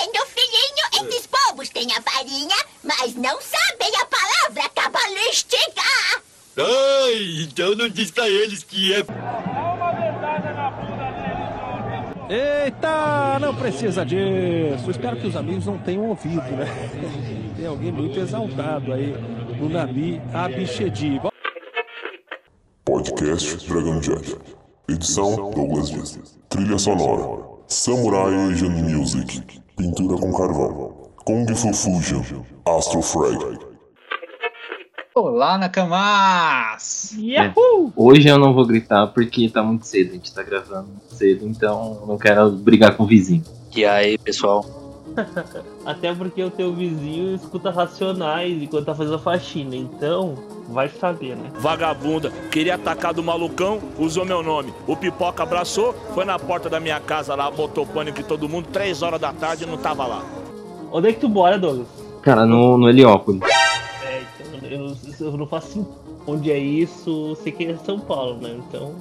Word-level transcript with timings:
vendo, 0.00 0.26
filhinho? 0.26 1.08
Esses 1.10 1.26
povos 1.26 1.68
têm 1.68 1.88
a 1.92 2.00
farinha, 2.02 2.56
mas 2.82 3.14
não 3.14 3.38
sabem 3.40 3.92
a 4.00 4.06
palavra 4.06 4.68
cabalística. 4.74 5.82
Ai, 6.56 7.42
então 7.42 7.74
não 7.74 7.88
diz 7.88 8.10
pra 8.10 8.28
eles 8.28 8.62
que 8.64 8.94
é. 8.94 9.04
Eita, 12.32 13.38
não 13.40 13.54
precisa 13.54 14.04
disso. 14.04 14.90
Espero 14.90 15.16
que 15.16 15.26
os 15.26 15.36
amigos 15.36 15.66
não 15.66 15.78
tenham 15.78 16.06
ouvido, 16.06 16.42
né? 16.42 16.66
Tem 17.56 17.66
alguém 17.66 17.92
muito 17.92 18.18
exaltado 18.18 18.92
aí 18.92 19.12
no 19.58 19.68
Nabi 19.68 20.20
Abichedi. 20.32 21.20
Podcast 22.84 23.66
Dragon 23.68 24.00
Jet. 24.02 24.36
Edição 24.88 25.50
Douglas 25.50 25.90
Dias. 25.90 26.38
Trilha 26.48 26.78
sonora. 26.78 27.48
Samurai 27.66 28.34
Asian 28.34 28.70
Music. 28.70 29.60
Pintura 29.80 30.18
com 30.18 30.30
carvão. 30.30 30.92
Kung 31.24 31.46
Fu 31.54 31.72
Fusion. 31.72 32.22
Astro 32.66 33.00
Frag. 33.00 33.58
Olá, 35.14 35.56
Nakamas! 35.56 37.16
Yahoo! 37.18 37.90
Hoje 37.96 38.28
eu 38.28 38.38
não 38.38 38.52
vou 38.52 38.66
gritar 38.66 39.06
porque 39.06 39.48
tá 39.48 39.62
muito 39.62 39.86
cedo, 39.86 40.10
a 40.10 40.12
gente 40.16 40.34
tá 40.34 40.42
gravando 40.42 40.90
cedo, 41.08 41.48
então 41.48 42.04
não 42.06 42.18
quero 42.18 42.50
brigar 42.50 42.94
com 42.94 43.04
o 43.04 43.06
vizinho. 43.06 43.42
E 43.74 43.86
aí, 43.86 44.18
pessoal? 44.18 44.66
Até 45.84 46.14
porque 46.14 46.42
o 46.42 46.50
teu 46.50 46.72
vizinho 46.72 47.34
escuta 47.34 47.70
racionais 47.70 48.62
enquanto 48.62 48.86
tá 48.86 48.94
fazendo 48.94 49.16
a 49.16 49.18
faxina, 49.18 49.76
então 49.76 50.34
vai 50.68 50.88
saber, 50.88 51.36
né? 51.36 51.50
Vagabunda, 51.54 52.30
queria 52.50 52.74
atacar 52.74 53.12
do 53.12 53.22
malucão, 53.22 53.80
usou 53.98 54.24
meu 54.24 54.42
nome. 54.42 54.72
O 54.86 54.96
pipoca 54.96 55.42
abraçou, 55.42 55.94
foi 56.14 56.24
na 56.24 56.38
porta 56.38 56.68
da 56.68 56.80
minha 56.80 57.00
casa 57.00 57.34
lá, 57.34 57.50
botou 57.50 57.86
pânico 57.86 58.20
em 58.20 58.24
todo 58.24 58.48
mundo, 58.48 58.68
três 58.72 59.02
horas 59.02 59.20
da 59.20 59.32
tarde 59.32 59.64
e 59.64 59.66
não 59.66 59.76
tava 59.76 60.06
lá. 60.06 60.24
Onde 60.92 61.08
é 61.08 61.12
que 61.12 61.20
tu 61.20 61.28
mora, 61.28 61.58
Douglas? 61.58 61.86
Cara, 62.22 62.44
no, 62.44 62.76
no 62.76 62.88
Heliópolis. 62.88 63.40
É, 64.04 64.22
então 64.44 64.68
eu, 64.68 64.96
eu 65.20 65.36
não 65.36 65.46
faço 65.46 65.68
assim, 65.68 65.86
onde 66.26 66.50
é 66.50 66.58
isso, 66.58 67.36
sei 67.42 67.52
que 67.52 67.64
é 67.64 67.76
São 67.76 67.98
Paulo, 67.98 68.40
né? 68.40 68.58
Então. 68.68 68.94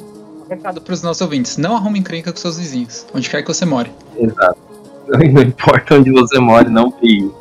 Recado 0.50 0.82
pros 0.82 1.02
nossos 1.02 1.22
ouvintes: 1.22 1.58
não 1.58 1.76
arrume 1.76 2.00
encrenca 2.00 2.32
com 2.32 2.38
seus 2.38 2.58
vizinhos, 2.58 3.06
onde 3.14 3.30
quer 3.30 3.42
que 3.42 3.48
você 3.48 3.66
more. 3.66 3.92
Exato. 4.18 4.69
Não 5.34 5.42
importa 5.42 5.96
onde 5.96 6.12
você 6.12 6.40
more, 6.40 6.70
não 6.70 6.92
brigue. 6.92 7.34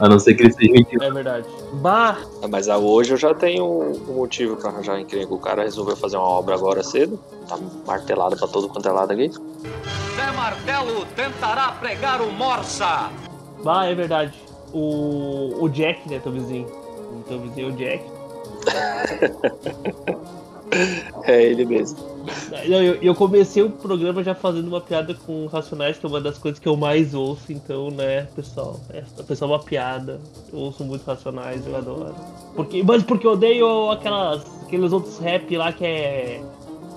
A 0.00 0.08
não 0.08 0.18
ser 0.18 0.34
que 0.34 0.42
ele 0.42 0.52
seja 0.52 0.72
mentira. 0.72 1.06
É 1.06 1.10
verdade. 1.10 1.46
Bah! 1.74 2.18
Ah, 2.42 2.48
mas 2.48 2.66
hoje 2.66 3.12
eu 3.12 3.16
já 3.16 3.32
tenho 3.34 3.64
um 3.64 4.14
motivo 4.14 4.56
pra 4.56 4.70
arranjar 4.70 4.98
encrenca. 4.98 5.32
O 5.32 5.38
cara 5.38 5.62
resolveu 5.62 5.94
fazer 5.96 6.16
uma 6.16 6.26
obra 6.26 6.54
agora 6.56 6.82
cedo. 6.82 7.20
Tá 7.48 7.56
martelado 7.86 8.36
pra 8.36 8.48
todo 8.48 8.68
quanto 8.68 8.88
é 8.88 8.92
lado 8.92 9.12
aqui. 9.12 9.30
Zé 9.30 10.32
Martelo 10.34 11.06
tentará 11.14 11.70
pregar 11.72 12.20
o 12.20 12.32
Morsa. 12.32 13.10
Bah, 13.62 13.86
é 13.86 13.94
verdade. 13.94 14.34
O, 14.72 15.62
o 15.62 15.68
Jack, 15.68 16.08
né, 16.08 16.18
teu 16.18 16.32
vizinho. 16.32 16.66
O 16.66 17.22
teu 17.28 17.38
vizinho 17.38 17.68
é 17.68 17.70
o 17.70 17.76
Jack. 17.76 18.04
é 21.24 21.42
ele 21.42 21.64
mesmo. 21.64 21.98
Eu, 22.64 22.94
eu, 23.02 23.14
comecei 23.14 23.62
o 23.62 23.70
programa 23.70 24.22
já 24.22 24.34
fazendo 24.34 24.68
uma 24.68 24.80
piada 24.80 25.14
com 25.14 25.46
Racionais, 25.46 25.98
que 25.98 26.06
é 26.06 26.08
uma 26.08 26.20
das 26.20 26.38
coisas 26.38 26.58
que 26.58 26.68
eu 26.68 26.76
mais 26.76 27.14
ouço, 27.14 27.52
então, 27.52 27.90
né, 27.90 28.28
pessoal? 28.34 28.80
É, 28.90 29.02
a 29.18 29.22
pessoa 29.22 29.50
é 29.50 29.54
uma 29.54 29.62
piada. 29.62 30.20
Eu 30.52 30.60
ouço 30.60 30.84
muito 30.84 31.04
Racionais, 31.04 31.66
eu 31.66 31.76
adoro. 31.76 32.14
Porque, 32.54 32.82
mas 32.82 33.02
porque 33.02 33.26
eu 33.26 33.32
odeio 33.32 33.90
aquelas, 33.90 34.44
aqueles 34.62 34.92
outros 34.92 35.18
rap 35.18 35.56
lá 35.56 35.72
que 35.72 35.84
é, 35.84 36.40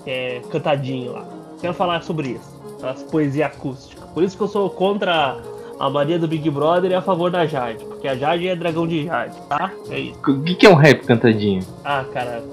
que 0.03 0.09
é 0.09 0.41
cantadinho 0.51 1.13
lá. 1.13 1.27
Quero 1.59 1.73
falar 1.73 2.03
sobre 2.03 2.29
isso. 2.29 2.55
As 2.83 3.01
poesia 3.03 3.47
acústica. 3.47 4.05
Por 4.07 4.23
isso 4.23 4.37
que 4.37 4.43
eu 4.43 4.47
sou 4.47 4.69
contra 4.69 5.37
a 5.79 5.89
Maria 5.89 6.19
do 6.19 6.27
Big 6.27 6.49
Brother 6.49 6.91
e 6.91 6.93
a 6.93 7.01
favor 7.01 7.31
da 7.31 7.45
Jade. 7.45 7.83
Porque 7.83 8.07
a 8.07 8.15
Jade 8.15 8.47
é 8.47 8.55
dragão 8.55 8.87
de 8.87 9.05
Jade, 9.05 9.35
tá? 9.49 9.71
É 9.89 9.99
isso. 9.99 10.19
O 10.27 10.43
que, 10.43 10.55
que 10.55 10.65
é 10.65 10.69
um 10.69 10.75
rap 10.75 11.05
cantadinho? 11.05 11.63
Ah, 11.83 12.05
cara, 12.13 12.43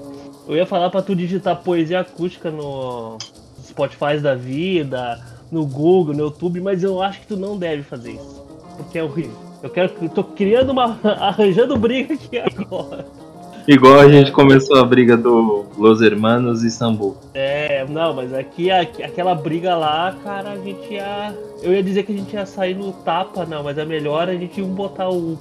eu 0.47 0.55
ia 0.55 0.65
falar 0.65 0.89
pra 0.89 1.01
tu 1.01 1.15
digitar 1.15 1.63
poesia 1.63 2.01
acústica 2.01 2.51
no 2.51 3.17
Spotify 3.63 4.19
da 4.21 4.35
vida, 4.35 5.19
no 5.51 5.65
Google, 5.65 6.13
no 6.13 6.23
YouTube, 6.23 6.59
mas 6.61 6.83
eu 6.83 7.01
acho 7.01 7.21
que 7.21 7.27
tu 7.27 7.37
não 7.37 7.57
deve 7.57 7.83
fazer 7.83 8.11
isso. 8.11 8.43
Porque 8.77 8.97
é 8.97 9.03
horrível. 9.03 9.37
Eu 9.61 9.69
quero. 9.69 9.91
Eu 10.01 10.09
tô 10.09 10.23
criando 10.23 10.71
uma. 10.71 10.99
arranjando 11.03 11.77
briga 11.77 12.13
aqui 12.13 12.39
agora. 12.39 13.05
Igual 13.65 14.01
a 14.01 14.09
gente 14.09 14.29
começou 14.33 14.77
a 14.77 14.83
briga 14.83 15.15
do 15.15 15.65
Los 15.77 16.01
Hermanos 16.01 16.65
e 16.65 16.71
Sambu. 16.71 17.15
É, 17.33 17.85
não, 17.87 18.13
mas 18.13 18.33
aqui, 18.33 18.69
aqui, 18.69 19.01
aquela 19.01 19.33
briga 19.33 19.73
lá, 19.73 20.13
cara, 20.21 20.51
a 20.51 20.57
gente 20.57 20.93
ia. 20.93 21.33
Eu 21.61 21.71
ia 21.71 21.81
dizer 21.81 22.03
que 22.03 22.11
a 22.11 22.17
gente 22.17 22.33
ia 22.33 22.45
sair 22.45 22.75
no 22.75 22.91
tapa, 22.91 23.45
não, 23.45 23.63
mas 23.63 23.77
é 23.77 23.85
melhor 23.85 24.27
a 24.27 24.35
gente 24.35 24.61
botar 24.61 25.09
o, 25.09 25.37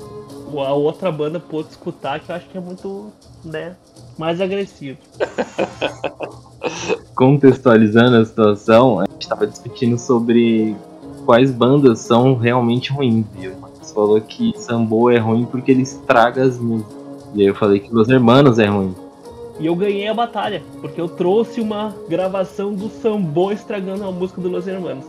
a 0.61 0.73
outra 0.73 1.11
banda 1.11 1.41
pro 1.41 1.57
outro 1.57 1.73
escutar, 1.73 2.21
que 2.21 2.31
eu 2.31 2.37
acho 2.37 2.49
que 2.49 2.57
é 2.57 2.61
muito, 2.61 3.13
né, 3.45 3.75
mais 4.19 4.41
agressivo. 4.41 4.99
Contextualizando 7.15 8.17
a 8.17 8.25
situação, 8.25 9.01
a 9.01 9.05
gente 9.05 9.23
estava 9.23 9.47
discutindo 9.47 9.99
sobre 9.99 10.77
quais 11.25 11.51
bandas 11.51 12.01
são 12.01 12.35
realmente 12.35 12.91
ruins, 12.93 13.25
viu? 13.35 13.53
Você 13.81 13.95
falou 13.95 14.21
que 14.21 14.53
Sambo 14.57 15.11
é 15.11 15.19
ruim 15.19 15.45
porque 15.45 15.73
ele 15.73 15.83
estraga 15.83 16.45
as 16.45 16.59
músicas. 16.59 16.95
E 17.35 17.43
aí 17.43 17.47
eu 17.47 17.55
falei 17.55 17.81
que 17.81 17.93
Los 17.93 18.09
Hermanos 18.09 18.59
é 18.59 18.67
ruim. 18.67 18.95
E 19.59 19.67
eu 19.67 19.77
ganhei 19.77 20.09
a 20.09 20.15
batalha, 20.15 20.63
porque 20.81 21.01
eu 21.01 21.09
trouxe 21.09 21.61
uma 21.61 21.95
gravação 22.09 22.75
do 22.75 22.89
Sambo 22.89 23.53
estragando 23.53 24.05
a 24.05 24.11
música 24.11 24.41
do 24.41 24.49
Los 24.49 24.67
Hermanos. 24.67 25.05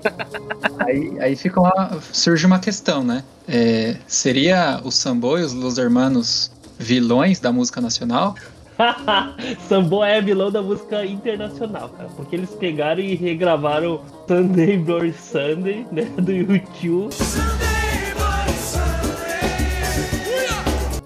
aí, 0.80 1.20
aí 1.20 1.36
fica 1.36 1.60
uma, 1.60 2.00
surge 2.12 2.46
uma 2.46 2.58
questão, 2.58 3.02
né? 3.02 3.22
É, 3.46 3.96
seria 4.06 4.80
o 4.84 4.90
Sambo 4.90 5.38
e 5.38 5.42
os 5.42 5.52
Los 5.52 5.78
Hermanos 5.78 6.50
vilões 6.82 7.40
da 7.40 7.52
música 7.52 7.80
nacional? 7.80 8.34
Sambo 9.68 10.02
é 10.02 10.20
vilão 10.20 10.50
da 10.50 10.60
música 10.60 11.04
internacional, 11.06 11.88
cara. 11.90 12.08
Porque 12.16 12.36
eles 12.36 12.50
pegaram 12.50 13.00
e 13.00 13.14
regravaram 13.14 14.00
Sunday 14.26 14.78
Bloody 14.78 15.12
Sunday, 15.12 15.86
né? 15.92 16.04
Do 16.18 16.32
YouTube. 16.32 17.14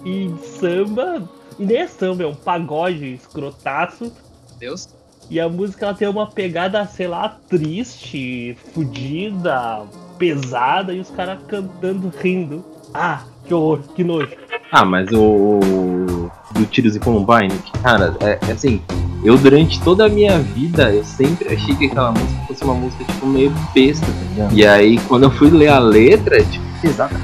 E 0.05 0.31
samba. 0.59 1.29
E 1.59 1.65
nem 1.65 1.79
é 1.79 1.87
samba, 1.87 2.23
é 2.25 2.27
um 2.27 2.35
pagode 2.35 3.15
escrotaço. 3.15 4.13
Deus. 4.59 4.89
E 5.29 5.41
a 5.41 5.49
música 5.49 5.87
ela 5.87 5.95
tem 5.95 6.09
uma 6.09 6.29
pegada, 6.29 6.87
sei 6.87 7.09
lá, 7.09 7.37
triste, 7.49 8.57
fodida, 8.73 9.83
pesada, 10.17 10.95
e 10.95 11.01
os 11.01 11.11
caras 11.11 11.41
cantando, 11.49 12.13
rindo. 12.21 12.65
Ah, 12.95 13.25
que 13.45 13.53
horror, 13.53 13.81
que 13.95 14.05
nojo. 14.05 14.46
Ah, 14.79 14.85
mas 14.85 15.09
o. 15.11 16.29
Do 16.51 16.67
Tiros 16.67 16.95
e 16.95 17.01
Columbine, 17.01 17.59
cara, 17.83 18.15
é, 18.21 18.39
é, 18.47 18.53
assim. 18.53 18.83
Eu, 19.25 19.39
durante 19.39 19.81
toda 19.81 20.05
a 20.05 20.09
minha 20.09 20.39
vida, 20.39 20.93
eu 20.93 21.03
sempre 21.03 21.55
achei 21.55 21.75
que 21.75 21.87
aquela 21.87 22.13
música 22.13 22.43
fosse 22.47 22.63
uma 22.63 22.75
música, 22.75 23.03
tipo, 23.05 23.27
meio 23.27 23.51
besta, 23.75 24.05
tá 24.05 24.13
ligado? 24.29 24.53
E 24.53 24.67
aí, 24.67 24.99
quando 25.09 25.23
eu 25.23 25.31
fui 25.31 25.49
ler 25.49 25.69
a 25.69 25.79
letra, 25.79 26.45
tipo, 26.45 26.63
exata, 26.85 27.15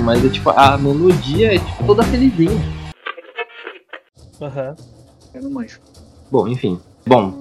mas 0.00 0.24
é 0.24 0.28
tipo, 0.30 0.48
a 0.48 0.78
melodia 0.78 1.54
é, 1.54 1.58
tipo, 1.58 1.84
toda 1.84 2.02
felizinha. 2.04 2.58
Aham. 4.40 4.68
Uhum. 4.68 4.76
Eu 5.34 5.42
não 5.42 5.50
manjo. 5.50 5.80
Bom, 6.30 6.48
enfim. 6.48 6.80
Bom, 7.04 7.34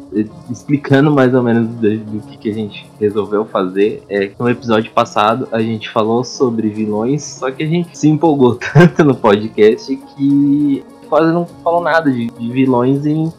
explicando 0.50 1.12
mais 1.12 1.34
ou 1.34 1.44
menos 1.44 1.70
do, 1.76 1.98
do 1.98 2.20
que, 2.28 2.38
que, 2.38 2.50
a 2.50 2.54
gente 2.54 2.90
resolveu 3.00 3.46
fazer, 3.46 4.04
é 4.10 4.28
que 4.28 4.36
no 4.40 4.50
episódio 4.50 4.92
passado 4.92 5.48
a 5.52 5.62
gente 5.62 5.90
falou 5.90 6.24
sobre 6.24 6.70
vilões, 6.70 7.24
só 7.24 7.52
que 7.52 7.64
a 7.64 7.68
gente 7.68 7.96
se 7.96 8.08
empolgou 8.08 8.56
tanto 8.74 9.04
no 9.04 9.16
podcast 9.16 9.96
que 9.96 10.84
quase 11.08 11.32
não 11.32 11.46
falou 11.46 11.82
nada 11.82 12.12
de, 12.12 12.28
de 12.28 12.52
vilões 12.52 13.06
em, 13.06 13.32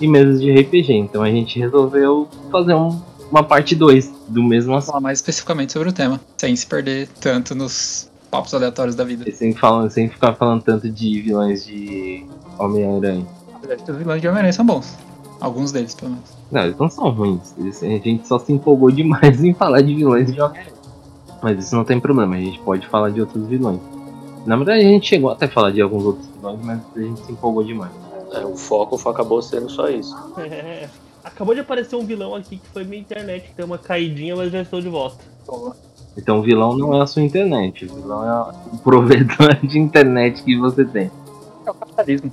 em 0.00 0.08
mesas 0.08 0.40
de 0.40 0.52
RPG. 0.52 0.92
Então 0.92 1.22
a 1.22 1.30
gente 1.30 1.58
resolveu 1.58 2.28
fazer 2.52 2.74
um, 2.74 3.00
uma 3.30 3.42
parte 3.42 3.74
2 3.74 4.12
do 4.28 4.44
mesmo 4.44 4.74
assunto. 4.74 4.92
Falar 4.92 5.00
mais 5.00 5.18
especificamente 5.18 5.72
sobre 5.72 5.88
o 5.88 5.92
tema, 5.92 6.20
sem 6.36 6.54
se 6.54 6.66
perder 6.66 7.08
tanto 7.20 7.52
nos 7.54 8.08
papos 8.30 8.54
aleatórios 8.54 8.94
da 8.94 9.02
vida. 9.02 9.28
E 9.28 9.32
sem, 9.32 9.52
falar, 9.52 9.90
sem 9.90 10.08
ficar 10.08 10.34
falando 10.34 10.62
tanto 10.62 10.88
de 10.88 11.20
vilões 11.20 11.66
de 11.66 12.24
Homem-Aranha. 12.58 13.26
Os 13.88 13.96
vilões 13.96 14.20
de 14.20 14.28
Homem-Aranha 14.28 14.52
são 14.52 14.64
bons. 14.64 14.96
Alguns 15.44 15.72
deles, 15.72 15.94
pelo 15.94 16.12
menos. 16.12 16.30
Não, 16.50 16.62
eles 16.62 16.78
não 16.78 16.88
são 16.88 17.10
ruins. 17.10 17.54
Eles, 17.58 17.82
a 17.82 17.86
gente 17.86 18.26
só 18.26 18.38
se 18.38 18.50
empolgou 18.50 18.90
demais 18.90 19.42
em 19.44 19.52
falar 19.52 19.82
de 19.82 19.94
vilões 19.94 20.32
de 20.32 20.40
Homem-Aranha. 20.40 20.72
Mas 21.42 21.66
isso 21.66 21.76
não 21.76 21.84
tem 21.84 22.00
problema, 22.00 22.34
a 22.34 22.38
gente 22.38 22.58
pode 22.60 22.86
falar 22.86 23.10
de 23.10 23.20
outros 23.20 23.46
vilões. 23.46 23.78
Na 24.46 24.56
verdade, 24.56 24.80
a 24.80 24.88
gente 24.88 25.06
chegou 25.06 25.30
até 25.30 25.44
a 25.44 25.48
falar 25.50 25.70
de 25.70 25.82
alguns 25.82 26.02
outros 26.02 26.26
vilões, 26.28 26.58
mas 26.64 26.80
a 26.96 26.98
gente 26.98 27.20
se 27.20 27.32
empolgou 27.32 27.62
demais. 27.62 27.92
É, 28.32 28.42
o 28.42 28.56
foco 28.56 28.96
acabou 29.06 29.42
sendo 29.42 29.68
só 29.68 29.90
isso. 29.90 30.16
É, 30.38 30.88
acabou 31.22 31.54
de 31.54 31.60
aparecer 31.60 31.96
um 31.96 32.06
vilão 32.06 32.34
aqui 32.34 32.56
que 32.56 32.68
foi 32.68 32.84
minha 32.84 33.02
internet, 33.02 33.48
que 33.48 33.54
deu 33.54 33.66
uma 33.66 33.76
caidinha, 33.76 34.34
mas 34.34 34.50
já 34.50 34.62
estou 34.62 34.80
de 34.80 34.88
volta. 34.88 35.18
Então 36.16 36.38
o 36.38 36.42
vilão 36.42 36.74
não 36.74 36.94
é 36.94 37.02
a 37.02 37.06
sua 37.06 37.20
internet, 37.20 37.84
o 37.84 37.94
vilão 37.94 38.24
é 38.26 38.52
o 38.72 38.78
provedor 38.82 39.56
de 39.62 39.78
internet 39.78 40.42
que 40.42 40.56
você 40.56 40.86
tem. 40.86 41.10
É 41.66 41.70
o 41.70 41.74
capitalismo. 41.74 42.32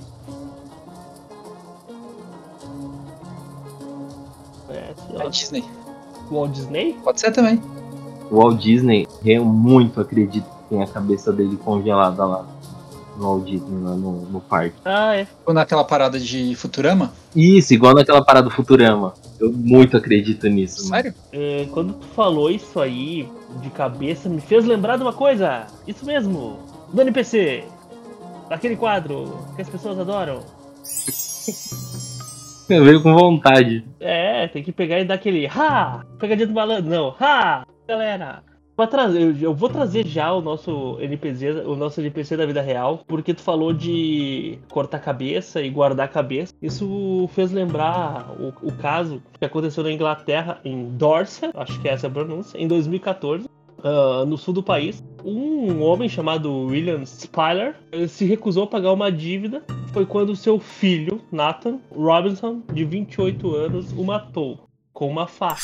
É, 5.26 5.30
Disney. 5.30 5.64
Walt 6.30 6.52
Disney? 6.52 6.96
Pode 7.04 7.20
ser 7.20 7.30
também. 7.32 7.60
o 8.30 8.36
Walt 8.36 8.58
Disney, 8.60 9.06
eu 9.24 9.44
muito 9.44 10.00
acredito 10.00 10.44
que 10.44 10.68
tem 10.70 10.82
a 10.82 10.86
cabeça 10.86 11.32
dele 11.32 11.56
congelada 11.56 12.24
lá 12.24 12.46
no 13.16 13.24
Walt 13.24 13.44
Disney, 13.44 13.82
lá 13.82 13.94
no, 13.94 14.22
no 14.22 14.40
parque. 14.40 14.74
Ah, 14.84 15.14
é. 15.16 15.26
Ou 15.44 15.52
naquela 15.52 15.84
parada 15.84 16.18
de 16.18 16.54
Futurama? 16.54 17.12
Isso, 17.36 17.74
igual 17.74 17.94
naquela 17.94 18.24
parada 18.24 18.48
do 18.48 18.54
Futurama. 18.54 19.12
Eu 19.38 19.52
muito 19.52 19.96
acredito 19.96 20.48
nisso. 20.48 20.88
mano. 20.88 21.02
Sério? 21.02 21.14
É, 21.32 21.66
quando 21.72 21.94
tu 21.94 22.06
falou 22.08 22.50
isso 22.50 22.80
aí 22.80 23.28
de 23.60 23.70
cabeça, 23.70 24.28
me 24.28 24.40
fez 24.40 24.64
lembrar 24.64 24.96
de 24.96 25.02
uma 25.02 25.12
coisa. 25.12 25.66
Isso 25.86 26.06
mesmo, 26.06 26.58
do 26.92 27.00
NPC. 27.02 27.64
Daquele 28.48 28.76
quadro 28.76 29.38
que 29.56 29.62
as 29.62 29.68
pessoas 29.68 29.98
adoram. 29.98 30.40
Veio 32.68 33.02
com 33.02 33.14
vontade. 33.14 33.84
É, 34.00 34.48
tem 34.48 34.62
que 34.62 34.72
pegar 34.72 34.98
e 35.00 35.04
dar 35.04 35.14
aquele 35.14 35.46
ha! 35.46 36.04
Pegadinha 36.18 36.46
do 36.46 36.54
malandro, 36.54 36.90
não. 36.90 37.14
Ha! 37.20 37.64
Galera. 37.88 38.42
Trazer, 38.90 39.36
eu- 39.40 39.54
vou 39.54 39.68
trazer 39.68 40.04
já 40.04 40.32
o 40.32 40.40
nosso 40.40 40.96
NPC, 41.00 41.50
o 41.64 41.76
nosso 41.76 42.00
NPC 42.00 42.36
da 42.36 42.44
vida 42.44 42.60
real, 42.60 43.04
porque 43.06 43.32
tu 43.32 43.40
falou 43.40 43.72
de 43.72 44.58
cortar 44.72 44.98
cabeça 44.98 45.62
e 45.62 45.70
guardar 45.70 46.08
cabeça. 46.08 46.52
Isso 46.60 47.28
fez 47.32 47.52
lembrar 47.52 48.26
o, 48.40 48.48
o 48.66 48.72
caso 48.72 49.22
que 49.38 49.44
aconteceu 49.44 49.84
na 49.84 49.92
Inglaterra, 49.92 50.58
em 50.64 50.88
Dorset, 50.96 51.52
acho 51.54 51.80
que 51.80 51.88
é 51.88 51.92
essa 51.92 52.08
a 52.08 52.10
pronúncia, 52.10 52.58
em 52.58 52.66
2014. 52.66 53.48
ah, 53.84 54.24
no 54.26 54.36
sul 54.36 54.52
do 54.52 54.64
país, 54.64 55.00
um 55.24 55.80
homem 55.82 56.08
chamado 56.08 56.52
William 56.66 57.04
Spyler 57.06 57.76
eh, 57.92 58.08
se 58.08 58.24
recusou 58.24 58.64
a 58.64 58.66
pagar 58.66 58.92
uma 58.92 59.12
dívida. 59.12 59.62
Foi 59.92 60.06
quando 60.06 60.34
seu 60.34 60.58
filho, 60.58 61.20
Nathan 61.30 61.78
Robinson, 61.94 62.62
de 62.72 62.82
28 62.82 63.54
anos, 63.54 63.92
o 63.92 64.02
matou 64.02 64.66
com 64.90 65.06
uma 65.06 65.26
faca. 65.26 65.60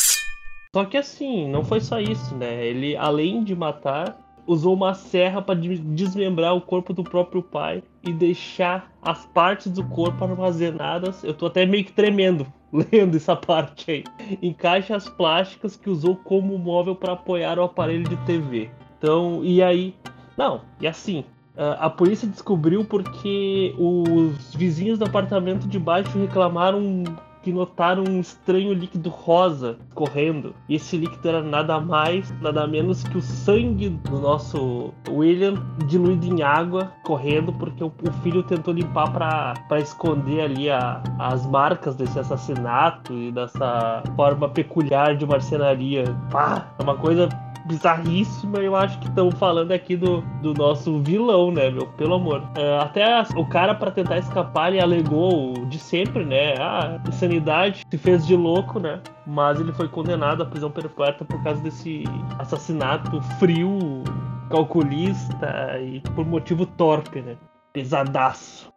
Só 0.75 0.85
que 0.85 0.99
assim, 0.99 1.49
não 1.49 1.65
foi 1.65 1.81
só 1.81 1.99
isso, 1.99 2.37
né? 2.37 2.67
Ele, 2.67 2.95
além 2.95 3.43
de 3.43 3.55
matar, 3.55 4.19
usou 4.47 4.75
uma 4.75 4.93
serra 4.93 5.41
para 5.41 5.55
desmembrar 5.55 6.55
o 6.55 6.61
corpo 6.61 6.93
do 6.93 7.03
próprio 7.03 7.43
pai 7.43 7.83
e 8.03 8.13
deixar 8.13 8.93
as 9.01 9.25
partes 9.25 9.73
do 9.73 9.83
corpo 9.85 10.23
armazenadas. 10.23 11.25
Eu 11.25 11.33
tô 11.33 11.47
até 11.47 11.65
meio 11.65 11.87
que 11.87 11.93
tremendo 11.93 12.47
lendo 12.71 13.17
essa 13.17 13.35
parte 13.35 13.91
aí. 13.91 14.05
Em 14.43 14.53
caixas 14.53 15.09
plásticas 15.09 15.75
que 15.75 15.89
usou 15.89 16.15
como 16.17 16.59
móvel 16.59 16.95
para 16.95 17.15
apoiar 17.15 17.59
o 17.59 17.63
aparelho 17.63 18.07
de 18.07 18.17
TV. 18.19 18.71
Então, 18.99 19.43
e 19.43 19.63
aí? 19.63 19.95
Não, 20.37 20.61
e 20.81 20.87
assim. 20.87 21.25
Ah, 21.59 21.87
A 21.87 21.91
polícia 21.91 22.27
descobriu 22.29 22.85
porque 22.85 23.75
os 23.79 24.55
vizinhos 24.55 24.99
do 24.99 25.05
apartamento 25.05 25.67
de 25.67 25.79
baixo 25.79 26.17
reclamaram 26.19 27.05
que 27.43 27.53
notaram 27.53 28.05
um 28.09 28.21
estranho 28.21 28.73
líquido 28.73 29.09
rosa 29.09 29.79
correndo. 29.95 30.55
E 30.69 30.75
esse 30.75 30.97
líquido 30.97 31.29
era 31.29 31.43
nada 31.43 31.81
mais, 31.81 32.31
nada 32.41 32.67
menos 32.67 33.05
que 33.05 33.17
o 33.17 33.23
sangue 33.23 33.89
do 33.89 34.19
nosso 34.19 34.93
William 35.09 35.55
diluído 35.87 36.27
em 36.27 36.43
água 36.43 36.93
correndo, 37.05 37.53
porque 37.53 37.83
o, 37.83 37.93
filho 38.23 38.43
tentou 38.43 38.75
limpar 38.75 39.13
para 39.13 39.79
esconder 39.81 40.41
ali 40.43 40.69
a- 40.69 41.03
as 41.19 41.47
marcas 41.47 41.95
desse 41.95 42.19
assassinato 42.19 43.13
e 43.15 43.31
dessa 43.31 44.03
forma 44.17 44.49
peculiar 44.49 45.17
de 45.17 45.25
marcenaria. 45.25 46.05
Pá, 46.31 46.69
é 46.79 46.83
uma 46.83 46.97
coisa 46.97 47.29
bizarríssima. 47.69 48.59
Eu 48.59 48.75
acho 48.75 48.99
que 48.99 49.07
estamos 49.07 49.35
falando 49.35 49.71
aqui 49.71 49.95
do, 49.95 50.23
do 50.43 50.55
nosso 50.55 50.99
vilão, 51.01 51.53
né, 51.53 51.71
meu? 51.71 51.87
Pelo 51.87 52.15
amor. 52.15 52.43
É, 52.57 52.79
até 52.79 53.23
o 53.37 53.47
cara, 53.47 53.75
para 53.75 53.91
tentar 53.91 54.19
escapar, 54.19 54.73
ele 54.73 54.81
alegou 54.81 55.53
de 55.67 55.79
sempre, 55.79 56.25
né? 56.25 56.55
Ah, 56.59 56.99
insanidade, 57.07 57.85
se 57.89 57.99
fez 57.99 58.27
de 58.27 58.35
louco, 58.35 58.81
né? 58.81 59.01
Mas 59.27 59.61
ele 59.61 59.73
foi 59.73 59.87
condenado 59.89 60.43
à 60.43 60.47
prisão 60.47 60.71
perpétua 60.71 61.27
por 61.27 61.43
causa 61.45 61.61
desse 61.61 62.05
assassinato 62.39 63.21
frio, 63.39 64.03
calculista 64.51 65.79
e 65.81 66.01
por 66.15 66.27
motivo 66.27 66.65
torpe, 66.65 67.21
né? 67.21 67.37
Pesadaço. 67.73 68.73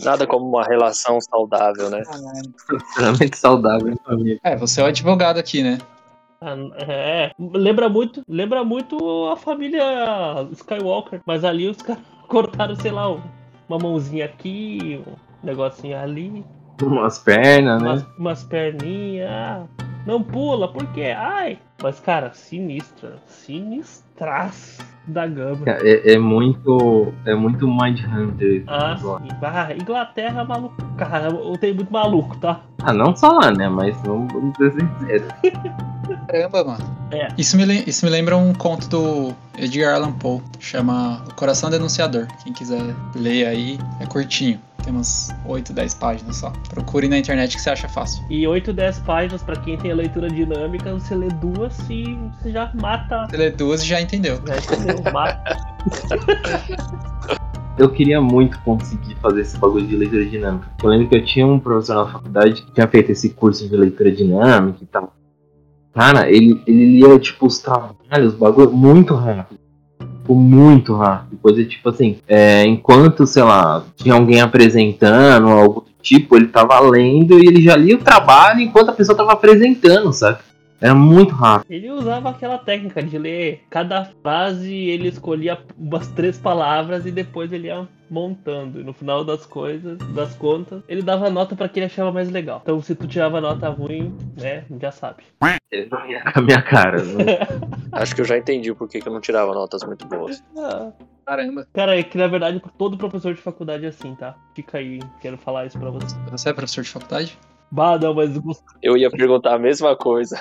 Nada 0.00 0.26
como 0.26 0.48
uma 0.48 0.64
relação 0.64 1.20
saudável, 1.20 1.88
né? 1.88 2.02
Extremamente 2.74 3.38
saudável 3.38 3.96
família. 4.04 4.40
É, 4.42 4.56
você 4.56 4.80
é 4.80 4.84
o 4.84 4.86
advogado 4.88 5.38
aqui, 5.38 5.62
né? 5.62 5.78
Ah, 6.44 6.56
É, 6.88 7.30
lembra 7.38 7.88
muito, 7.88 8.22
lembra 8.28 8.64
muito 8.64 8.96
a 9.32 9.36
família 9.36 9.82
Skywalker, 10.52 11.20
mas 11.24 11.44
ali 11.44 11.68
os 11.68 11.76
caras 11.82 12.02
cortaram, 12.26 12.74
sei 12.74 12.90
lá, 12.90 13.08
uma 13.68 13.78
mãozinha 13.80 14.24
aqui, 14.24 15.00
um 15.06 15.46
negocinho 15.46 15.96
ali, 15.96 16.44
Umas 16.82 17.18
pernas, 17.20 17.80
né? 17.80 17.88
umas, 17.88 18.06
umas 18.18 18.44
perninhas. 18.44 19.68
Não 20.04 20.20
pula, 20.20 20.66
por 20.66 20.84
quê? 20.92 21.14
Ai! 21.16 21.58
Mas, 21.82 21.98
cara, 21.98 22.32
sinistra, 22.32 23.16
sinistraço 23.26 24.80
da 25.06 25.26
gama. 25.26 25.64
É, 25.66 26.12
é 26.14 26.18
muito. 26.18 27.12
É 27.26 27.34
muito 27.34 27.66
Mindhunter. 27.66 28.62
Ah, 28.68 28.96
sim. 28.96 29.28
Ah, 29.42 29.74
Inglaterra, 29.74 30.44
maluco. 30.44 30.76
Cara, 30.96 31.28
eu 31.28 31.58
tenho 31.58 31.74
muito 31.74 31.92
maluco, 31.92 32.36
tá? 32.38 32.60
Ah, 32.82 32.92
não 32.92 33.16
só 33.16 33.32
lá, 33.32 33.50
né? 33.50 33.68
Mas 33.68 33.96
vamos, 34.02 34.32
vamos 34.32 34.56
ser 34.56 34.72
sinceros. 34.72 35.28
Caramba, 36.28 36.64
mano. 36.64 37.02
É. 37.10 37.28
Isso 37.36 37.56
me, 37.56 37.64
isso 37.84 38.04
me 38.04 38.10
lembra 38.10 38.36
um 38.36 38.54
conto 38.54 38.88
do 38.88 39.34
Edgar 39.58 39.96
Allan 39.96 40.12
Poe, 40.12 40.40
chama 40.60 41.22
O 41.28 41.34
Coração 41.34 41.68
Denunciador. 41.68 42.26
Quem 42.44 42.52
quiser 42.52 42.94
ler 43.14 43.46
aí, 43.46 43.78
é 44.00 44.06
curtinho. 44.06 44.60
Tem 44.82 44.92
umas 44.92 45.30
8, 45.46 45.72
10 45.72 45.94
páginas 45.94 46.36
só. 46.36 46.52
Procure 46.68 47.08
na 47.08 47.18
internet 47.18 47.56
que 47.56 47.62
você 47.62 47.70
acha 47.70 47.88
fácil. 47.88 48.24
E 48.28 48.46
8, 48.46 48.72
10 48.72 48.98
páginas 49.00 49.42
pra 49.42 49.56
quem 49.56 49.76
tem 49.78 49.92
a 49.92 49.94
leitura 49.94 50.28
dinâmica, 50.28 50.92
você 50.92 51.14
lê 51.14 51.28
duas 51.28 51.78
e 51.88 52.18
você 52.32 52.50
já 52.50 52.70
mata. 52.74 53.26
Você 53.28 53.36
lê 53.36 53.50
duas 53.50 53.82
e 53.82 53.86
já 53.86 54.00
entendeu. 54.00 54.40
Já 54.46 54.56
entendeu? 54.56 55.12
Mata. 55.12 55.56
Eu 57.78 57.90
queria 57.90 58.20
muito 58.20 58.58
conseguir 58.60 59.16
fazer 59.16 59.40
esse 59.40 59.56
bagulho 59.56 59.86
de 59.86 59.96
leitura 59.96 60.24
dinâmica. 60.26 60.68
Eu 60.82 60.90
lembro 60.90 61.08
que 61.08 61.16
eu 61.16 61.24
tinha 61.24 61.46
um 61.46 61.58
professor 61.58 62.04
na 62.04 62.12
faculdade 62.12 62.62
que 62.62 62.72
tinha 62.72 62.86
feito 62.86 63.10
esse 63.12 63.30
curso 63.30 63.66
de 63.66 63.74
leitura 63.74 64.12
dinâmica 64.12 64.78
e 64.82 64.86
tal. 64.86 65.14
Cara, 65.94 66.30
ele, 66.30 66.62
ele 66.66 67.00
lia, 67.00 67.18
tipo, 67.18 67.46
os 67.46 67.58
trabalhos, 67.58 68.34
o 68.34 68.36
bagulho 68.36 68.72
muito 68.72 69.14
rápido. 69.14 69.58
Tipo, 70.22 70.36
muito 70.36 70.94
rápido. 70.94 71.36
Coisa 71.42 71.64
tipo 71.64 71.88
assim, 71.88 72.18
é, 72.28 72.64
enquanto, 72.64 73.26
sei 73.26 73.42
lá, 73.42 73.84
tinha 73.96 74.14
alguém 74.14 74.40
apresentando, 74.40 75.48
algo 75.48 75.80
do 75.80 75.90
tipo, 76.00 76.36
ele 76.36 76.46
tava 76.46 76.78
lendo 76.78 77.42
e 77.42 77.46
ele 77.46 77.60
já 77.60 77.74
lia 77.74 77.96
o 77.96 78.02
trabalho 78.02 78.60
enquanto 78.60 78.90
a 78.90 78.92
pessoa 78.92 79.16
tava 79.16 79.32
apresentando, 79.32 80.12
sabe? 80.12 80.38
Era 80.80 80.94
muito 80.94 81.34
rápido. 81.34 81.70
Ele 81.70 81.90
usava 81.90 82.30
aquela 82.30 82.58
técnica 82.58 83.02
de 83.02 83.18
ler 83.18 83.62
cada 83.68 84.04
frase, 84.22 84.72
ele 84.72 85.08
escolhia 85.08 85.58
umas 85.76 86.06
três 86.08 86.38
palavras 86.38 87.04
e 87.04 87.10
depois 87.10 87.52
ele 87.52 87.66
ia 87.66 87.86
montando. 88.12 88.80
E 88.80 88.84
no 88.84 88.92
final 88.92 89.24
das 89.24 89.46
coisas, 89.46 89.98
das 90.14 90.34
contas, 90.34 90.82
ele 90.86 91.02
dava 91.02 91.30
nota 91.30 91.56
pra 91.56 91.68
quem 91.68 91.82
ele 91.82 91.90
achava 91.90 92.12
mais 92.12 92.30
legal. 92.30 92.60
Então 92.62 92.80
se 92.80 92.94
tu 92.94 93.08
tirava 93.08 93.40
nota 93.40 93.68
ruim, 93.70 94.14
né, 94.36 94.64
já 94.80 94.92
sabe. 94.92 95.22
Ele 95.70 95.88
não 95.90 96.06
ia 96.06 96.22
com 96.22 96.38
a 96.38 96.42
minha 96.42 96.62
cara. 96.62 97.02
Né? 97.02 97.38
Acho 97.90 98.14
que 98.14 98.20
eu 98.20 98.24
já 98.24 98.36
entendi 98.36 98.74
por 98.74 98.88
que 98.88 99.00
que 99.00 99.08
eu 99.08 99.12
não 99.12 99.20
tirava 99.20 99.54
notas 99.54 99.82
muito 99.84 100.06
boas. 100.06 100.44
Ah, 100.58 100.92
Caramba. 101.24 101.66
Cara, 101.72 101.98
é 101.98 102.02
que 102.02 102.18
na 102.18 102.26
verdade 102.26 102.60
todo 102.76 102.98
professor 102.98 103.32
de 103.32 103.40
faculdade 103.40 103.86
é 103.86 103.88
assim, 103.88 104.14
tá? 104.14 104.34
Fica 104.54 104.78
aí, 104.78 105.00
quero 105.20 105.38
falar 105.38 105.66
isso 105.66 105.78
pra 105.78 105.90
você. 105.90 106.14
Você 106.30 106.50
é 106.50 106.52
professor 106.52 106.82
de 106.82 106.90
faculdade? 106.90 107.38
Bah, 107.70 107.98
não, 107.98 108.12
mas 108.12 108.30
Eu 108.82 108.98
ia 108.98 109.10
perguntar 109.10 109.54
a 109.54 109.58
mesma 109.58 109.96
coisa. 109.96 110.38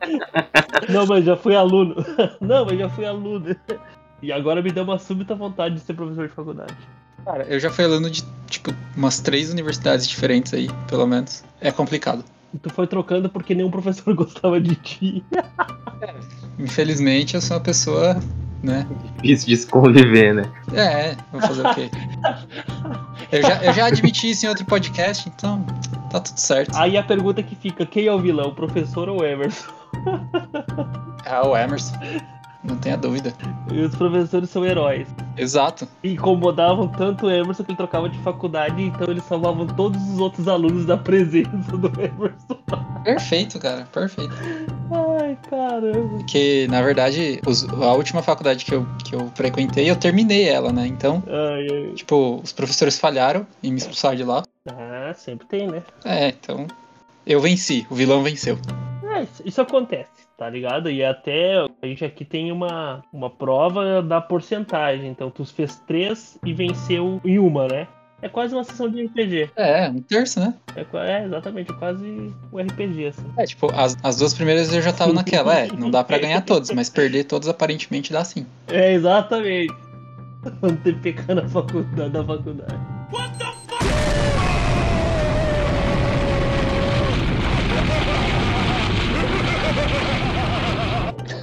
Não, 0.88 1.06
mas 1.06 1.22
já 1.24 1.36
fui 1.36 1.54
aluno. 1.54 1.94
Não, 2.40 2.64
mas 2.64 2.78
já 2.78 2.88
fui 2.88 3.04
aluno. 3.04 3.54
E 4.22 4.32
agora 4.32 4.60
me 4.62 4.70
deu 4.70 4.84
uma 4.84 4.98
súbita 4.98 5.34
vontade 5.34 5.76
de 5.76 5.80
ser 5.80 5.94
professor 5.94 6.28
de 6.28 6.34
faculdade. 6.34 6.74
Cara, 7.24 7.44
eu 7.44 7.60
já 7.60 7.70
fui 7.70 7.84
aluno 7.84 8.10
de, 8.10 8.24
tipo, 8.48 8.74
umas 8.96 9.20
três 9.20 9.50
universidades 9.50 10.06
diferentes 10.06 10.52
aí, 10.54 10.68
pelo 10.88 11.06
menos. 11.06 11.44
É 11.60 11.70
complicado. 11.70 12.24
E 12.52 12.58
tu 12.58 12.70
foi 12.70 12.86
trocando 12.86 13.28
porque 13.28 13.54
nenhum 13.54 13.70
professor 13.70 14.12
gostava 14.14 14.60
de 14.60 14.74
ti. 14.74 15.24
Infelizmente, 16.58 17.34
eu 17.34 17.40
sou 17.40 17.56
uma 17.56 17.62
pessoa, 17.62 18.20
né? 18.62 18.86
Difícil 19.22 19.48
de 19.48 19.56
se 19.56 19.66
conviver, 19.66 20.34
né? 20.34 20.50
É, 20.74 21.16
vou 21.32 21.40
fazer 21.40 21.66
o 21.66 21.74
quê? 21.74 21.90
Eu 23.32 23.42
já, 23.42 23.62
eu 23.62 23.72
já 23.72 23.86
admiti 23.86 24.30
isso 24.30 24.44
em 24.44 24.48
outro 24.48 24.64
podcast, 24.64 25.28
então 25.28 25.64
tá 26.10 26.20
tudo 26.20 26.38
certo. 26.38 26.74
Aí 26.76 26.96
a 26.96 27.02
pergunta 27.02 27.42
que 27.42 27.54
fica, 27.54 27.86
quem 27.86 28.06
é 28.06 28.12
o 28.12 28.18
vilão, 28.18 28.48
o 28.48 28.54
professor 28.54 29.08
ou 29.08 29.20
o 29.20 29.24
Emerson? 29.24 29.70
Ah, 31.26 31.46
o 31.46 31.56
Emerson. 31.56 31.94
Não 32.62 32.76
tenha 32.76 32.96
dúvida. 32.96 33.32
E 33.72 33.80
os 33.80 33.94
professores 33.94 34.50
são 34.50 34.66
heróis. 34.66 35.08
Exato. 35.36 35.88
E 36.04 36.12
incomodavam 36.12 36.88
tanto 36.88 37.26
o 37.26 37.30
Emerson 37.30 37.64
que 37.64 37.70
ele 37.70 37.76
trocava 37.78 38.06
de 38.08 38.18
faculdade, 38.18 38.82
então 38.82 39.08
eles 39.10 39.24
salvavam 39.24 39.66
todos 39.66 39.98
os 40.10 40.18
outros 40.18 40.46
alunos 40.46 40.84
da 40.84 40.96
presença 40.96 41.76
do 41.76 41.88
Emerson. 41.98 42.58
Perfeito, 43.02 43.58
cara. 43.58 43.88
Perfeito. 43.90 44.34
Ai, 45.20 45.38
caramba. 45.48 46.18
Porque, 46.18 46.66
na 46.68 46.82
verdade, 46.82 47.40
os- 47.46 47.66
a 47.66 47.94
última 47.94 48.20
faculdade 48.22 48.62
que 48.64 48.74
eu, 48.74 48.86
que 49.04 49.14
eu 49.14 49.30
frequentei, 49.34 49.88
eu 49.90 49.96
terminei 49.96 50.46
ela, 50.46 50.70
né? 50.70 50.86
Então, 50.86 51.22
Ai, 51.26 51.66
ai. 51.70 51.92
tipo, 51.94 52.40
os 52.44 52.52
professores 52.52 52.98
falharam 52.98 53.46
em 53.62 53.70
me 53.72 53.78
expulsar 53.78 54.14
de 54.14 54.22
lá. 54.24 54.42
Ah, 54.68 55.14
sempre 55.16 55.46
tem, 55.46 55.66
né? 55.66 55.82
É, 56.04 56.28
então. 56.28 56.66
Eu 57.26 57.40
venci, 57.40 57.86
o 57.88 57.94
vilão 57.94 58.22
venceu. 58.22 58.58
É, 59.10 59.18
É, 59.18 59.22
isso, 59.22 59.42
isso 59.44 59.60
acontece, 59.60 60.10
tá 60.36 60.48
ligado? 60.48 60.90
E 60.90 61.04
até 61.04 61.54
a 61.82 61.86
gente 61.86 62.04
aqui 62.04 62.24
tem 62.24 62.52
uma, 62.52 63.02
uma 63.12 63.30
prova 63.30 64.02
da 64.02 64.20
porcentagem. 64.20 65.08
Então, 65.08 65.30
tu 65.30 65.44
fez 65.44 65.76
três 65.86 66.38
e 66.44 66.52
venceu 66.52 67.20
em 67.24 67.38
uma, 67.38 67.66
né? 67.66 67.86
É 68.22 68.28
quase 68.28 68.54
uma 68.54 68.62
sessão 68.62 68.88
de 68.88 69.02
RPG. 69.06 69.50
É, 69.56 69.88
um 69.88 70.02
terço, 70.02 70.40
né? 70.40 70.52
É, 70.76 70.84
é, 70.98 71.24
exatamente, 71.24 71.72
é 71.72 71.74
quase 71.74 72.04
um 72.52 72.58
RPG, 72.58 73.06
assim. 73.06 73.24
É, 73.38 73.46
tipo, 73.46 73.72
as, 73.74 73.96
as 74.02 74.16
duas 74.16 74.34
primeiras 74.34 74.72
eu 74.74 74.82
já 74.82 74.92
tava 74.92 75.12
naquela. 75.12 75.58
É, 75.58 75.68
não 75.72 75.90
dá 75.90 76.04
pra 76.04 76.18
ganhar 76.20 76.42
todos, 76.42 76.70
mas 76.70 76.90
perder 76.90 77.24
todos 77.24 77.48
aparentemente 77.48 78.12
dá 78.12 78.22
sim. 78.22 78.46
É, 78.68 78.92
exatamente. 78.92 79.74
Um 80.62 80.76
TPK 80.76 81.34
na 81.34 81.48
faculdade, 81.48 82.10
da 82.10 82.24
faculdade. 82.24 82.74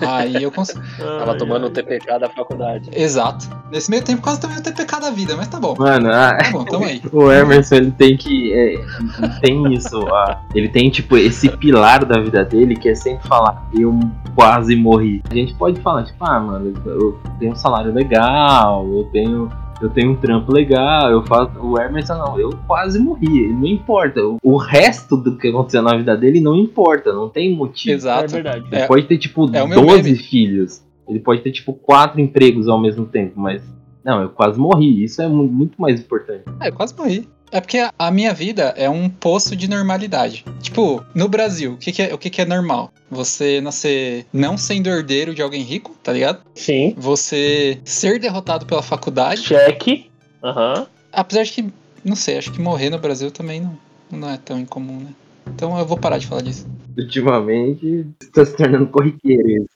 Aí 0.05 0.41
eu 0.43 0.51
consigo. 0.51 0.81
Tava 0.97 1.31
Ai, 1.31 1.37
tomando 1.37 1.63
ai. 1.63 1.69
o 1.69 1.73
TPK 1.73 2.19
da 2.19 2.29
faculdade. 2.29 2.89
Exato. 2.93 3.47
Nesse 3.71 3.89
meio 3.89 4.03
tempo 4.03 4.21
quase 4.21 4.39
tomei 4.39 4.57
o 4.57 4.61
TPK 4.63 4.99
da 4.99 5.09
vida, 5.11 5.35
mas 5.35 5.47
tá 5.47 5.59
bom. 5.59 5.75
Mano, 5.77 6.09
a- 6.11 6.35
Tá 6.37 6.51
bom, 6.51 6.63
tamo 6.65 6.85
aí. 6.85 7.01
o 7.11 7.31
Emerson 7.31 7.75
ele 7.75 7.91
tem 7.91 8.15
que. 8.17 8.53
é, 8.53 8.73
ele 8.75 9.39
tem 9.41 9.73
isso. 9.73 9.97
a- 10.07 10.41
ele 10.55 10.69
tem, 10.69 10.89
tipo, 10.89 11.17
esse 11.17 11.49
pilar 11.49 12.05
da 12.05 12.19
vida 12.19 12.43
dele 12.45 12.75
que 12.75 12.89
é 12.89 12.95
sempre 12.95 13.27
falar, 13.27 13.67
eu 13.73 13.97
quase 14.35 14.75
morri. 14.75 15.21
A 15.29 15.33
gente 15.33 15.53
pode 15.55 15.79
falar, 15.81 16.03
tipo, 16.03 16.23
ah, 16.23 16.39
mano, 16.39 16.73
eu 16.85 17.19
tenho 17.39 17.51
um 17.53 17.55
salário 17.55 17.91
legal, 17.93 18.87
eu 18.87 19.03
tenho. 19.05 19.49
Eu 19.79 19.89
tenho 19.89 20.11
um 20.11 20.15
trampo 20.15 20.51
legal, 20.51 21.11
eu 21.11 21.23
faço. 21.23 21.51
O 21.59 21.79
Emerson 21.79 22.15
não, 22.15 22.39
eu 22.39 22.49
quase 22.65 22.97
morri. 22.99 23.47
Não 23.47 23.65
importa. 23.67 24.19
O, 24.41 24.57
resto 24.57 25.15
do 25.15 25.37
que 25.37 25.49
aconteceu 25.49 25.81
na 25.83 25.95
vida 25.95 26.17
dele 26.17 26.41
não 26.41 26.55
importa, 26.55 27.13
não 27.13 27.29
tem 27.29 27.55
motivo. 27.55 27.91
É 27.93 27.95
Exato. 27.95 28.33
verdade. 28.33 28.65
Ele 28.71 28.81
É, 28.81 28.87
pode 28.87 29.03
ter, 29.05 29.17
tipo, 29.19 29.47
é 29.55 29.61
o 29.61 29.67
meu 29.67 29.81
12 29.85 30.03
meme. 30.03 30.15
filhos. 30.17 30.81
Ele 31.07 31.19
pode 31.19 31.41
ter, 31.41 31.51
tipo, 31.51 31.73
quatro 31.73 32.19
empregos 32.19 32.67
ao 32.67 32.79
mesmo 32.79 33.05
tempo, 33.05 33.39
mas. 33.39 33.61
Não, 34.07 34.21
eu 34.21 34.29
quase 34.29 34.57
morri. 34.57 35.03
Isso 35.03 35.21
é 35.21 35.27
mu- 35.27 35.43
muito 35.49 35.79
mais 35.81 35.99
importante. 35.99 36.43
É, 36.61 36.69
eu 36.69 36.73
quase 36.73 36.95
morri. 36.95 37.27
É 37.51 37.59
porque 37.59 37.77
a- 37.99 38.11
minha 38.11 38.33
vida 38.33 38.73
é 38.77 38.89
um 38.89 39.09
poço 39.09 39.53
de 39.55 39.69
normalidade. 39.69 40.45
Tipo, 40.61 41.03
no 41.13 41.27
Brasil, 41.27 41.73
o 41.73 41.77
que, 41.77 41.91
que 41.91 42.01
é, 42.01 42.13
o 42.13 42.17
que, 42.17 42.29
que 42.29 42.41
é 42.41 42.45
normal? 42.45 42.91
Você 43.11 43.59
nascer 43.61 44.25
não 44.33 44.57
sendo 44.57 44.87
herdeiro 44.87 45.35
de 45.35 45.41
alguém 45.41 45.61
rico, 45.61 45.93
tá 46.01 46.13
ligado? 46.13 46.39
Sim. 46.55 46.93
Você 46.97 47.79
ser 47.83 48.17
derrotado 48.19 48.65
pela 48.65 48.81
faculdade. 48.81 49.41
Cheque. 49.41 50.09
Aham. 50.43 50.87
Apesar 51.11 51.43
de 51.43 51.51
que, 51.51 51.65
não 52.03 52.15
sei, 52.15 52.37
acho 52.37 52.51
que 52.51 52.61
morrer 52.61 52.89
no 52.89 52.99
Brasil 52.99 53.29
também 53.31 53.59
não, 53.61 53.77
não 54.11 54.29
é 54.29 54.37
tão 54.37 54.57
incomum, 54.59 54.99
né? 54.99 55.09
Então 55.47 55.77
eu 55.77 55.85
vou 55.85 55.97
parar 55.97 56.17
de 56.17 56.27
falar 56.27 56.41
disso. 56.41 56.65
Ultimamente, 56.97 58.05
está 58.21 58.45
se 58.45 58.55
tornando 58.55 58.87
corriqueiro 58.87 59.49
isso. 59.49 59.69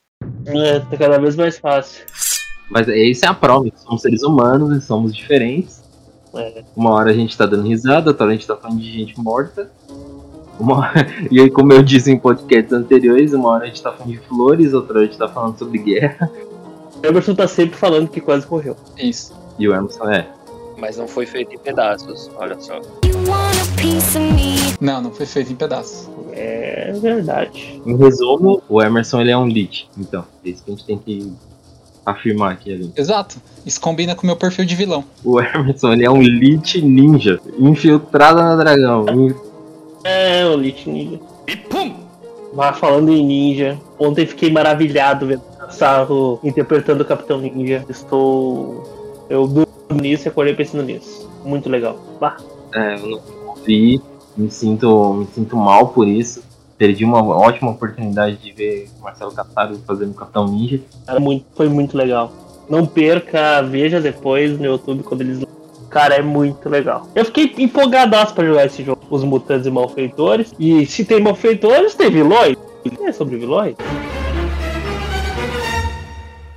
É, 0.46 0.78
tá 0.80 0.96
cada 0.96 1.18
vez 1.18 1.36
mais 1.36 1.58
fácil. 1.58 2.04
Mas 2.72 2.88
é, 2.88 2.96
isso 2.96 3.24
é 3.24 3.28
a 3.28 3.34
prova. 3.34 3.68
Somos 3.76 4.00
seres 4.00 4.22
humanos 4.22 4.74
e 4.76 4.80
somos 4.80 5.14
diferentes. 5.14 5.82
É. 6.34 6.64
Uma 6.74 6.90
hora 6.92 7.10
a 7.10 7.14
gente 7.14 7.36
tá 7.36 7.44
dando 7.44 7.68
risada, 7.68 8.10
outra 8.10 8.24
hora 8.24 8.32
a 8.32 8.36
gente 8.36 8.46
tá 8.46 8.56
falando 8.56 8.80
de 8.80 8.90
gente 8.90 9.20
morta. 9.20 9.70
Uma 10.58 10.78
hora- 10.78 11.06
E 11.30 11.38
aí, 11.40 11.50
como 11.50 11.72
eu 11.74 11.82
disse 11.82 12.10
em 12.10 12.18
podcasts 12.18 12.72
anteriores, 12.72 13.34
uma 13.34 13.50
hora 13.50 13.64
a 13.64 13.66
gente 13.66 13.82
tá 13.82 13.92
falando 13.92 14.10
de 14.12 14.18
flores, 14.20 14.72
outra 14.72 14.94
hora 14.94 15.02
a 15.02 15.06
gente 15.06 15.18
tá 15.18 15.28
falando 15.28 15.58
sobre 15.58 15.78
guerra. 15.78 16.30
O 17.02 17.06
Emerson 17.06 17.34
tá 17.34 17.46
sempre 17.46 17.76
falando 17.76 18.08
que 18.08 18.20
quase 18.20 18.46
morreu. 18.50 18.74
Isso. 18.96 19.34
E 19.58 19.68
o 19.68 19.74
Emerson 19.74 20.08
é. 20.10 20.26
Mas 20.78 20.96
não 20.96 21.06
foi 21.06 21.26
feito 21.26 21.54
em 21.54 21.58
pedaços, 21.58 22.30
olha 22.36 22.58
só. 22.58 22.80
Não, 24.80 25.00
não 25.02 25.12
foi 25.12 25.26
feito 25.26 25.52
em 25.52 25.56
pedaços. 25.56 26.08
É 26.32 26.92
verdade. 26.92 27.82
Em 27.84 27.96
resumo, 27.96 28.62
o 28.68 28.80
Emerson 28.82 29.20
ele 29.20 29.30
é 29.30 29.36
um 29.36 29.46
lit. 29.46 29.88
Então, 29.98 30.24
é 30.44 30.48
isso 30.48 30.64
que 30.64 30.70
a 30.70 30.74
gente 30.74 30.86
tem 30.86 30.98
que 30.98 31.32
afirmar 32.04 32.52
aqui, 32.52 32.72
ali. 32.72 32.92
Exato. 32.96 33.36
Isso 33.64 33.80
combina 33.80 34.14
com 34.14 34.22
o 34.22 34.26
meu 34.26 34.36
perfil 34.36 34.64
de 34.64 34.74
vilão. 34.74 35.04
O 35.24 35.40
Emerson 35.40 35.92
ele 35.92 36.04
é 36.04 36.10
um 36.10 36.20
lit 36.20 36.80
ninja. 36.82 37.40
Infiltrado 37.58 38.40
na 38.40 38.56
dragão. 38.56 39.06
É, 40.04 40.44
o 40.46 40.56
Lich 40.56 40.88
Ninja. 40.88 41.20
E 41.46 41.56
pum! 41.56 41.94
Mas 42.54 42.76
falando 42.78 43.10
em 43.10 43.24
ninja, 43.24 43.78
ontem 43.98 44.26
fiquei 44.26 44.50
maravilhado 44.50 45.26
vendo 45.26 45.42
o 45.66 45.70
Sarro 45.70 46.40
interpretando 46.42 47.00
o 47.00 47.04
Capitão 47.04 47.40
Ninja. 47.40 47.84
Estou. 47.88 49.26
Eu 49.30 49.46
durmo 49.46 49.72
nisso 49.92 50.26
e 50.26 50.28
acordei 50.28 50.54
pensando 50.54 50.82
nisso. 50.82 51.30
Muito 51.44 51.68
legal. 51.68 51.98
Bah, 52.20 52.36
É, 52.74 52.96
eu 52.96 53.06
não 53.08 53.54
vi, 53.64 54.00
me 54.36 54.50
sinto, 54.50 55.14
me 55.14 55.26
sinto 55.26 55.56
mal 55.56 55.88
por 55.88 56.06
isso. 56.06 56.42
Perdi 56.76 57.04
uma 57.04 57.22
ótima 57.22 57.70
oportunidade 57.70 58.36
de 58.36 58.52
ver 58.52 58.88
Marcelo 59.00 59.32
Cassaro 59.32 59.76
fazendo 59.86 60.14
Capitão 60.14 60.46
Ninja. 60.46 60.80
muito, 61.18 61.44
foi 61.54 61.68
muito 61.68 61.96
legal. 61.96 62.32
Não 62.68 62.86
perca, 62.86 63.62
veja 63.62 64.00
depois 64.00 64.58
no 64.58 64.64
YouTube 64.64 65.02
quando 65.02 65.20
eles. 65.20 65.44
Cara, 65.90 66.14
é 66.14 66.22
muito 66.22 66.68
legal. 66.68 67.06
Eu 67.14 67.24
fiquei 67.24 67.52
empolgadaço 67.58 68.34
pra 68.34 68.46
jogar 68.46 68.66
esse 68.66 68.82
jogo. 68.82 69.02
Os 69.10 69.22
mutantes 69.22 69.66
e 69.66 69.70
malfeitores. 69.70 70.54
E 70.58 70.86
se 70.86 71.04
tem 71.04 71.20
malfeitores, 71.20 71.94
tem 71.94 72.10
vilões. 72.10 72.56
É 73.04 73.12
sobre 73.12 73.36
vilões? 73.36 73.76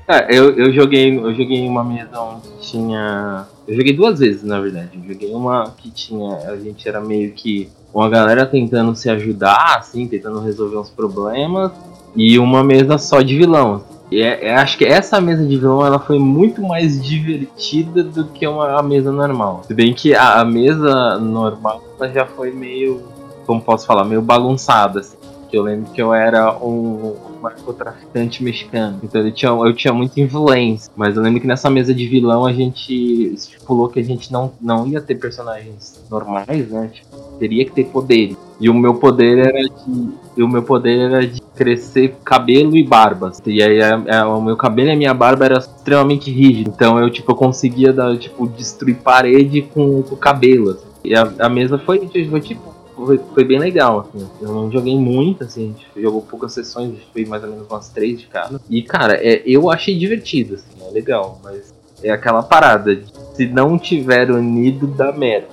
É, 0.07 0.37
eu, 0.37 0.55
eu 0.55 0.71
joguei 0.71 1.17
eu 1.17 1.33
joguei 1.33 1.67
uma 1.67 1.83
mesa 1.83 2.19
onde 2.19 2.47
tinha. 2.61 3.47
Eu 3.67 3.75
joguei 3.75 3.93
duas 3.93 4.19
vezes, 4.19 4.43
na 4.43 4.59
verdade. 4.59 4.89
Eu 4.93 5.13
joguei 5.13 5.33
uma 5.33 5.73
que 5.77 5.89
tinha. 5.89 6.37
A 6.47 6.57
gente 6.57 6.87
era 6.87 7.01
meio 7.01 7.31
que 7.31 7.69
uma 7.93 8.07
galera 8.07 8.45
tentando 8.45 8.95
se 8.95 9.09
ajudar, 9.09 9.77
assim, 9.79 10.07
tentando 10.07 10.39
resolver 10.39 10.77
uns 10.77 10.89
problemas. 10.91 11.71
E 12.15 12.37
uma 12.37 12.63
mesa 12.63 12.97
só 12.97 13.21
de 13.21 13.35
vilão. 13.35 13.83
E 14.11 14.21
é, 14.21 14.45
é- 14.45 14.55
acho 14.55 14.77
que 14.77 14.85
essa 14.85 15.19
mesa 15.19 15.45
de 15.45 15.57
vilão 15.57 15.83
ela 15.83 15.99
foi 15.99 16.19
muito 16.19 16.61
mais 16.61 17.03
divertida 17.03 18.03
do 18.03 18.25
que 18.25 18.47
uma 18.47 18.79
a 18.79 18.83
mesa 18.83 19.11
normal. 19.11 19.63
Se 19.65 19.73
bem 19.73 19.93
que 19.93 20.13
a, 20.13 20.39
a 20.39 20.45
mesa 20.45 21.17
normal 21.17 21.83
já 22.13 22.25
foi 22.25 22.51
meio. 22.51 23.01
Como 23.47 23.61
posso 23.61 23.85
falar? 23.87 24.05
Meio 24.05 24.21
bagunçada, 24.21 24.99
assim. 24.99 25.17
Que 25.49 25.57
eu 25.57 25.63
lembro 25.63 25.91
que 25.91 26.01
eu 26.01 26.13
era 26.13 26.55
um 26.57 27.15
narcotraficante 27.45 28.43
mexicano. 28.43 28.99
Então 29.03 29.21
eu 29.21 29.31
tinha, 29.31 29.51
eu 29.51 29.73
tinha 29.73 29.93
muita 29.93 30.19
influência. 30.19 30.91
Mas 30.95 31.15
eu 31.15 31.23
lembro 31.23 31.39
que 31.41 31.47
nessa 31.47 31.69
mesa 31.69 31.93
de 31.93 32.05
vilão 32.07 32.45
a 32.45 32.51
gente 32.53 32.93
estipulou 33.33 33.87
que 33.89 33.99
a 33.99 34.03
gente 34.03 34.31
não, 34.31 34.51
não 34.61 34.87
ia 34.87 35.01
ter 35.01 35.15
personagens 35.15 36.03
normais, 36.09 36.69
né? 36.69 36.89
Tipo, 36.93 37.17
teria 37.39 37.65
que 37.65 37.71
ter 37.71 37.85
poderes. 37.85 38.37
E 38.59 38.69
o 38.69 38.73
meu 38.73 38.95
poder 38.95 39.37
era 39.39 39.61
de. 39.63 40.41
O 40.41 40.47
meu 40.47 40.63
poder 40.63 40.99
era 41.11 41.25
de 41.27 41.41
crescer 41.55 42.15
cabelo 42.23 42.75
e 42.75 42.83
barbas. 42.83 43.41
E 43.45 43.61
aí 43.61 43.81
a- 43.81 44.21
a- 44.21 44.27
o 44.27 44.41
meu 44.41 44.55
cabelo 44.57 44.89
e 44.89 44.91
a 44.91 44.95
minha 44.95 45.13
barba 45.13 45.45
era 45.45 45.57
extremamente 45.57 46.29
rígido. 46.31 46.71
Então 46.73 46.99
eu 46.99 47.09
tipo 47.09 47.31
eu 47.31 47.35
conseguia 47.35 47.91
dar, 47.93 48.17
tipo, 48.17 48.47
destruir 48.47 48.95
parede 48.97 49.61
com, 49.61 50.01
com 50.03 50.15
o 50.15 50.17
cabelo. 50.17 50.77
E 51.03 51.13
a, 51.15 51.31
a 51.39 51.49
mesa 51.49 51.77
foi 51.77 51.99
tipo 51.99 52.74
foi, 52.95 53.19
foi 53.33 53.43
bem 53.43 53.59
legal, 53.59 54.01
assim. 54.01 54.27
Eu 54.41 54.53
não 54.53 54.71
joguei 54.71 54.97
muito, 54.97 55.43
assim, 55.43 55.75
a 55.75 55.79
gente 55.79 56.01
jogou 56.01 56.21
poucas 56.21 56.53
sessões, 56.53 56.89
a 56.89 56.93
gente 56.93 57.07
fez 57.13 57.27
mais 57.27 57.43
ou 57.43 57.49
menos 57.49 57.67
umas 57.67 57.89
três 57.89 58.19
de 58.19 58.27
cada. 58.27 58.59
E, 58.69 58.81
cara, 58.81 59.15
é, 59.15 59.41
eu 59.45 59.69
achei 59.69 59.97
divertido, 59.97 60.55
assim, 60.55 60.87
é 60.87 60.91
legal, 60.91 61.39
mas 61.43 61.73
é 62.03 62.09
aquela 62.09 62.43
parada 62.43 62.95
de 62.95 63.05
se 63.33 63.47
não 63.47 63.77
tiver 63.77 64.31
unido, 64.31 64.87
dá 64.87 65.11
merda. 65.11 65.49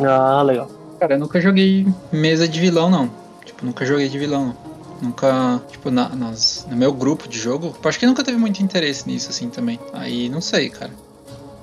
Ah, 0.00 0.42
legal. 0.42 0.70
Cara, 0.98 1.14
eu 1.14 1.18
nunca 1.18 1.40
joguei 1.40 1.86
mesa 2.10 2.48
de 2.48 2.58
vilão, 2.58 2.88
não. 2.88 3.10
Tipo, 3.44 3.66
nunca 3.66 3.84
joguei 3.84 4.08
de 4.08 4.18
vilão, 4.18 4.46
não. 4.46 4.66
Nunca, 5.02 5.60
tipo, 5.70 5.90
na, 5.90 6.08
nas, 6.08 6.66
no 6.70 6.76
meu 6.76 6.90
grupo 6.90 7.28
de 7.28 7.38
jogo, 7.38 7.74
eu 7.82 7.88
acho 7.88 7.98
que 7.98 8.06
nunca 8.06 8.24
teve 8.24 8.38
muito 8.38 8.62
interesse 8.62 9.06
nisso, 9.06 9.28
assim, 9.28 9.50
também. 9.50 9.78
Aí, 9.92 10.30
não 10.30 10.40
sei, 10.40 10.70
cara. 10.70 10.90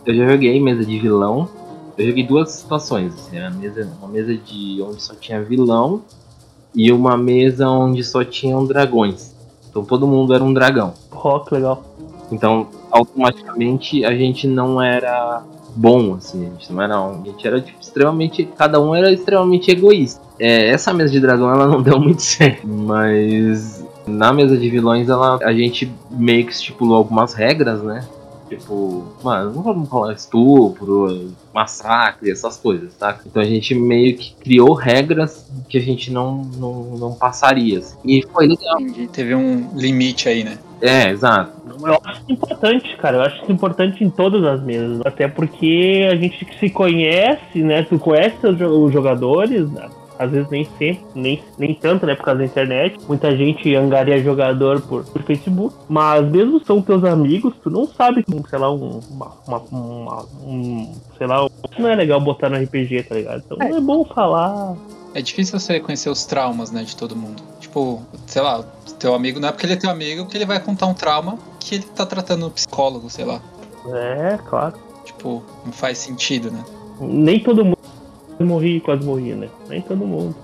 Eu 0.05 0.13
já 0.13 0.27
joguei 0.27 0.59
mesa 0.59 0.85
de 0.85 0.99
vilão. 0.99 1.49
Eu 1.97 2.07
joguei 2.07 2.25
duas 2.25 2.51
situações, 2.51 3.13
assim, 3.13 3.37
a 3.37 3.49
mesa, 3.51 3.89
uma 3.99 4.07
mesa 4.07 4.35
de 4.35 4.81
onde 4.81 5.01
só 5.01 5.13
tinha 5.13 5.43
vilão 5.43 6.01
e 6.73 6.91
uma 6.91 7.15
mesa 7.15 7.69
onde 7.69 8.03
só 8.03 8.23
tinham 8.23 8.65
dragões. 8.65 9.33
Então 9.69 9.83
todo 9.83 10.07
mundo 10.07 10.33
era 10.33 10.43
um 10.43 10.53
dragão. 10.53 10.93
Rock, 11.11 11.53
legal. 11.53 11.83
Então, 12.31 12.67
automaticamente 12.89 14.03
a 14.03 14.15
gente 14.15 14.47
não 14.47 14.81
era 14.81 15.43
bom, 15.75 16.15
assim, 16.15 16.47
a 16.47 16.49
gente 16.49 16.71
não 16.71 16.81
era 16.81 16.99
um, 17.01 17.21
a 17.21 17.25
gente 17.25 17.47
era 17.47 17.61
tipo, 17.61 17.79
extremamente, 17.79 18.45
cada 18.57 18.79
um 18.79 18.93
era 18.93 19.11
extremamente 19.11 19.71
egoísta. 19.71 20.21
É, 20.39 20.69
essa 20.69 20.93
mesa 20.93 21.11
de 21.11 21.19
dragão 21.19 21.51
ela 21.51 21.67
não 21.67 21.81
deu 21.83 21.99
muito 21.99 22.21
certo, 22.21 22.67
mas 22.67 23.83
na 24.05 24.33
mesa 24.33 24.57
de 24.57 24.69
vilões 24.69 25.09
ela, 25.09 25.39
a 25.43 25.53
gente 25.53 25.91
meio 26.11 26.45
que 26.45 26.53
estipulou 26.53 26.97
algumas 26.97 27.33
regras, 27.33 27.81
né? 27.81 28.05
Tipo, 28.57 29.13
mano, 29.23 29.53
não 29.53 29.61
vamos 29.63 29.89
falar 29.89 30.13
estupro, 30.13 31.31
massacre, 31.53 32.31
essas 32.31 32.57
coisas, 32.57 32.93
tá? 32.95 33.19
Então 33.25 33.41
a 33.41 33.45
gente 33.45 33.75
meio 33.75 34.17
que 34.17 34.35
criou 34.35 34.73
regras 34.73 35.49
que 35.69 35.77
a 35.77 35.81
gente 35.81 36.11
não, 36.11 36.43
não, 36.57 36.97
não 36.97 37.13
passaria. 37.13 37.79
assim. 37.79 37.97
E 38.05 38.23
foi 38.31 38.47
legal. 38.47 38.79
Entendi. 38.79 39.07
Teve 39.07 39.35
um 39.35 39.69
limite 39.75 40.27
aí, 40.29 40.43
né? 40.43 40.57
É, 40.81 41.09
exato. 41.09 41.63
Eu 41.85 41.99
acho 42.05 42.21
isso 42.21 42.31
importante, 42.31 42.97
cara. 42.97 43.17
Eu 43.17 43.21
acho 43.23 43.43
isso 43.43 43.51
importante 43.51 44.03
em 44.03 44.09
todas 44.09 44.43
as 44.43 44.61
mesas. 44.63 45.01
Até 45.05 45.27
porque 45.27 46.07
a 46.11 46.15
gente 46.15 46.47
se 46.59 46.69
conhece, 46.69 47.61
né? 47.61 47.83
Tu 47.83 47.97
conhece 47.99 48.35
os 48.45 48.91
jogadores, 48.93 49.69
né? 49.71 49.89
Às 50.23 50.31
vezes 50.31 50.49
nem 50.49 50.65
sempre, 50.77 50.99
nem, 51.15 51.43
nem 51.57 51.73
tanto, 51.73 52.05
né, 52.05 52.15
por 52.15 52.23
causa 52.25 52.39
da 52.39 52.45
internet. 52.45 52.97
Muita 53.07 53.35
gente 53.35 53.73
angaria 53.75 54.21
jogador 54.23 54.81
por, 54.81 55.03
por 55.05 55.21
Facebook, 55.23 55.75
mas 55.87 56.25
mesmo 56.29 56.63
são 56.65 56.81
teus 56.81 57.03
amigos, 57.03 57.53
tu 57.63 57.69
não 57.69 57.87
sabe, 57.87 58.23
como, 58.23 58.47
sei 58.47 58.59
lá, 58.59 58.71
um, 58.71 58.99
uma, 59.09 59.31
uma, 59.47 59.57
uma- 59.71 60.25
um, 60.45 60.93
sei 61.17 61.27
lá, 61.27 61.47
não 61.77 61.89
é 61.89 61.95
legal 61.95 62.19
botar 62.21 62.49
no 62.49 62.57
RPG, 62.57 63.03
tá 63.03 63.15
ligado? 63.15 63.43
Então 63.45 63.57
é, 63.67 63.79
bom 63.79 64.03
falar. 64.05 64.75
É 65.15 65.21
difícil 65.21 65.59
você 65.59 65.73
reconhecer 65.73 66.09
os 66.09 66.25
traumas, 66.25 66.71
né, 66.71 66.83
de 66.83 66.95
todo 66.95 67.15
mundo. 67.15 67.41
Tipo, 67.59 68.01
sei 68.25 68.41
lá, 68.41 68.63
teu 68.97 69.13
amigo, 69.13 69.39
não 69.39 69.49
é 69.49 69.51
porque 69.51 69.65
ele 69.65 69.73
é 69.73 69.77
teu 69.77 69.89
amigo 69.89 70.25
que 70.25 70.35
ele 70.37 70.45
vai 70.45 70.59
contar 70.59 70.87
um 70.87 70.93
trauma 70.93 71.37
que 71.59 71.75
ele 71.75 71.83
tá 71.83 72.05
tratando 72.05 72.41
no 72.41 72.51
psicólogo, 72.51 73.09
sei 73.09 73.25
lá. 73.25 73.39
É, 73.93 74.37
claro. 74.49 74.73
Tipo, 75.05 75.43
não 75.65 75.71
faz 75.71 75.97
sentido, 75.99 76.49
né? 76.49 76.63
Nem 76.99 77.39
todo 77.39 77.63
mundo 77.65 77.77
morri, 78.43 78.79
quase 78.79 79.05
morri, 79.05 79.33
né? 79.33 79.49
Nem 79.67 79.81
todo 79.81 80.05
mundo. 80.05 80.35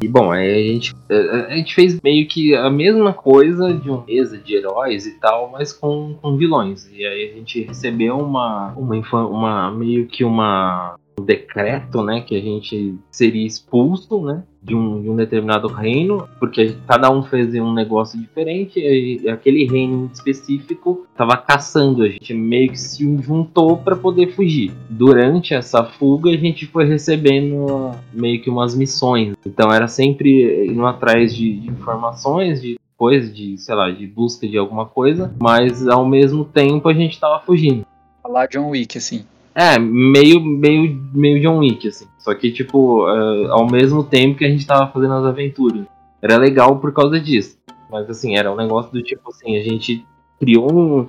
E 0.00 0.08
bom, 0.08 0.30
aí 0.30 0.52
a 0.52 0.72
gente, 0.72 0.94
a 1.10 1.46
a 1.46 1.56
gente 1.56 1.74
fez 1.74 1.98
meio 2.02 2.28
que 2.28 2.54
a 2.54 2.68
mesma 2.68 3.12
coisa 3.12 3.72
de 3.72 3.88
uma 3.88 4.04
mesa 4.06 4.36
de 4.36 4.54
heróis 4.54 5.06
e 5.06 5.18
tal, 5.18 5.50
mas 5.50 5.72
com, 5.72 6.14
com 6.20 6.36
vilões. 6.36 6.86
E 6.92 7.04
aí 7.04 7.30
a 7.30 7.34
gente 7.34 7.62
recebeu 7.62 8.18
uma, 8.18 8.72
uma, 8.76 9.26
uma 9.26 9.70
meio 9.70 10.06
que 10.06 10.22
uma 10.22 10.96
um 11.00 11.05
decreto, 11.22 12.02
né, 12.02 12.20
que 12.20 12.36
a 12.36 12.40
gente 12.40 12.94
seria 13.10 13.46
expulso, 13.46 14.20
né, 14.22 14.42
de 14.62 14.74
um, 14.74 15.02
de 15.02 15.08
um 15.08 15.16
determinado 15.16 15.68
reino, 15.68 16.28
porque 16.38 16.74
cada 16.86 17.10
um 17.10 17.22
fez 17.22 17.54
um 17.54 17.72
negócio 17.72 18.18
diferente 18.18 18.80
e, 18.80 19.28
aquele 19.28 19.64
reino 19.64 20.10
específico 20.12 21.06
estava 21.12 21.36
caçando, 21.36 22.02
a 22.02 22.08
gente 22.08 22.34
meio 22.34 22.70
que 22.70 22.80
se 22.80 23.04
juntou 23.22 23.76
para 23.78 23.96
poder 23.96 24.32
fugir. 24.32 24.72
Durante 24.90 25.54
essa 25.54 25.84
fuga 25.84 26.30
a 26.30 26.36
gente 26.36 26.66
foi 26.66 26.84
recebendo 26.84 27.92
meio 28.12 28.40
que 28.42 28.50
umas 28.50 28.74
missões, 28.74 29.34
então 29.46 29.72
era 29.72 29.88
sempre 29.88 30.66
indo 30.66 30.84
atrás 30.86 31.34
de, 31.34 31.60
de 31.60 31.70
informações, 31.70 32.60
de 32.60 32.78
coisas, 32.96 33.34
de, 33.34 33.58
sei 33.58 33.74
lá, 33.74 33.90
de 33.90 34.06
busca 34.06 34.48
de 34.48 34.56
alguma 34.56 34.86
coisa, 34.86 35.32
mas 35.38 35.86
ao 35.86 36.06
mesmo 36.06 36.44
tempo 36.44 36.88
a 36.88 36.94
gente 36.94 37.20
tava 37.20 37.40
fugindo. 37.40 37.86
Falar 38.22 38.48
John 38.48 38.70
Wick, 38.70 38.98
assim. 38.98 39.24
É, 39.58 39.78
meio, 39.78 40.38
meio, 40.38 41.00
meio 41.14 41.40
John 41.40 41.58
Wick, 41.60 41.88
assim. 41.88 42.06
Só 42.18 42.34
que, 42.34 42.52
tipo, 42.52 43.08
eh, 43.08 43.46
ao 43.48 43.66
mesmo 43.66 44.04
tempo 44.04 44.36
que 44.36 44.44
a 44.44 44.50
gente 44.50 44.66
tava 44.66 44.92
fazendo 44.92 45.14
as 45.14 45.24
aventuras. 45.24 45.86
Era 46.20 46.36
legal 46.36 46.76
por 46.78 46.92
causa 46.92 47.18
disso. 47.18 47.56
Mas, 47.90 48.10
assim, 48.10 48.36
era 48.36 48.52
um 48.52 48.56
negócio 48.56 48.92
do 48.92 49.02
tipo 49.02 49.30
assim, 49.30 49.56
a 49.56 49.62
gente 49.62 50.04
criou 50.38 50.70
um, 50.70 51.08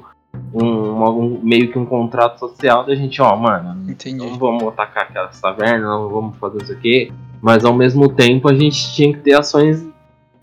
um, 0.54 1.04
um- 1.04 1.39
meio 1.44 1.70
que 1.70 1.77
um 1.77 1.86
contrato 1.86 2.39
social 2.39 2.86
da 2.86 2.96
gente, 2.96 3.22
ó, 3.22 3.36
mano, 3.36 3.92
Entendi. 3.92 4.16
não 4.16 4.38
vamos 4.38 4.63
atacar 4.70 5.04
aquelas 5.04 5.42
tavernas, 5.42 5.82
não 5.89 6.08
vamos 6.08 6.38
fazer 6.38 6.62
isso 6.62 6.72
aqui. 6.72 7.12
Mas 7.42 7.66
ao 7.66 7.74
mesmo 7.74 8.08
tempo 8.13 8.48
a 8.48 8.54
gente 8.54 8.94
tinha 8.96 9.12
que 9.12 9.20
ter 9.20 9.34
ações 9.34 9.86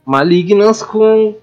malignas 0.04 0.82
com. 0.82 1.34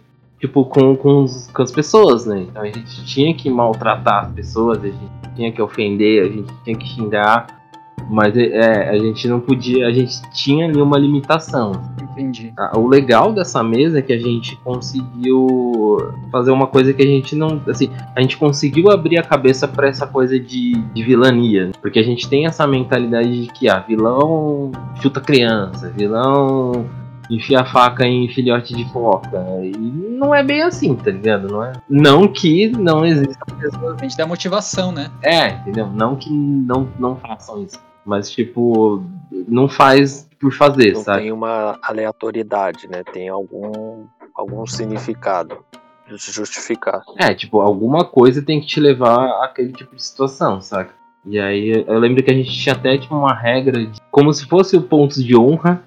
Tipo, 0.41 0.65
com, 0.65 0.95
com, 0.95 1.23
os- 1.23 1.47
com 1.53 1.61
as 1.61 1.71
pessoas, 1.71 2.25
né? 2.25 2.45
Então 2.49 2.63
a 2.63 2.65
gente 2.65 3.05
tinha 3.05 3.33
que 3.33 3.49
maltratar 3.49 4.25
as 4.25 4.31
pessoas, 4.33 4.79
a 4.83 4.87
gente 4.87 5.11
tinha 5.35 5.51
que 5.51 5.61
ofender, 5.61 6.23
a 6.25 6.29
gente 6.29 6.51
tinha 6.63 6.75
que 6.75 6.87
xingar. 6.87 7.61
Mas 8.09 8.35
é, 8.35 8.89
a 8.89 8.97
gente 8.97 9.27
não 9.27 9.39
podia, 9.39 9.87
a 9.87 9.91
gente 9.93 10.19
tinha 10.33 10.65
ali 10.65 10.81
uma 10.81 10.97
limitação. 10.97 11.71
Entendi. 12.01 12.51
Ah, 12.57 12.77
O 12.77 12.87
legal 12.87 13.31
dessa 13.31 13.63
mesa 13.63 13.99
é 13.99 14.01
que 14.01 14.11
a 14.11 14.17
gente 14.17 14.55
conseguiu 14.65 16.11
fazer 16.31 16.51
uma 16.51 16.67
coisa 16.67 16.91
que 16.93 17.01
a 17.01 17.05
gente 17.05 17.35
não. 17.35 17.61
Assim, 17.67 17.89
a 18.15 18.21
gente 18.21 18.37
conseguiu 18.37 18.89
abrir 18.91 19.17
a 19.19 19.23
cabeça 19.23 19.67
pra 19.67 19.87
essa 19.87 20.07
coisa 20.07 20.37
de, 20.39 20.73
de 20.93 21.03
vilania. 21.03 21.67
né? 21.67 21.71
Porque 21.81 21.99
a 21.99 22.03
gente 22.03 22.27
tem 22.27 22.45
essa 22.47 22.65
mentalidade 22.67 23.45
de 23.45 23.47
que, 23.53 23.69
ah, 23.69 23.79
vilão 23.79 24.71
chuta 25.01 25.21
criança, 25.21 25.89
vilão 25.95 26.85
enfia 27.35 27.61
a 27.61 27.65
faca 27.65 28.05
em 28.05 28.27
filhote 28.29 28.75
de 28.75 28.85
foca. 28.91 29.39
E 29.63 29.71
não 29.71 30.35
é 30.35 30.43
bem 30.43 30.61
assim, 30.61 30.95
tá 30.95 31.11
ligado? 31.11 31.47
Não, 31.47 31.63
é... 31.63 31.73
não 31.89 32.27
que 32.27 32.67
não 32.69 33.05
existam 33.05 33.55
pessoas. 33.57 33.97
A 33.99 34.03
gente 34.03 34.17
dá 34.17 34.27
motivação, 34.27 34.91
né? 34.91 35.09
É, 35.23 35.49
entendeu? 35.49 35.87
Não 35.87 36.15
que 36.15 36.29
não, 36.29 36.87
não 36.99 37.15
façam 37.15 37.63
isso. 37.63 37.79
Mas, 38.05 38.29
tipo, 38.29 39.03
não 39.47 39.69
faz 39.69 40.27
por 40.39 40.51
fazer, 40.51 40.93
Não 40.93 41.01
sabe? 41.01 41.21
tem 41.21 41.31
uma 41.31 41.77
aleatoriedade, 41.83 42.87
né? 42.87 43.03
Tem 43.03 43.29
algum, 43.29 44.05
algum 44.33 44.65
significado 44.65 45.63
de 46.09 46.19
se 46.19 46.31
justificar. 46.31 47.03
É, 47.17 47.33
tipo, 47.33 47.61
alguma 47.61 48.03
coisa 48.03 48.41
tem 48.41 48.59
que 48.59 48.65
te 48.65 48.79
levar 48.79 49.43
àquele 49.43 49.71
tipo 49.71 49.95
de 49.95 50.03
situação, 50.03 50.59
saca? 50.59 50.93
E 51.23 51.39
aí 51.39 51.85
eu 51.87 51.99
lembro 51.99 52.23
que 52.23 52.31
a 52.31 52.33
gente 52.33 52.51
tinha 52.51 52.73
até 52.73 52.97
tipo, 52.97 53.15
uma 53.15 53.33
regra 53.33 53.85
de. 53.85 54.01
Como 54.09 54.33
se 54.33 54.45
fosse 54.47 54.75
o 54.75 54.81
ponto 54.81 55.23
de 55.23 55.37
honra, 55.37 55.83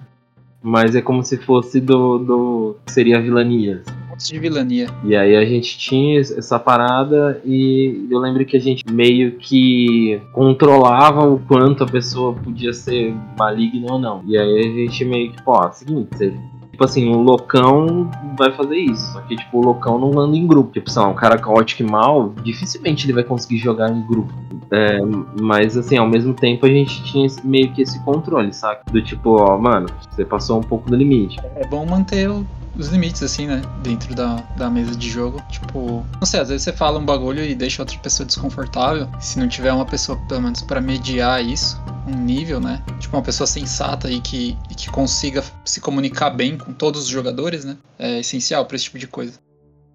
mas 0.65 0.95
é 0.95 1.01
como 1.01 1.23
se 1.23 1.37
fosse 1.37 1.79
do. 1.79 2.17
do 2.17 2.75
seria 2.87 3.17
a 3.17 3.21
vilania. 3.21 3.83
Pontos 4.09 4.27
de 4.27 4.39
vilania. 4.39 4.87
E 5.03 5.15
aí 5.15 5.35
a 5.35 5.45
gente 5.45 5.77
tinha 5.77 6.19
essa 6.19 6.57
parada 6.57 7.41
e 7.45 8.07
eu 8.09 8.17
lembro 8.19 8.45
que 8.45 8.55
a 8.57 8.59
gente 8.59 8.83
meio 8.89 9.33
que 9.33 10.19
controlava 10.31 11.21
o 11.27 11.37
quanto 11.39 11.83
a 11.83 11.87
pessoa 11.87 12.33
podia 12.33 12.71
ser 12.73 13.13
maligna 13.37 13.91
ou 13.91 13.99
não. 13.99 14.23
E 14.25 14.37
aí 14.37 14.59
a 14.59 14.63
gente 14.63 15.03
meio 15.05 15.31
que, 15.31 15.43
pô, 15.43 15.61
é 15.63 15.71
seguinte, 15.71 16.07
você- 16.15 16.33
tipo 16.75 16.83
assim, 16.83 17.07
o 17.07 17.21
loucão 17.21 18.11
vai 18.37 18.51
fazer 18.51 18.75
isso. 18.77 19.13
Só 19.13 19.21
que, 19.21 19.35
tipo, 19.35 19.59
o 19.59 19.61
loucão 19.63 19.97
não 19.97 20.19
anda 20.19 20.35
em 20.35 20.45
grupo. 20.45 20.71
Tipo, 20.73 20.89
sei 20.91 21.01
lá, 21.01 21.07
um 21.07 21.13
cara 21.13 21.37
caótico 21.37 21.81
e 21.81 21.85
mal, 21.85 22.33
dificilmente 22.43 23.05
ele 23.05 23.13
vai 23.13 23.23
conseguir 23.23 23.57
jogar 23.57 23.89
em 23.89 24.05
grupo. 24.05 24.33
É, 24.71 24.99
mas 25.41 25.77
assim, 25.77 25.95
ao 25.97 26.07
mesmo 26.07 26.33
tempo 26.33 26.65
a 26.65 26.69
gente 26.69 27.01
tinha 27.03 27.25
esse- 27.25 27.45
meio 27.45 27.71
que 27.71 27.81
esse 27.81 27.97
controle, 28.03 28.51
saca? 28.53 28.81
Do 28.91 29.01
tipo, 29.01 29.37
ó, 29.39 29.57
mano, 29.57 29.87
você 30.09 30.25
passou 30.25 30.59
um 30.59 30.63
pouco 30.63 30.89
do 30.89 30.95
limite. 30.95 31.39
É 31.55 31.65
bom 31.65 31.85
manter 31.85 32.29
o- 32.29 32.45
os 32.75 32.89
limites, 32.89 33.23
assim, 33.23 33.47
né? 33.47 33.61
Dentro 33.81 34.13
da, 34.13 34.43
da 34.57 34.69
mesa 34.69 34.95
de 34.95 35.09
jogo. 35.09 35.41
Tipo, 35.49 36.03
não 36.19 36.25
sei, 36.25 36.41
às 36.41 36.49
vezes 36.49 36.63
você 36.63 36.73
fala 36.73 36.99
um 36.99 37.05
bagulho 37.05 37.41
e 37.43 37.55
deixa 37.55 37.81
outra 37.81 37.97
pessoa 37.99 38.25
desconfortável. 38.27 39.07
Se 39.19 39.39
não 39.39 39.47
tiver 39.47 39.71
uma 39.71 39.85
pessoa, 39.85 40.17
pelo 40.27 40.41
menos, 40.41 40.61
pra 40.61 40.81
mediar 40.81 41.41
isso, 41.45 41.81
um 42.07 42.15
nível, 42.15 42.59
né? 42.59 42.83
Tipo, 42.99 43.17
uma 43.17 43.23
pessoa 43.23 43.47
sensata 43.47 44.09
e 44.09 44.19
que, 44.21 44.55
e 44.69 44.75
que 44.75 44.89
consiga 44.89 45.43
se 45.63 45.81
comunicar 45.81 46.29
bem 46.29 46.57
com 46.57 46.73
todos 46.73 47.03
os 47.03 47.07
jogadores, 47.07 47.65
né? 47.65 47.77
É 47.97 48.19
essencial 48.19 48.65
pra 48.65 48.75
esse 48.75 48.85
tipo 48.85 48.99
de 48.99 49.07
coisa. 49.07 49.39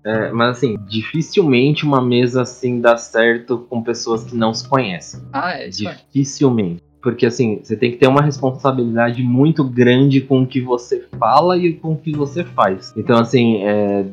É, 0.05 0.31
mas 0.33 0.57
assim, 0.57 0.79
dificilmente 0.89 1.85
uma 1.85 2.01
mesa 2.01 2.43
assim 2.43 2.81
dá 2.81 2.97
certo 2.97 3.59
com 3.69 3.83
pessoas 3.83 4.25
que 4.25 4.35
não 4.35 4.55
se 4.55 4.67
conhecem. 4.67 5.21
Ah, 5.33 5.59
é 5.59 5.69
isso. 5.69 5.85
Dificilmente. 5.85 6.83
Porque 7.03 7.27
assim, 7.27 7.61
você 7.63 7.77
tem 7.77 7.91
que 7.91 7.99
ter 7.99 8.07
uma 8.07 8.23
responsabilidade 8.23 9.23
muito 9.23 9.65
grande 9.65 10.21
com 10.21 10.43
o 10.43 10.47
que 10.47 10.61
você 10.61 11.07
fala 11.19 11.57
e 11.57 11.75
com 11.75 11.93
o 11.93 11.97
que 11.97 12.13
você 12.13 12.45
faz. 12.45 12.93
Então, 12.97 13.19
assim, 13.19 13.63
é, 13.63 14.07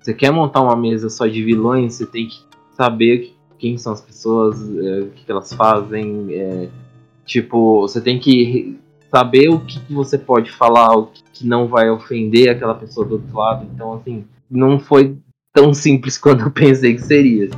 você 0.00 0.14
quer 0.14 0.30
montar 0.30 0.60
uma 0.62 0.76
mesa 0.76 1.08
só 1.08 1.26
de 1.26 1.42
vilões, 1.42 1.94
você 1.94 2.06
tem 2.06 2.28
que 2.28 2.38
saber 2.76 3.34
quem 3.58 3.76
são 3.76 3.92
as 3.92 4.00
pessoas, 4.00 4.56
é, 4.60 5.00
o 5.00 5.10
que 5.10 5.24
que 5.24 5.30
elas 5.30 5.52
fazem. 5.52 6.26
Tipo, 7.28 7.82
você 7.82 8.00
tem 8.00 8.18
que 8.18 8.76
saber 9.10 9.48
o 9.50 9.60
que, 9.60 9.78
que 9.78 9.92
você 9.92 10.18
pode 10.18 10.50
falar, 10.50 10.96
o 10.96 11.06
que, 11.06 11.22
que 11.32 11.46
não 11.46 11.68
vai 11.68 11.88
ofender 11.90 12.48
aquela 12.48 12.74
pessoa 12.74 13.06
do 13.06 13.12
outro 13.16 13.36
lado. 13.36 13.66
Então, 13.72 13.92
assim, 13.92 14.24
não 14.50 14.80
foi 14.80 15.16
tão 15.52 15.72
simples 15.72 16.16
quanto 16.18 16.44
eu 16.44 16.50
pensei 16.50 16.94
que 16.94 17.02
seria. 17.02 17.50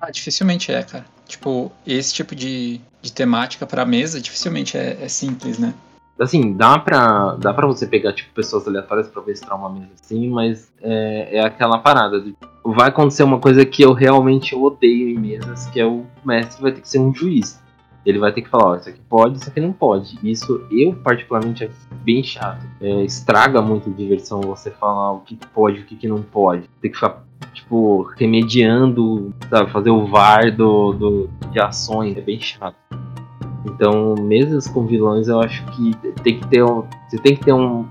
Ah, 0.00 0.10
dificilmente 0.10 0.72
é, 0.72 0.82
cara. 0.82 1.04
Tipo, 1.26 1.70
esse 1.86 2.14
tipo 2.14 2.34
de, 2.34 2.80
de 3.02 3.12
temática 3.12 3.66
pra 3.66 3.84
mesa 3.84 4.20
dificilmente 4.20 4.78
é, 4.78 4.96
é 5.02 5.08
simples, 5.08 5.58
né? 5.58 5.74
Assim, 6.18 6.52
dá 6.56 6.78
pra, 6.78 7.36
dá 7.36 7.54
pra 7.54 7.66
você 7.66 7.86
pegar, 7.86 8.12
tipo, 8.12 8.32
pessoas 8.34 8.66
aleatórias 8.66 9.06
pra 9.06 9.22
mestrar 9.22 9.56
uma 9.56 9.70
mesa 9.70 9.90
assim, 10.02 10.28
mas 10.28 10.72
é, 10.82 11.36
é 11.36 11.40
aquela 11.40 11.78
parada. 11.78 12.20
de- 12.20 12.34
vai 12.64 12.88
acontecer 12.88 13.22
uma 13.22 13.38
coisa 13.38 13.64
que 13.64 13.82
eu 13.82 13.92
realmente 13.92 14.52
odeio 14.54 15.10
em 15.10 15.18
mesas, 15.18 15.66
que 15.66 15.78
é 15.78 15.86
o 15.86 16.04
mestre 16.24 16.60
vai 16.60 16.72
ter 16.72 16.80
que 16.80 16.88
ser 16.88 16.98
um 16.98 17.14
juiz. 17.14 17.60
Ele 18.08 18.18
vai 18.18 18.32
ter 18.32 18.40
que 18.40 18.48
falar, 18.48 18.70
ó, 18.70 18.76
isso 18.76 18.88
aqui 18.88 19.00
pode, 19.06 19.36
isso 19.36 19.50
aqui 19.50 19.60
não 19.60 19.70
pode. 19.70 20.18
Isso 20.22 20.66
eu, 20.70 20.94
particularmente, 20.94 21.64
acho 21.64 21.74
bem 22.02 22.22
chato. 22.22 22.64
É, 22.80 23.04
estraga 23.04 23.60
muito 23.60 23.90
a 23.90 23.92
diversão 23.92 24.40
você 24.40 24.70
falar 24.70 25.12
o 25.12 25.20
que 25.20 25.36
que 25.36 25.46
pode 25.48 25.78
e 25.78 25.80
o 25.82 25.84
que, 25.84 25.94
que 25.94 26.08
não 26.08 26.22
pode. 26.22 26.62
Tem 26.80 26.90
que 26.90 26.96
ficar, 26.96 27.22
tipo, 27.52 28.04
remediando, 28.16 29.34
sabe, 29.50 29.70
fazer 29.70 29.90
o 29.90 30.06
VAR 30.06 30.50
do, 30.56 30.94
do, 30.94 31.30
de 31.50 31.60
ações. 31.60 32.16
É 32.16 32.20
bem 32.22 32.40
chato. 32.40 32.76
Então, 33.64 34.14
mesas 34.20 34.66
com 34.68 34.86
vilões, 34.86 35.28
eu 35.28 35.40
acho 35.40 35.64
que 35.72 35.94
tem 36.22 36.38
que 36.40 36.46
ter 36.48 36.62
um, 36.62 36.84
você 37.08 37.18
tem 37.18 37.36
que 37.36 37.44
ter 37.44 37.52
um- 37.52 37.86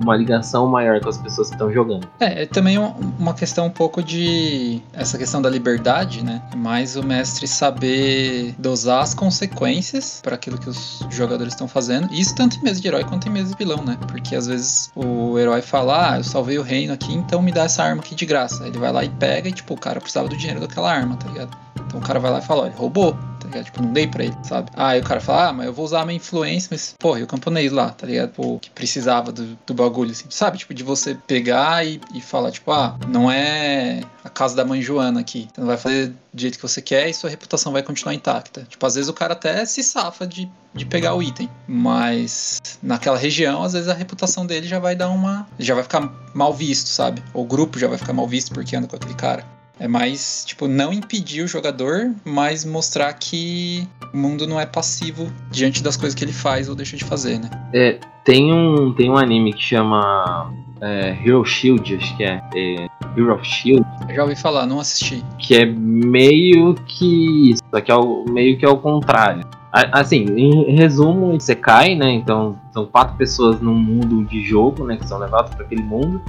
uma 0.00 0.16
ligação 0.16 0.68
maior 0.68 1.00
com 1.00 1.08
as 1.08 1.18
pessoas 1.18 1.48
que 1.48 1.54
estão 1.54 1.72
jogando. 1.72 2.06
É, 2.20 2.42
é 2.42 2.46
também 2.46 2.78
um- 2.78 2.94
uma 3.18 3.34
questão 3.34 3.66
um 3.66 3.70
pouco 3.70 4.02
de. 4.02 4.80
Essa 4.92 5.18
questão 5.18 5.42
da 5.42 5.50
liberdade, 5.50 6.24
né? 6.24 6.40
Mais 6.56 6.96
o 6.96 7.02
mestre 7.02 7.46
saber 7.48 8.54
dosar 8.58 9.02
as 9.02 9.12
consequências 9.14 10.20
para 10.22 10.34
aquilo 10.36 10.58
que 10.58 10.68
os 10.68 11.04
jogadores 11.10 11.52
estão 11.52 11.66
fazendo. 11.66 12.12
Isso 12.12 12.34
tanto 12.34 12.56
em 12.58 12.62
mesa 12.62 12.80
de 12.80 12.86
herói 12.88 13.04
quanto 13.04 13.26
em 13.28 13.30
mesa 13.30 13.50
de 13.50 13.56
vilão, 13.56 13.82
né? 13.84 13.98
Porque 14.06 14.36
às 14.36 14.46
vezes 14.46 14.90
o 14.94 15.38
herói 15.38 15.62
fala: 15.62 16.12
Ah, 16.12 16.16
eu 16.18 16.24
salvei 16.24 16.58
o 16.58 16.62
reino 16.62 16.92
aqui, 16.92 17.12
então 17.12 17.42
me 17.42 17.50
dá 17.52 17.64
essa 17.64 17.82
arma 17.82 18.00
aqui 18.02 18.14
de 18.14 18.24
graça. 18.26 18.66
Ele 18.66 18.78
vai 18.78 18.92
lá 18.92 19.02
e 19.04 19.08
pega 19.08 19.48
e, 19.48 19.52
tipo, 19.52 19.74
o 19.74 19.78
cara 19.80 20.00
precisava 20.00 20.28
do 20.28 20.36
dinheiro 20.36 20.60
daquela 20.60 20.92
arma, 20.92 21.16
tá 21.16 21.28
ligado? 21.28 21.56
Então 21.86 21.98
o 21.98 22.02
cara 22.02 22.18
vai 22.20 22.30
lá 22.30 22.38
e 22.38 22.42
fala: 22.42 22.62
Olha, 22.64 22.74
roubou, 22.76 23.16
ligado? 23.48 23.64
Tipo, 23.64 23.82
não 23.82 23.92
dei 23.92 24.06
pra 24.06 24.24
ele, 24.24 24.36
sabe? 24.42 24.70
Aí 24.74 25.00
o 25.00 25.04
cara 25.04 25.20
fala, 25.20 25.48
ah, 25.48 25.52
mas 25.52 25.66
eu 25.66 25.72
vou 25.72 25.84
usar 25.84 26.02
a 26.02 26.06
minha 26.06 26.16
influência, 26.16 26.68
mas, 26.70 26.94
porra, 26.98 27.22
o 27.22 27.26
camponês 27.26 27.72
lá, 27.72 27.90
tá 27.90 28.06
ligado? 28.06 28.30
Pô, 28.30 28.58
que 28.58 28.70
precisava 28.70 29.32
do, 29.32 29.58
do 29.66 29.74
bagulho, 29.74 30.10
assim, 30.10 30.26
sabe? 30.30 30.58
Tipo, 30.58 30.74
de 30.74 30.82
você 30.82 31.14
pegar 31.26 31.86
e, 31.86 32.00
e 32.14 32.20
falar, 32.20 32.50
tipo, 32.50 32.70
ah, 32.70 32.96
não 33.08 33.30
é 33.30 34.02
a 34.24 34.28
casa 34.28 34.54
da 34.54 34.64
mãe 34.64 34.82
Joana 34.82 35.20
aqui. 35.20 35.48
Você 35.52 35.60
não 35.60 35.68
vai 35.68 35.76
fazer 35.76 36.08
do 36.32 36.40
jeito 36.40 36.56
que 36.56 36.62
você 36.62 36.80
quer 36.80 37.08
e 37.08 37.14
sua 37.14 37.30
reputação 37.30 37.72
vai 37.72 37.82
continuar 37.82 38.14
intacta. 38.14 38.66
Tipo, 38.68 38.84
às 38.86 38.94
vezes 38.94 39.08
o 39.08 39.12
cara 39.12 39.32
até 39.32 39.64
se 39.64 39.82
safa 39.82 40.26
de, 40.26 40.48
de 40.74 40.84
pegar 40.84 41.14
o 41.14 41.22
item, 41.22 41.50
mas 41.66 42.60
naquela 42.82 43.16
região, 43.16 43.62
às 43.62 43.72
vezes 43.72 43.88
a 43.88 43.94
reputação 43.94 44.46
dele 44.46 44.66
já 44.66 44.78
vai 44.78 44.94
dar 44.94 45.08
uma. 45.08 45.46
já 45.58 45.74
vai 45.74 45.82
ficar 45.82 46.12
mal 46.34 46.52
visto, 46.52 46.88
sabe? 46.88 47.22
O 47.32 47.44
grupo 47.44 47.78
já 47.78 47.88
vai 47.88 47.98
ficar 47.98 48.12
mal 48.12 48.26
visto 48.26 48.52
porque 48.52 48.76
anda 48.76 48.86
com 48.86 48.96
aquele 48.96 49.14
cara. 49.14 49.57
É 49.80 49.86
mais, 49.86 50.44
tipo, 50.44 50.66
não 50.66 50.92
impedir 50.92 51.42
o 51.42 51.48
jogador, 51.48 52.12
mas 52.24 52.64
mostrar 52.64 53.12
que 53.12 53.86
o 54.12 54.16
mundo 54.16 54.46
não 54.46 54.58
é 54.58 54.66
passivo 54.66 55.30
diante 55.50 55.82
das 55.82 55.96
coisas 55.96 56.14
que 56.14 56.24
ele 56.24 56.32
faz 56.32 56.68
ou 56.68 56.74
deixa 56.74 56.96
de 56.96 57.04
fazer, 57.04 57.38
né? 57.38 57.48
É, 57.72 57.98
tem 58.24 58.52
um, 58.52 58.92
tem 58.92 59.08
um 59.08 59.16
anime 59.16 59.52
que 59.52 59.62
chama 59.62 60.52
é, 60.80 61.16
Hero 61.24 61.44
Shield, 61.44 61.94
acho 61.94 62.16
que 62.16 62.24
é, 62.24 62.42
é 62.54 62.88
Hero 63.16 63.34
of 63.34 63.44
Shield, 63.44 63.86
Eu 64.08 64.16
já 64.16 64.22
ouvi 64.22 64.36
falar, 64.36 64.66
não 64.66 64.80
assisti. 64.80 65.24
que 65.38 65.54
é 65.54 65.64
meio 65.64 66.74
que 66.74 67.50
isso, 67.50 67.62
só 67.70 67.80
que 67.80 67.90
é 67.90 67.94
o, 67.94 68.24
meio 68.28 68.58
que 68.58 68.64
é 68.64 68.68
o 68.68 68.76
contrário. 68.78 69.46
Assim, 69.70 70.24
em 70.24 70.74
resumo, 70.74 71.38
você 71.38 71.54
cai, 71.54 71.94
né? 71.94 72.10
Então 72.10 72.58
são 72.72 72.86
quatro 72.86 73.16
pessoas 73.16 73.60
num 73.60 73.74
mundo 73.74 74.24
de 74.24 74.42
jogo, 74.42 74.84
né? 74.84 74.96
Que 74.96 75.06
são 75.06 75.18
levados 75.18 75.54
para 75.54 75.64
aquele 75.64 75.82
mundo. 75.82 76.22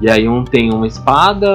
E 0.00 0.08
aí 0.08 0.28
um 0.28 0.44
tem 0.44 0.72
uma 0.72 0.86
espada, 0.86 1.48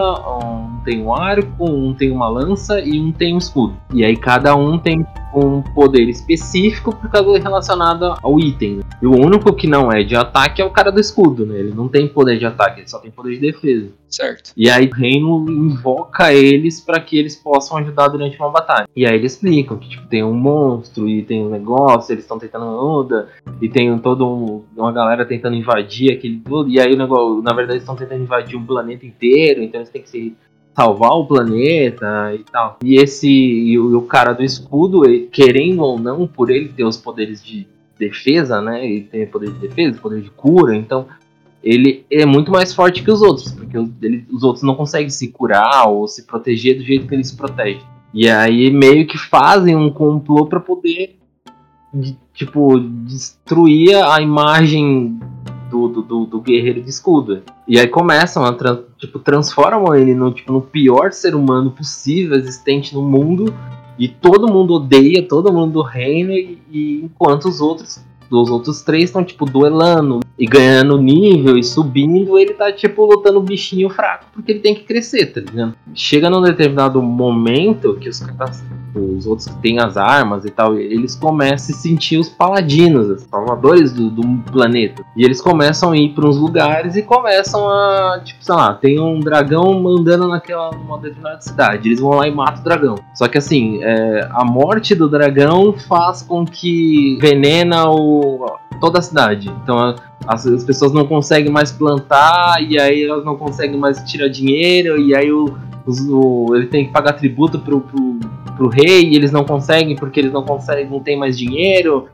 um 0.44 0.77
tem 0.88 1.04
um 1.04 1.14
arco, 1.14 1.70
um 1.70 1.94
tem 1.94 2.10
uma 2.10 2.30
lança 2.30 2.80
e 2.80 2.98
um 2.98 3.12
tem 3.12 3.36
um 3.36 3.38
escudo. 3.38 3.76
E 3.94 4.06
aí 4.06 4.16
cada 4.16 4.56
um 4.56 4.80
tem 4.80 5.06
um 5.36 5.62
poder 5.62 6.08
específico 6.08 6.96
por 6.96 7.10
causa 7.12 7.38
relacionado 7.38 8.16
ao 8.24 8.40
item. 8.40 8.78
né? 8.78 8.84
E 9.02 9.06
o 9.06 9.12
único 9.12 9.54
que 9.54 9.68
não 9.68 9.92
é 9.92 10.02
de 10.02 10.16
ataque 10.16 10.62
é 10.62 10.66
o 10.66 10.72
cara 10.72 10.90
do 10.90 11.02
escudo, 11.02 11.46
né? 11.46 11.60
Ele 11.60 11.74
não 11.74 11.90
tem 11.90 12.08
poder 12.08 12.40
de 12.40 12.46
ataque, 12.46 12.80
ele 12.80 12.90
só 12.90 13.00
tem 13.00 13.12
poder 13.12 13.34
de 13.34 13.40
defesa. 13.42 13.90
Certo. 14.10 14.54
E 14.56 14.70
aí 14.70 14.88
o 14.88 14.94
reino 14.94 15.46
invoca 15.50 16.34
eles 16.34 16.80
para 16.80 17.02
que 17.02 17.18
eles 17.18 17.36
possam 17.36 17.78
ajudar 17.78 18.08
durante 18.08 18.40
uma 18.40 18.50
batalha. 18.50 18.88
E 18.96 19.06
aí 19.06 19.16
eles 19.16 19.34
explicam 19.34 19.78
que 19.78 19.90
tipo, 19.90 20.08
tem 20.08 20.24
um 20.24 20.34
monstro 20.34 21.10
e 21.10 21.22
tem 21.22 21.46
um 21.46 21.50
negócio, 21.50 22.14
eles 22.14 22.24
estão 22.24 22.40
tentando 22.40 22.66
onda, 22.66 23.28
e 23.62 23.68
tem 23.68 23.96
todo 24.00 24.26
um, 24.26 24.64
uma 24.76 24.94
galera 24.94 25.26
tentando 25.26 25.58
invadir 25.58 26.14
aquele 26.14 26.40
tudo. 26.40 26.70
E 26.70 26.80
aí 26.80 26.94
o 26.94 26.98
negócio, 26.98 27.42
na 27.42 27.52
verdade, 27.52 27.74
eles 27.74 27.84
estão 27.84 27.98
tentando 27.98 28.24
invadir 28.24 28.56
um 28.56 28.66
planeta 28.66 29.06
inteiro, 29.06 29.62
então 29.62 29.82
eles 29.82 29.90
têm 29.90 30.02
que 30.02 30.10
se 30.10 30.36
salvar 30.78 31.14
o 31.14 31.26
planeta 31.26 32.32
e 32.36 32.44
tal. 32.44 32.78
E 32.84 32.98
esse 32.98 33.28
e 33.28 33.80
o, 33.80 33.92
e 33.92 33.96
o 33.96 34.02
cara 34.04 34.32
do 34.34 34.44
escudo, 34.44 35.04
ele- 35.04 35.28
querendo 35.32 35.82
ou 35.82 35.98
não, 35.98 36.28
por 36.28 36.52
ele 36.52 36.68
ter 36.70 36.84
os 36.84 36.98
poderes 36.98 37.44
de 37.44 37.66
defesa, 37.98 38.62
né? 38.62 38.86
Ele 38.86 39.02
tem 39.02 39.26
poder 39.26 39.50
de 39.52 39.58
defesa, 39.58 40.00
poder 40.00 40.22
de 40.22 40.30
cura, 40.30 40.76
então 40.76 41.08
ele 41.64 42.06
é 42.12 42.28
muito 42.28 42.52
mais 42.52 42.74
forte 42.76 43.02
que 43.02 43.10
os 43.10 43.24
outros, 43.24 43.52
porque 43.52 43.76
os, 43.76 43.90
ele- 44.04 44.24
os 44.32 44.44
outros 44.44 44.62
não 44.64 44.76
conseguem 44.76 45.10
se 45.10 45.30
curar 45.30 45.88
ou 45.90 46.08
se 46.08 46.28
proteger 46.28 46.78
do 46.78 46.84
jeito 46.84 47.08
que 47.08 47.16
ele 47.16 47.24
se 47.24 47.36
protege. 47.36 47.82
E 48.14 48.30
aí 48.30 48.70
meio 48.70 49.08
que 49.08 49.18
fazem 49.18 49.76
um 49.76 49.90
complô 49.90 50.46
pra 50.46 50.60
poder 50.60 51.18
de- 51.92 52.16
tipo 52.36 52.80
destruir 52.80 53.96
a 53.96 54.22
imagem 54.22 55.20
do, 55.70 55.88
do, 55.88 56.02
do- 56.02 56.26
do 56.26 56.42
guerreiro 56.42 56.82
de 56.82 56.90
escudo. 56.90 57.42
E 57.68 57.80
aí 57.80 57.88
começam 57.88 58.44
a 58.46 58.54
tran- 58.54 58.82
tipo 58.98 59.20
transformam 59.20 59.94
ele 59.96 60.14
no 60.16 60.32
tipo 60.32 60.52
no 60.52 60.62
pior 60.62 61.12
ser 61.12 61.36
humano 61.36 61.72
possível 61.72 62.36
existente 62.38 62.94
no 62.96 63.02
mundo 63.02 63.54
e 64.00 64.08
todo 64.08 64.48
mundo 64.52 64.74
odeia 64.76 65.28
todo 65.28 65.52
mundo 65.52 65.74
do 65.74 65.82
reino 65.82 66.32
e, 66.32 66.58
e 66.72 67.02
enquanto 67.04 67.46
os 67.46 67.60
outros 67.62 68.04
os 68.32 68.50
outros 68.50 68.82
três 68.82 69.06
estão 69.06 69.24
tipo 69.24 69.46
duelando 69.46 70.20
e 70.38 70.46
ganhando 70.46 70.98
nível 70.98 71.58
e 71.58 71.64
subindo, 71.64 72.38
ele 72.38 72.54
tá 72.54 72.72
tipo 72.72 73.06
lutando 73.06 73.42
bichinho 73.42 73.90
fraco 73.90 74.26
porque 74.38 74.52
ele 74.52 74.60
tem 74.60 74.76
que 74.76 74.84
crescer, 74.84 75.26
tá 75.34 75.42
ligado? 75.42 75.74
Chega 75.96 76.30
num 76.30 76.42
determinado 76.42 77.02
momento 77.02 77.96
que 77.96 78.08
os 78.08 78.20
caras, 78.20 78.64
os 78.94 79.26
outros 79.26 79.48
que 79.48 79.56
têm 79.62 79.80
as 79.80 79.98
armas 79.98 80.46
e 80.46 80.52
tal, 80.52 80.78
eles 80.78 81.16
começam 81.16 81.56
a 81.56 81.58
se 81.58 81.74
sentir 81.74 82.18
os 82.18 82.30
paladinos, 82.30 83.10
os 83.10 83.24
salvadores 83.24 83.92
do, 83.94 84.12
do 84.12 84.22
planeta. 84.52 85.04
E 85.16 85.26
eles 85.26 85.42
começam 85.42 85.92
a 85.92 85.98
ir 85.98 86.10
para 86.10 86.28
uns 86.28 86.38
lugares 86.38 86.96
e 86.96 87.02
começam 87.02 87.68
a, 87.68 88.22
tipo, 88.24 88.44
sei 88.44 88.54
lá, 88.54 88.76
tem 88.76 89.00
um 89.00 89.20
dragão 89.20 89.82
mandando 89.82 90.28
naquela 90.28 90.70
numa 90.70 91.00
determinada 91.00 91.42
cidade. 91.42 91.88
Eles 91.88 92.00
vão 92.00 92.12
lá 92.12 92.28
e 92.28 92.32
matam 92.32 92.62
o 92.62 92.64
dragão. 92.64 92.96
Só 93.16 93.28
que 93.28 93.40
assim, 93.40 93.80
é, 93.82 94.28
a 94.32 94.46
morte 94.46 94.94
do 94.94 95.10
dragão 95.10 95.74
faz 95.74 96.22
com 96.22 96.46
que 96.46 97.18
venena 97.20 97.90
o, 97.90 98.17
toda 98.80 99.00
a 99.00 99.02
cidade. 99.02 99.50
Então 99.64 99.78
as, 100.28 100.46
as 100.46 100.64
pessoas 100.64 100.92
não 100.92 101.06
conseguem 101.06 101.52
mais 101.52 101.72
plantar 101.72 102.62
e 102.64 102.80
aí 102.80 103.04
elas 103.04 103.24
não 103.26 103.36
conseguem 103.36 103.78
mais 103.80 104.02
tirar 104.04 104.28
dinheiro 104.28 105.00
e 105.00 105.16
aí 105.16 105.32
o, 105.32 105.56
os- 105.86 106.08
o- 106.10 106.56
ele 106.56 106.68
tem 106.68 106.86
que 106.86 106.92
pagar 106.92 107.14
tributo 107.14 107.60
pro, 107.60 107.82
pro, 107.82 108.20
pro 108.56 108.68
rei 108.70 109.10
e 109.10 109.16
eles 109.16 109.32
não 109.32 109.44
conseguem 109.44 109.96
porque 109.96 110.20
eles 110.20 110.32
não 110.32 110.44
conseguem, 110.44 110.90
não 110.90 111.00
tem 111.00 111.18
mais 111.18 111.38
dinheiro. 111.38 112.08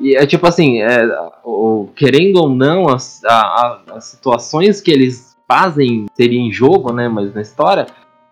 E 0.00 0.14
é 0.16 0.24
tipo 0.26 0.46
assim, 0.46 0.80
é, 0.80 1.04
o- 1.44 1.88
querendo 1.96 2.36
ou 2.36 2.48
não, 2.48 2.88
as, 2.88 3.22
a- 3.24 3.80
as 3.94 4.04
situações 4.04 4.80
que 4.80 4.90
eles 4.90 5.36
fazem 5.46 6.06
seria 6.14 6.38
em 6.40 6.52
jogo, 6.52 6.92
né? 6.92 7.08
Mas 7.08 7.34
na 7.34 7.40
história, 7.40 7.86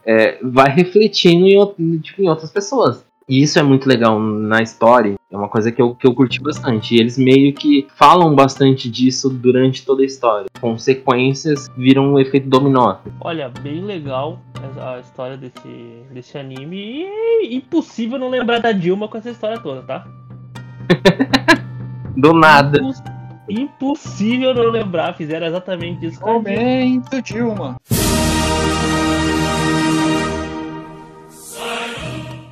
é, 0.04 0.38
vai 0.42 0.70
refletindo 0.70 1.74
em, 1.78 1.98
tipo, 1.98 2.22
em 2.22 2.28
outras 2.28 2.50
pessoas. 2.50 3.04
E 3.28 3.42
isso 3.42 3.58
é 3.58 3.62
muito 3.62 3.88
legal 3.88 4.20
na 4.20 4.62
história. 4.62 5.16
É 5.32 5.36
uma 5.36 5.48
coisa 5.48 5.72
que 5.72 5.82
eu, 5.82 5.96
que 5.96 6.06
eu 6.06 6.14
curti 6.14 6.40
bastante. 6.40 6.94
E 6.94 7.00
eles 7.00 7.18
meio 7.18 7.52
que 7.52 7.84
falam 7.96 8.32
bastante 8.36 8.88
disso 8.88 9.28
durante 9.28 9.84
toda 9.84 10.02
a 10.02 10.06
história. 10.06 10.46
Consequências 10.60 11.68
viram 11.76 12.12
um 12.12 12.18
efeito 12.20 12.48
dominó. 12.48 12.98
Olha, 13.20 13.48
bem 13.48 13.80
legal 13.82 14.38
a 14.80 15.00
história 15.00 15.36
desse, 15.36 16.02
desse 16.12 16.38
anime. 16.38 16.76
E 16.76 17.02
é 17.04 17.54
impossível 17.54 18.16
não 18.16 18.28
lembrar 18.30 18.60
da 18.60 18.70
Dilma 18.70 19.08
com 19.08 19.18
essa 19.18 19.30
história 19.30 19.58
toda, 19.58 19.82
tá? 19.82 20.06
Do 22.16 22.32
nada. 22.32 22.78
Imposs- 22.78 23.02
Impossível 23.48 24.54
não 24.54 24.70
lembrar. 24.70 25.14
Fizeram 25.14 25.48
exatamente 25.48 26.06
isso 26.06 26.20
com 26.20 26.30
a 26.30 26.38
Dilma. 26.38 26.50
Momento, 26.60 27.22
Dilma. 27.22 27.76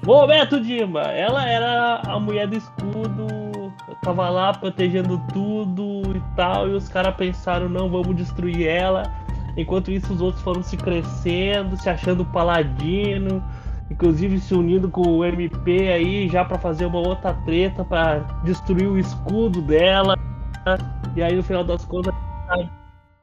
Momento, 0.04 0.60
Dilma! 0.60 1.00
Ela 1.00 1.48
era 1.48 2.02
a 2.06 2.20
mulher 2.20 2.46
do 2.46 2.56
escudo, 2.56 3.72
tava 4.02 4.28
lá 4.28 4.52
protegendo 4.52 5.18
tudo 5.32 6.02
e 6.14 6.22
tal, 6.36 6.68
e 6.68 6.72
os 6.74 6.88
caras 6.88 7.14
pensaram, 7.14 7.68
não, 7.68 7.88
vamos 7.88 8.14
destruir 8.14 8.66
ela. 8.66 9.02
Enquanto 9.56 9.90
isso, 9.90 10.12
os 10.12 10.20
outros 10.20 10.42
foram 10.42 10.62
se 10.62 10.76
crescendo, 10.76 11.76
se 11.76 11.88
achando 11.88 12.24
paladino, 12.24 13.42
inclusive 13.90 14.38
se 14.40 14.52
unindo 14.54 14.90
com 14.90 15.02
o 15.02 15.24
MP 15.24 15.88
aí 15.90 16.28
já 16.28 16.44
pra 16.44 16.58
fazer 16.58 16.84
uma 16.84 16.98
outra 16.98 17.32
treta 17.46 17.84
pra 17.84 18.18
destruir 18.44 18.88
o 18.88 18.98
escudo 18.98 19.62
dela. 19.62 20.18
E 21.16 21.22
aí, 21.22 21.34
no 21.34 21.42
final 21.42 21.64
das 21.64 21.84
contas, 21.84 22.12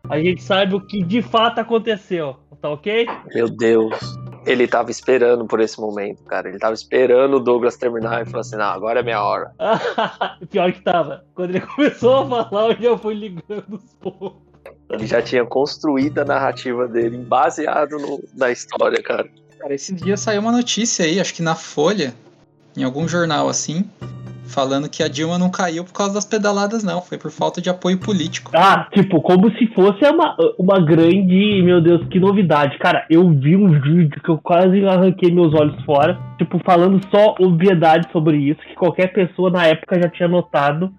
a 0.10 0.20
gente 0.20 0.42
sabe 0.42 0.74
o 0.74 0.82
que 0.82 1.04
de 1.04 1.22
fato 1.22 1.60
aconteceu, 1.60 2.38
tá 2.60 2.70
ok? 2.70 3.06
Meu 3.36 3.50
Deus. 3.50 4.21
Ele 4.46 4.68
tava 4.68 4.90
esperando 4.90 5.46
por 5.46 5.60
esse 5.60 5.80
momento, 5.80 6.24
cara. 6.24 6.50
Ele 6.50 6.58
tava 6.58 6.74
esperando 6.74 7.36
o 7.36 7.40
Douglas 7.40 7.78
terminar 7.78 8.22
e 8.22 8.26
falou 8.26 8.42
assim: 8.42 8.56
não, 8.56 8.66
agora 8.66 9.00
é 9.00 9.04
minha 9.04 9.22
hora. 9.24 9.52
Pior 10.50 10.72
que 10.74 10.82
tava. 10.82 11.24
Quando 11.36 11.52
ele 11.52 11.62
começou 11.76 12.34
a 12.34 12.50
falar, 12.50 12.72
eu 12.72 12.82
já 12.82 12.98
fui 12.98 13.14
ligando 13.14 13.76
os 13.76 13.94
pontos. 13.96 14.42
Ele 14.90 15.06
já 15.08 15.22
tinha 15.22 15.46
construído 15.46 16.20
a 16.20 16.26
narrativa 16.26 16.88
dele 16.88 17.18
baseado 17.18 17.98
no- 17.98 18.22
na 18.36 18.52
história, 18.52 19.02
cara. 19.02 19.30
Cara, 19.60 19.74
esse 19.76 19.94
dia 19.94 20.18
saiu 20.18 20.42
uma 20.42 20.52
notícia 20.52 21.06
aí, 21.06 21.20
acho 21.20 21.34
que 21.34 21.42
na 21.42 21.56
Folha, 21.56 22.14
em 22.76 22.84
algum 22.84 23.08
jornal 23.08 23.48
assim, 23.48 23.88
falando 24.52 24.90
que 24.90 25.02
a 25.02 25.08
Dilma 25.08 25.38
não 25.38 25.50
caiu 25.50 25.84
por 25.84 25.94
causa 25.94 26.14
das 26.14 26.26
pedaladas, 26.26 26.84
não. 26.84 27.02
Foi 27.02 27.18
por 27.18 27.32
falta 27.32 27.62
de 27.62 27.70
apoio 27.70 27.98
político. 27.98 28.52
Ah, 28.54 28.88
tipo, 28.94 29.22
como 29.22 29.50
se 29.58 29.68
fosse 29.68 30.06
uma, 30.06 30.36
uma 30.58 30.80
grande. 30.80 31.62
Meu 31.64 31.82
Deus, 31.82 32.06
que 32.10 32.20
novidade. 32.20 32.78
Cara, 32.78 33.06
eu 33.10 33.28
vi 33.30 33.56
um 33.56 33.80
vídeo 33.80 34.22
que 34.22 34.30
eu 34.30 34.38
quase 34.38 34.86
arranquei 34.86 35.32
meus 35.32 35.54
olhos 35.54 35.82
fora. 35.84 36.20
Tipo, 36.38 36.60
falando 36.66 37.00
só 37.14 37.36
obviedade 37.40 38.08
sobre 38.12 38.38
isso, 38.38 38.60
que 38.62 38.76
qualquer 38.76 39.14
pessoa 39.14 39.50
na 39.50 39.66
época 39.66 40.02
já 40.02 40.10
tinha 40.10 40.28
notado. 40.28 40.92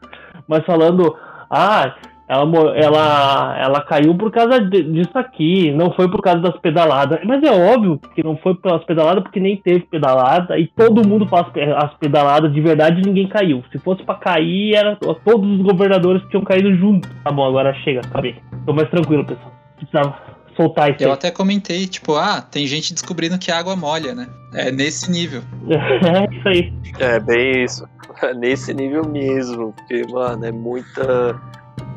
Mas 0.48 0.64
falando, 0.64 1.14
ah, 1.50 1.94
ela, 2.32 2.76
ela, 2.76 3.58
ela 3.58 3.80
caiu 3.82 4.14
por 4.14 4.30
causa 4.30 4.60
de- 4.60 4.82
disso 4.84 5.16
aqui, 5.16 5.70
não 5.72 5.92
foi 5.92 6.10
por 6.10 6.22
causa 6.22 6.40
das 6.40 6.56
pedaladas. 6.60 7.20
Mas 7.24 7.42
é 7.42 7.50
óbvio 7.50 7.98
que 8.14 8.22
não 8.22 8.36
foi 8.36 8.54
pelas 8.54 8.84
pedaladas, 8.84 9.22
porque 9.22 9.40
nem 9.40 9.56
teve 9.56 9.80
pedalada, 9.80 10.58
e 10.58 10.66
todo 10.68 11.06
mundo 11.06 11.26
faz 11.28 11.46
as 11.76 11.94
pedaladas 11.94 12.52
de 12.52 12.60
verdade 12.60 13.00
e 13.00 13.06
ninguém 13.06 13.28
caiu. 13.28 13.62
Se 13.70 13.78
fosse 13.78 14.02
pra 14.02 14.14
cair, 14.14 14.74
era 14.74 14.96
todos 15.24 15.48
os 15.50 15.62
governadores 15.62 16.22
que 16.22 16.30
tinham 16.30 16.44
caído 16.44 16.74
junto. 16.76 17.08
Tá 17.22 17.30
bom, 17.30 17.44
agora 17.44 17.74
chega, 17.84 18.00
acabei. 18.00 18.36
Tô 18.64 18.72
mais 18.72 18.88
tranquilo, 18.88 19.24
pessoal. 19.24 19.52
Precisava, 19.76 20.16
soltar 20.56 20.90
isso. 20.90 21.02
Eu 21.02 21.08
aí. 21.08 21.14
até 21.14 21.30
comentei, 21.30 21.86
tipo, 21.86 22.14
ah, 22.14 22.40
tem 22.40 22.66
gente 22.66 22.94
descobrindo 22.94 23.38
que 23.38 23.50
a 23.50 23.58
água 23.58 23.74
molha, 23.76 24.14
né? 24.14 24.26
É 24.54 24.70
nesse 24.70 25.10
nível. 25.10 25.42
É 25.72 26.34
isso 26.34 26.48
aí. 26.48 26.72
É 26.98 27.20
bem 27.20 27.64
isso. 27.64 27.84
Nesse 28.36 28.72
nível 28.74 29.04
mesmo. 29.08 29.72
Porque, 29.72 30.04
mano, 30.12 30.44
é 30.44 30.52
muita. 30.52 31.40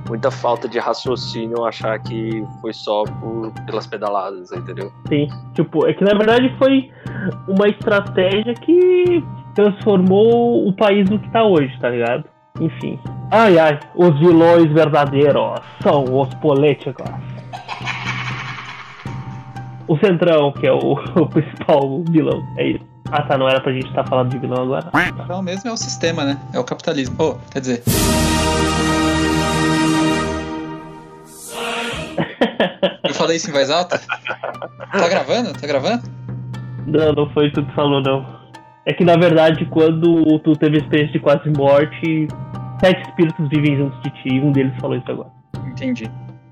Muita 0.08 0.30
falta 0.30 0.68
de 0.68 0.78
raciocínio 0.78 1.66
achar 1.66 2.00
que 2.00 2.46
foi 2.62 2.74
só 2.74 3.04
por, 3.04 3.52
pelas 3.66 3.88
pedaladas, 3.88 4.52
entendeu? 4.52 4.92
Sim. 5.08 5.28
Tipo, 5.54 5.88
é 5.88 5.94
que 5.94 6.04
na 6.04 6.16
verdade 6.18 6.54
foi 6.58 6.92
uma 7.48 7.68
estratégia 7.68 8.54
que 8.54 9.24
transformou 9.56 10.68
o 10.68 10.74
país 10.74 11.10
no 11.10 11.18
que 11.18 11.30
tá 11.32 11.44
hoje, 11.44 11.76
tá 11.80 11.90
ligado? 11.90 12.26
Enfim. 12.60 13.00
Ai, 13.32 13.58
ai, 13.58 13.80
os 13.96 14.18
vilões 14.20 14.72
verdadeiros 14.72 15.60
são 15.82 16.04
os 16.04 16.34
políticos. 16.36 17.06
O 19.88 19.98
Centrão, 19.98 20.52
que 20.52 20.68
é 20.68 20.72
o, 20.72 20.94
o 21.16 21.28
principal 21.28 22.04
vilão, 22.10 22.44
é 22.58 22.68
isso. 22.70 22.86
Ah 23.12 23.22
tá, 23.22 23.38
não 23.38 23.48
era 23.48 23.62
pra 23.62 23.72
gente 23.72 23.88
estar 23.88 24.04
falando 24.04 24.32
de 24.32 24.40
vilão 24.40 24.64
agora. 24.64 24.90
Então 25.24 25.42
mesmo 25.42 25.70
é 25.70 25.74
o 25.74 25.78
sistema, 25.78 26.24
né? 26.26 26.40
É 26.54 26.60
o 26.60 26.64
capitalismo. 26.64 27.16
Oh, 27.20 27.36
quer 27.52 27.60
dizer. 27.60 27.84
Eu 33.04 33.14
falei 33.14 33.38
isso 33.38 33.50
em 33.50 33.54
voz 33.54 33.70
alta? 33.70 34.00
Tá 34.92 35.08
gravando? 35.10 35.54
Tá 35.54 35.68
gravando? 35.68 36.04
Não, 36.88 37.12
não 37.14 37.30
foi 37.32 37.48
isso 37.48 37.56
que 37.56 37.64
tu 37.70 37.74
falou, 37.76 38.02
não. 38.02 38.26
É 38.86 38.94
que 38.94 39.04
na 39.04 39.16
verdade, 39.18 39.66
quando 39.66 40.40
tu 40.40 40.54
teve 40.56 40.78
a 40.78 40.80
experiência 40.80 41.14
de 41.14 41.20
quase 41.20 41.50
morte, 41.50 42.28
sete 42.80 43.02
espíritos 43.10 43.48
vivem 43.50 43.76
juntos 43.78 44.00
de 44.04 44.10
ti 44.22 44.30
e 44.36 44.40
um 44.40 44.52
deles 44.52 44.74
falou 44.80 44.96
isso 44.96 45.12
agora. 45.12 45.30
Entendi. 45.68 46.10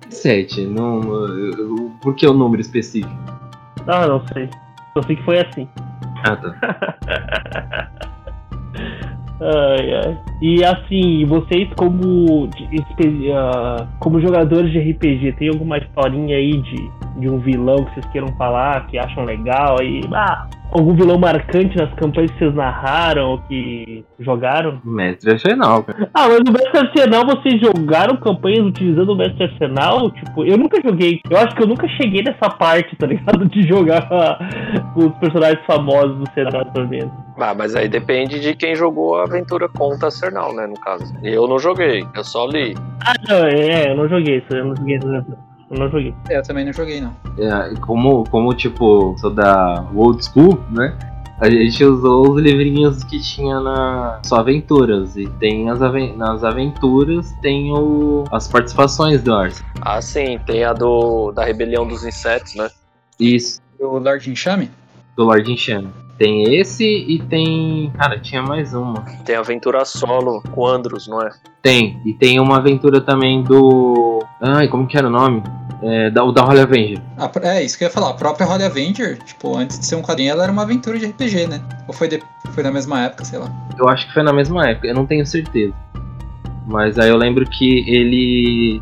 Sete, 0.09 0.65
não. 0.65 1.01
eu- 1.03 1.51
eu- 1.57 1.91
Por 2.01 2.15
que 2.15 2.25
o 2.27 2.33
número 2.33 2.61
específico? 2.61 3.13
Ah, 3.87 4.07
não 4.07 4.25
sei. 4.27 4.49
Só 4.93 5.01
sei 5.03 5.15
que 5.15 5.23
foi 5.23 5.39
assim. 5.39 5.67
Ah, 6.25 6.35
tá. 6.35 7.89
Ai, 9.41 9.93
ai. 9.95 10.17
E 10.41 10.63
assim, 10.63 11.25
vocês 11.25 11.69
como 11.75 12.47
ah, 13.33 13.87
como 13.99 14.21
jogadores 14.21 14.71
de 14.71 14.79
RPG, 14.79 15.33
tem 15.33 15.49
alguma 15.49 15.77
historinha 15.77 16.37
aí 16.37 16.61
de, 16.61 16.91
de 17.17 17.29
um 17.29 17.39
vilão 17.39 17.83
que 17.85 17.93
vocês 17.93 18.05
queiram 18.07 18.27
falar, 18.35 18.87
que 18.87 18.97
acham 18.97 19.23
legal 19.25 19.79
aí? 19.79 20.01
Ah, 20.13 20.47
algum 20.71 20.95
vilão 20.95 21.17
marcante 21.17 21.77
nas 21.77 21.93
campanhas 21.93 22.31
que 22.31 22.39
vocês 22.39 22.55
narraram 22.55 23.31
ou 23.31 23.37
que 23.41 24.03
jogaram? 24.19 24.81
Mestre 24.83 25.31
Arsenal, 25.31 25.83
cara. 25.83 26.09
Ah, 26.13 26.27
mas 26.27 26.39
no 26.39 26.51
Mestre 26.51 26.79
Arsenal 26.79 27.25
vocês 27.25 27.61
jogaram 27.61 28.17
campanhas 28.17 28.65
utilizando 28.65 29.13
o 29.13 29.15
Mestre 29.15 29.43
Arsenal? 29.43 30.11
Tipo, 30.11 30.43
eu 30.43 30.57
nunca 30.57 30.81
joguei. 30.81 31.21
Eu 31.29 31.37
acho 31.37 31.55
que 31.55 31.63
eu 31.63 31.67
nunca 31.67 31.87
cheguei 31.89 32.23
nessa 32.23 32.49
parte, 32.49 32.95
tá 32.95 33.05
ligado? 33.05 33.45
De 33.53 33.61
jogar 33.67 34.07
com 34.93 35.07
os 35.07 35.13
personagens 35.17 35.63
famosos 35.65 36.17
do 36.17 36.29
cenário 36.33 36.87
mesmo. 36.87 37.11
Ah, 37.37 37.53
mas 37.53 37.75
aí 37.75 37.87
depende 37.87 38.39
de 38.39 38.55
quem 38.55 38.75
jogou 38.75 39.17
a 39.17 39.23
aventura 39.23 39.67
contra 39.67 40.07
a 40.07 40.11
Cernal, 40.11 40.55
né, 40.55 40.67
no 40.67 40.79
caso. 40.79 41.13
Eu 41.23 41.47
não 41.47 41.59
joguei, 41.59 42.05
eu 42.15 42.23
só 42.23 42.47
li. 42.47 42.75
Ah, 43.05 43.13
não, 43.27 43.45
é, 43.45 43.91
eu 43.91 43.97
não 43.97 44.07
joguei 44.07 44.37
isso, 44.37 44.55
eu 44.55 44.65
não 44.65 44.75
joguei 44.75 44.97
isso. 44.97 45.52
Eu 45.73 45.79
não 45.79 45.89
joguei. 45.89 46.13
É, 46.29 46.37
eu 46.37 46.43
também 46.43 46.63
não 46.65 46.71
joguei, 46.71 47.01
não. 47.01 47.15
É, 47.37 47.73
como, 47.81 48.23
como, 48.29 48.53
tipo, 48.53 49.15
sou 49.17 49.31
da 49.31 49.83
old 49.95 50.23
school, 50.23 50.63
né? 50.69 50.95
A 51.39 51.49
gente 51.49 51.83
usou 51.83 52.31
os 52.31 52.41
livrinhos 52.41 53.03
que 53.03 53.19
tinha 53.19 53.59
na 53.59 54.19
só 54.23 54.35
aventuras. 54.37 55.17
E 55.17 55.27
tem 55.39 55.69
as 55.69 55.81
aven- 55.81 56.15
nas 56.15 56.43
aventuras 56.43 57.31
tem 57.41 57.71
o, 57.73 58.23
as 58.31 58.47
participações 58.47 59.21
do 59.23 59.33
Arce. 59.33 59.63
Ah, 59.81 59.99
sim, 59.99 60.39
tem 60.45 60.63
a 60.63 60.73
do 60.73 61.31
da 61.31 61.43
Rebelião 61.43 61.87
dos 61.87 62.05
Insetos, 62.05 62.53
né? 62.55 62.69
Isso, 63.19 63.59
O 63.79 63.97
Lord 63.97 64.29
Enxame? 64.29 64.69
do 65.17 65.23
Lord 65.25 65.51
Enxame. 65.51 65.89
Tem 66.17 66.55
esse 66.55 66.85
e 66.85 67.19
tem. 67.23 67.91
Cara, 67.97 68.19
tinha 68.19 68.41
mais 68.41 68.73
uma. 68.73 69.01
Tem 69.25 69.35
aventura 69.35 69.83
solo 69.83 70.41
com 70.51 70.65
Andros, 70.67 71.07
não 71.07 71.21
é? 71.21 71.29
Tem. 71.61 71.99
E 72.05 72.13
tem 72.13 72.39
uma 72.39 72.57
aventura 72.57 73.01
também 73.01 73.41
do. 73.43 74.23
Ai, 74.41 74.67
como 74.67 74.85
que 74.87 74.97
era 74.97 75.07
o 75.07 75.09
nome? 75.09 75.41
É, 75.81 76.09
da, 76.11 76.23
o 76.23 76.31
da 76.31 76.45
Holy 76.45 76.59
Avenger. 76.61 77.01
A 77.17 77.27
pr- 77.27 77.43
é, 77.45 77.63
isso 77.63 77.77
que 77.77 77.83
eu 77.83 77.87
ia 77.87 77.93
falar. 77.93 78.11
A 78.11 78.13
própria 78.13 78.47
Holy 78.47 78.63
Avenger, 78.63 79.17
tipo, 79.23 79.57
antes 79.57 79.77
de 79.79 79.85
ser 79.85 79.95
um 79.95 80.01
quadrinho, 80.01 80.31
ela 80.31 80.43
era 80.43 80.51
uma 80.51 80.61
aventura 80.61 80.97
de 80.97 81.05
RPG, 81.07 81.47
né? 81.47 81.61
Ou 81.87 81.93
foi, 81.93 82.07
de- 82.07 82.23
foi 82.53 82.63
na 82.63 82.71
mesma 82.71 83.01
época, 83.01 83.25
sei 83.25 83.39
lá. 83.39 83.51
Eu 83.77 83.89
acho 83.89 84.07
que 84.07 84.13
foi 84.13 84.23
na 84.23 84.31
mesma 84.31 84.69
época, 84.69 84.87
eu 84.87 84.93
não 84.95 85.05
tenho 85.05 85.25
certeza. 85.25 85.73
Mas 86.67 86.97
aí 86.97 87.09
eu 87.09 87.17
lembro 87.17 87.45
que 87.49 87.79
ele 87.89 88.81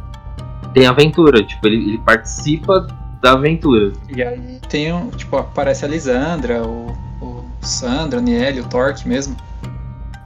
tem 0.76 0.86
aventura, 0.86 1.42
tipo, 1.44 1.66
ele, 1.66 1.78
ele 1.78 1.98
participa 2.00 2.86
da 3.20 3.32
aventura. 3.32 3.94
E 4.16 4.22
aí 4.22 4.60
tem, 4.70 4.94
um, 4.94 5.10
tipo, 5.10 5.38
aparece 5.38 5.84
a 5.86 5.88
Lisandra, 5.88 6.62
o 6.64 6.96
Sandra, 7.62 8.20
o 8.20 8.22
Niel, 8.22 8.64
o 8.64 8.70
Torque 8.70 9.08
mesmo. 9.08 9.36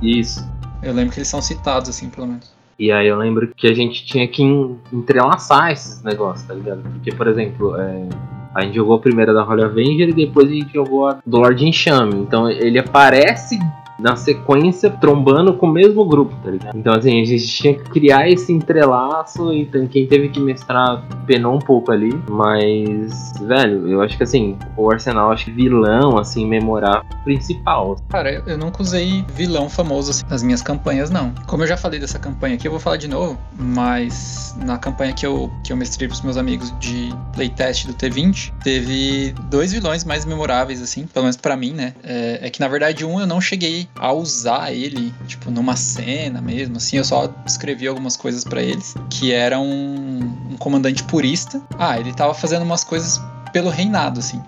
Isso. 0.01 0.47
Eu 0.81 0.93
lembro 0.93 1.13
que 1.13 1.19
eles 1.19 1.27
são 1.27 1.41
citados, 1.41 1.89
assim, 1.89 2.09
pelo 2.09 2.27
menos. 2.27 2.53
E 2.77 2.91
aí 2.91 3.07
eu 3.07 3.17
lembro 3.17 3.51
que 3.55 3.67
a 3.67 3.73
gente 3.73 4.05
tinha 4.05 4.27
que 4.27 4.43
en- 4.43 4.77
entrelaçar 4.91 5.71
esses 5.71 6.03
negócios, 6.03 6.45
tá 6.47 6.53
ligado? 6.53 6.81
Porque, 6.81 7.11
por 7.13 7.27
exemplo, 7.27 7.75
é, 7.79 8.09
a 8.53 8.61
gente 8.61 8.75
jogou 8.75 8.95
a 8.97 8.99
primeira 8.99 9.33
da 9.33 9.43
Holy 9.45 9.63
Avenger 9.63 10.09
e 10.09 10.13
depois 10.13 10.49
a 10.49 10.53
gente 10.53 10.73
jogou 10.73 11.07
a 11.07 11.17
do 11.25 11.37
Lord 11.37 11.65
Enxame. 11.65 12.15
Então 12.15 12.49
ele 12.49 12.77
aparece 12.77 13.57
na 13.99 14.15
sequência 14.15 14.89
trombando 14.89 15.53
com 15.53 15.67
o 15.67 15.71
mesmo 15.71 16.05
grupo, 16.05 16.35
tá 16.43 16.51
ligado? 16.51 16.77
Então 16.77 16.93
assim, 16.93 17.21
a 17.21 17.25
gente 17.25 17.47
tinha 17.47 17.73
que 17.73 17.83
criar 17.89 18.29
esse 18.29 18.51
entrelaço, 18.51 19.51
então 19.53 19.87
quem 19.87 20.07
teve 20.07 20.29
que 20.29 20.39
mestrar 20.39 21.03
penou 21.25 21.55
um 21.55 21.59
pouco 21.59 21.91
ali, 21.91 22.13
mas, 22.29 23.33
velho, 23.41 23.87
eu 23.87 24.01
acho 24.01 24.17
que 24.17 24.23
assim, 24.23 24.57
o 24.77 24.91
Arsenal, 24.91 25.31
acho 25.31 25.45
que 25.45 25.51
vilão, 25.51 26.17
assim, 26.17 26.45
memorável, 26.45 27.05
principal. 27.23 27.97
Cara, 28.09 28.43
eu, 28.45 28.57
nunca 28.57 28.81
usei 28.81 29.25
vilão 29.33 29.69
famoso 29.69 30.11
assim, 30.11 30.23
nas 30.29 30.43
minhas 30.43 30.61
campanhas, 30.61 31.09
não. 31.09 31.33
Como 31.47 31.63
eu 31.63 31.67
já 31.67 31.77
falei 31.77 31.99
dessa 31.99 32.19
campanha 32.19 32.55
aqui, 32.55 32.67
eu 32.67 32.71
vou 32.71 32.79
falar 32.79 32.97
de 32.97 33.07
novo, 33.07 33.37
mas 33.57 34.55
na 34.63 34.77
campanha 34.77 35.13
que 35.13 35.25
eu, 35.25 35.51
que 35.63 35.71
eu 35.71 35.77
mestrei 35.77 36.07
pros 36.07 36.21
meus 36.21 36.37
amigos 36.37 36.73
de 36.79 37.09
playtest 37.33 37.87
do 37.87 37.93
T20, 37.93 38.53
teve 38.63 39.33
dois 39.49 39.71
vilões 39.71 40.03
mais 40.03 40.25
memoráveis, 40.25 40.81
assim, 40.81 41.05
pelo 41.07 41.23
menos 41.23 41.37
pra 41.37 41.55
mim, 41.55 41.71
né? 41.71 41.93
É, 42.03 42.39
é 42.43 42.49
que 42.49 42.59
na 42.59 42.67
verdade 42.67 43.05
um 43.05 43.19
eu 43.19 43.27
não 43.27 43.39
cheguei 43.39 43.84
a 43.95 44.11
usar 44.11 44.71
ele, 44.71 45.13
tipo, 45.27 45.51
numa 45.51 45.75
cena 45.75 46.41
mesmo, 46.41 46.77
assim, 46.77 46.97
eu 46.97 47.03
só 47.03 47.33
escrevi 47.45 47.87
algumas 47.87 48.17
coisas 48.17 48.43
pra 48.43 48.61
eles, 48.61 48.95
que 49.09 49.31
era 49.31 49.59
um, 49.59 50.19
um 50.51 50.57
comandante 50.57 51.03
purista. 51.03 51.61
Ah, 51.77 51.99
ele 51.99 52.13
tava 52.13 52.33
fazendo 52.33 52.63
umas 52.63 52.83
coisas 52.83 53.21
pelo 53.55 53.69
reinado, 53.69 54.19
assim, 54.19 54.41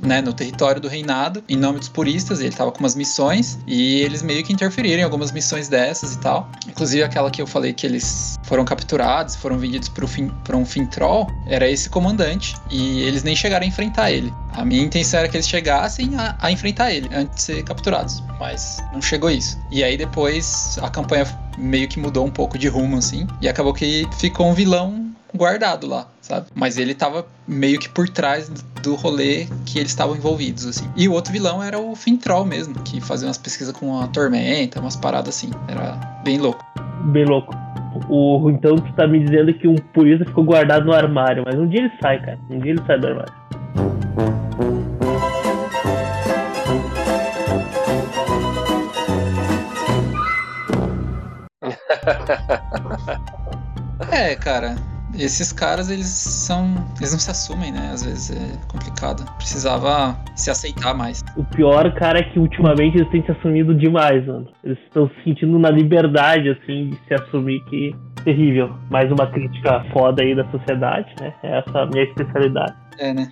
né, 0.00 0.20
no 0.20 0.32
território 0.32 0.80
do 0.80 0.86
reinado, 0.86 1.42
em 1.48 1.56
nome 1.56 1.80
dos 1.80 1.88
puristas, 1.88 2.38
ele 2.38 2.54
tava 2.54 2.70
com 2.70 2.78
umas 2.78 2.94
missões 2.94 3.58
e 3.66 4.00
eles 4.02 4.22
meio 4.22 4.44
que 4.44 4.52
interferiram 4.52 5.00
em 5.00 5.02
algumas 5.02 5.32
missões 5.32 5.66
dessas 5.66 6.14
e 6.14 6.18
tal. 6.20 6.48
Inclusive 6.68 7.02
aquela 7.02 7.28
que 7.28 7.42
eu 7.42 7.46
falei 7.46 7.72
que 7.72 7.84
eles 7.84 8.38
foram 8.44 8.64
capturados, 8.64 9.34
foram 9.34 9.58
vendidos 9.58 9.88
para 9.88 10.56
um 10.56 10.64
Fintroll, 10.64 11.28
era 11.48 11.68
esse 11.68 11.90
comandante 11.90 12.54
e 12.70 13.00
eles 13.02 13.24
nem 13.24 13.34
chegaram 13.34 13.64
a 13.64 13.68
enfrentar 13.68 14.12
ele. 14.12 14.32
A 14.54 14.64
minha 14.64 14.82
intenção 14.82 15.20
era 15.20 15.28
que 15.28 15.36
eles 15.36 15.48
chegassem 15.48 16.14
a, 16.16 16.36
a 16.40 16.50
enfrentar 16.50 16.92
ele 16.92 17.08
antes 17.14 17.36
de 17.36 17.42
ser 17.42 17.62
capturados, 17.64 18.22
mas 18.38 18.82
não 18.92 19.00
chegou 19.00 19.30
isso. 19.30 19.58
E 19.70 19.82
aí 19.82 19.96
depois 19.96 20.78
a 20.82 20.90
campanha 20.90 21.26
meio 21.58 21.88
que 21.88 21.98
mudou 21.98 22.24
um 22.26 22.30
pouco 22.30 22.58
de 22.58 22.68
rumo, 22.68 22.98
assim, 22.98 23.26
e 23.40 23.48
acabou 23.48 23.72
que 23.72 24.06
ficou 24.18 24.46
um 24.46 24.54
vilão 24.54 25.12
guardado 25.34 25.86
lá, 25.86 26.06
sabe? 26.20 26.46
Mas 26.54 26.76
ele 26.76 26.94
tava 26.94 27.26
meio 27.48 27.78
que 27.78 27.88
por 27.88 28.08
trás 28.08 28.50
do 28.82 28.94
rolê 28.94 29.46
que 29.64 29.78
eles 29.78 29.90
estavam 29.90 30.16
envolvidos, 30.16 30.66
assim. 30.66 30.88
E 30.96 31.08
o 31.08 31.12
outro 31.12 31.32
vilão 31.32 31.62
era 31.62 31.78
o 31.78 31.94
Fintroll 31.96 32.44
mesmo, 32.44 32.74
que 32.82 33.00
fazia 33.00 33.28
umas 33.28 33.38
pesquisas 33.38 33.74
com 33.74 34.00
a 34.00 34.08
tormenta, 34.08 34.80
umas 34.80 34.96
paradas 34.96 35.36
assim. 35.36 35.50
Era 35.68 35.94
bem 36.24 36.38
louco. 36.38 36.64
Bem 37.06 37.24
louco. 37.24 37.54
O, 38.08 38.50
então 38.50 38.76
tu 38.76 38.92
tá 38.94 39.06
me 39.06 39.20
dizendo 39.20 39.52
que 39.54 39.68
um 39.68 39.76
purista 39.76 40.24
ficou 40.24 40.44
guardado 40.44 40.84
no 40.84 40.92
armário, 40.92 41.42
mas 41.44 41.58
um 41.58 41.66
dia 41.66 41.80
ele 41.80 41.92
sai, 42.00 42.20
cara. 42.20 42.38
Um 42.50 42.58
dia 42.58 42.72
ele 42.72 42.82
sai 42.86 42.98
do 42.98 43.06
armário. 43.06 43.41
É, 54.10 54.34
cara. 54.36 54.74
Esses 55.18 55.52
caras, 55.52 55.90
eles 55.90 56.06
são. 56.06 56.74
Eles 56.98 57.12
não 57.12 57.18
se 57.18 57.30
assumem, 57.30 57.70
né? 57.70 57.90
Às 57.92 58.04
vezes 58.04 58.30
é 58.30 58.66
complicado. 58.66 59.24
Precisava 59.36 60.16
se 60.34 60.50
aceitar 60.50 60.94
mais. 60.94 61.22
O 61.36 61.44
pior, 61.44 61.92
cara, 61.94 62.18
é 62.18 62.22
que 62.22 62.38
ultimamente 62.38 62.96
eles 62.96 63.08
têm 63.10 63.22
se 63.22 63.32
assumido 63.32 63.74
demais, 63.74 64.26
mano. 64.26 64.48
Eles 64.64 64.78
estão 64.84 65.08
se 65.08 65.24
sentindo 65.24 65.58
na 65.58 65.70
liberdade, 65.70 66.48
assim, 66.48 66.90
de 66.90 66.98
se 67.06 67.14
assumir 67.14 67.60
que 67.64 67.94
terrível. 68.24 68.74
Mais 68.90 69.10
uma 69.12 69.26
crítica 69.26 69.84
foda 69.92 70.22
aí 70.22 70.34
da 70.34 70.50
sociedade, 70.50 71.14
né? 71.20 71.34
Essa 71.42 71.78
é 71.78 71.82
a 71.82 71.86
minha 71.86 72.04
especialidade. 72.04 72.74
É, 72.98 73.12
né? 73.14 73.28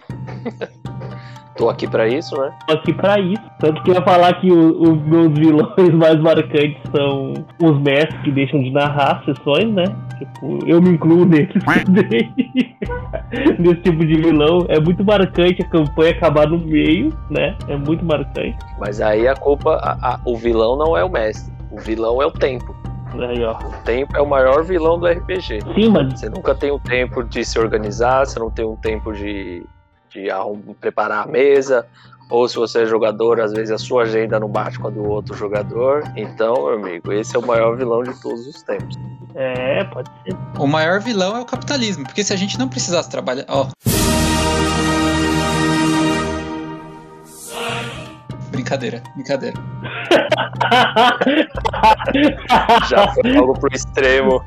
Tô 1.56 1.68
aqui 1.68 1.86
pra 1.86 2.08
isso, 2.08 2.34
né? 2.40 2.50
Tô 2.66 2.74
aqui 2.74 2.92
pra 2.94 3.18
isso. 3.20 3.42
Tanto 3.58 3.82
que 3.82 3.90
eu 3.90 3.94
ia 3.94 4.02
falar 4.02 4.32
que 4.40 4.50
o- 4.50 4.80
os 4.82 5.02
meus 5.02 5.38
vilões 5.38 5.90
mais 5.94 6.18
marcantes 6.18 6.78
são 6.94 7.34
os 7.62 7.78
mestres 7.82 8.18
que 8.22 8.30
deixam 8.30 8.62
de 8.62 8.70
narrar 8.70 9.22
sessões, 9.26 9.70
né? 9.74 9.84
Tipo, 10.18 10.58
eu 10.66 10.80
me 10.80 10.90
incluo 10.90 11.26
neles 11.26 11.52
também. 11.84 12.32
Nesse 13.58 13.82
tipo 13.82 14.04
de 14.06 14.14
vilão. 14.16 14.64
É 14.68 14.80
muito 14.80 15.04
marcante 15.04 15.60
a 15.62 15.68
campanha 15.68 16.12
acabar 16.12 16.48
no 16.48 16.58
meio, 16.58 17.12
né? 17.28 17.54
É 17.68 17.76
muito 17.76 18.04
marcante. 18.06 18.56
Mas 18.78 19.00
aí 19.00 19.28
a 19.28 19.34
culpa, 19.34 19.74
a- 19.82 20.14
a- 20.14 20.20
o 20.24 20.36
vilão 20.36 20.76
não 20.78 20.96
é 20.96 21.04
o 21.04 21.10
mestre. 21.10 21.52
O 21.70 21.78
vilão 21.78 22.22
é 22.22 22.26
o 22.26 22.30
tempo. 22.30 22.74
Aí, 23.18 23.42
ó. 23.44 23.58
O 23.58 23.72
tempo 23.84 24.16
é 24.16 24.20
o 24.20 24.26
maior 24.26 24.62
vilão 24.64 24.98
do 24.98 25.06
RPG. 25.06 25.60
Sim, 25.74 25.88
mas 25.90 26.18
Você 26.20 26.28
nunca 26.28 26.54
tem 26.54 26.70
um 26.70 26.78
tempo 26.78 27.22
de 27.24 27.44
se 27.44 27.58
organizar, 27.58 28.26
você 28.26 28.38
não 28.38 28.50
tem 28.50 28.64
um 28.64 28.76
tempo 28.76 29.12
de, 29.12 29.64
de 30.10 30.30
arrum- 30.30 30.74
preparar 30.80 31.24
a 31.24 31.26
mesa, 31.30 31.86
ou 32.30 32.48
se 32.48 32.56
você 32.56 32.82
é 32.82 32.86
jogador, 32.86 33.40
às 33.40 33.52
vezes 33.52 33.70
a 33.72 33.78
sua 33.78 34.02
agenda 34.04 34.38
não 34.38 34.48
bate 34.48 34.78
com 34.78 34.86
a 34.88 34.90
do 34.90 35.04
outro 35.04 35.34
jogador. 35.34 36.04
Então, 36.16 36.54
meu 36.54 36.74
amigo, 36.74 37.12
esse 37.12 37.34
é 37.34 37.38
o 37.38 37.46
maior 37.46 37.76
vilão 37.76 38.02
de 38.02 38.20
todos 38.22 38.46
os 38.46 38.62
tempos. 38.62 38.96
é, 39.34 39.82
pode 39.84 40.08
ser. 40.24 40.36
O 40.58 40.66
maior 40.66 41.00
vilão 41.00 41.36
é 41.36 41.40
o 41.40 41.44
capitalismo, 41.44 42.04
porque 42.04 42.22
se 42.22 42.32
a 42.32 42.36
gente 42.36 42.58
não 42.58 42.68
precisasse 42.68 43.10
trabalhar. 43.10 43.44
Ó. 43.48 43.66
Brincadeira, 48.50 49.02
brincadeira. 49.14 49.56
Já 52.88 53.08
foi 53.14 53.36
algo 53.36 53.58
pro 53.58 53.74
extremo. 53.74 54.42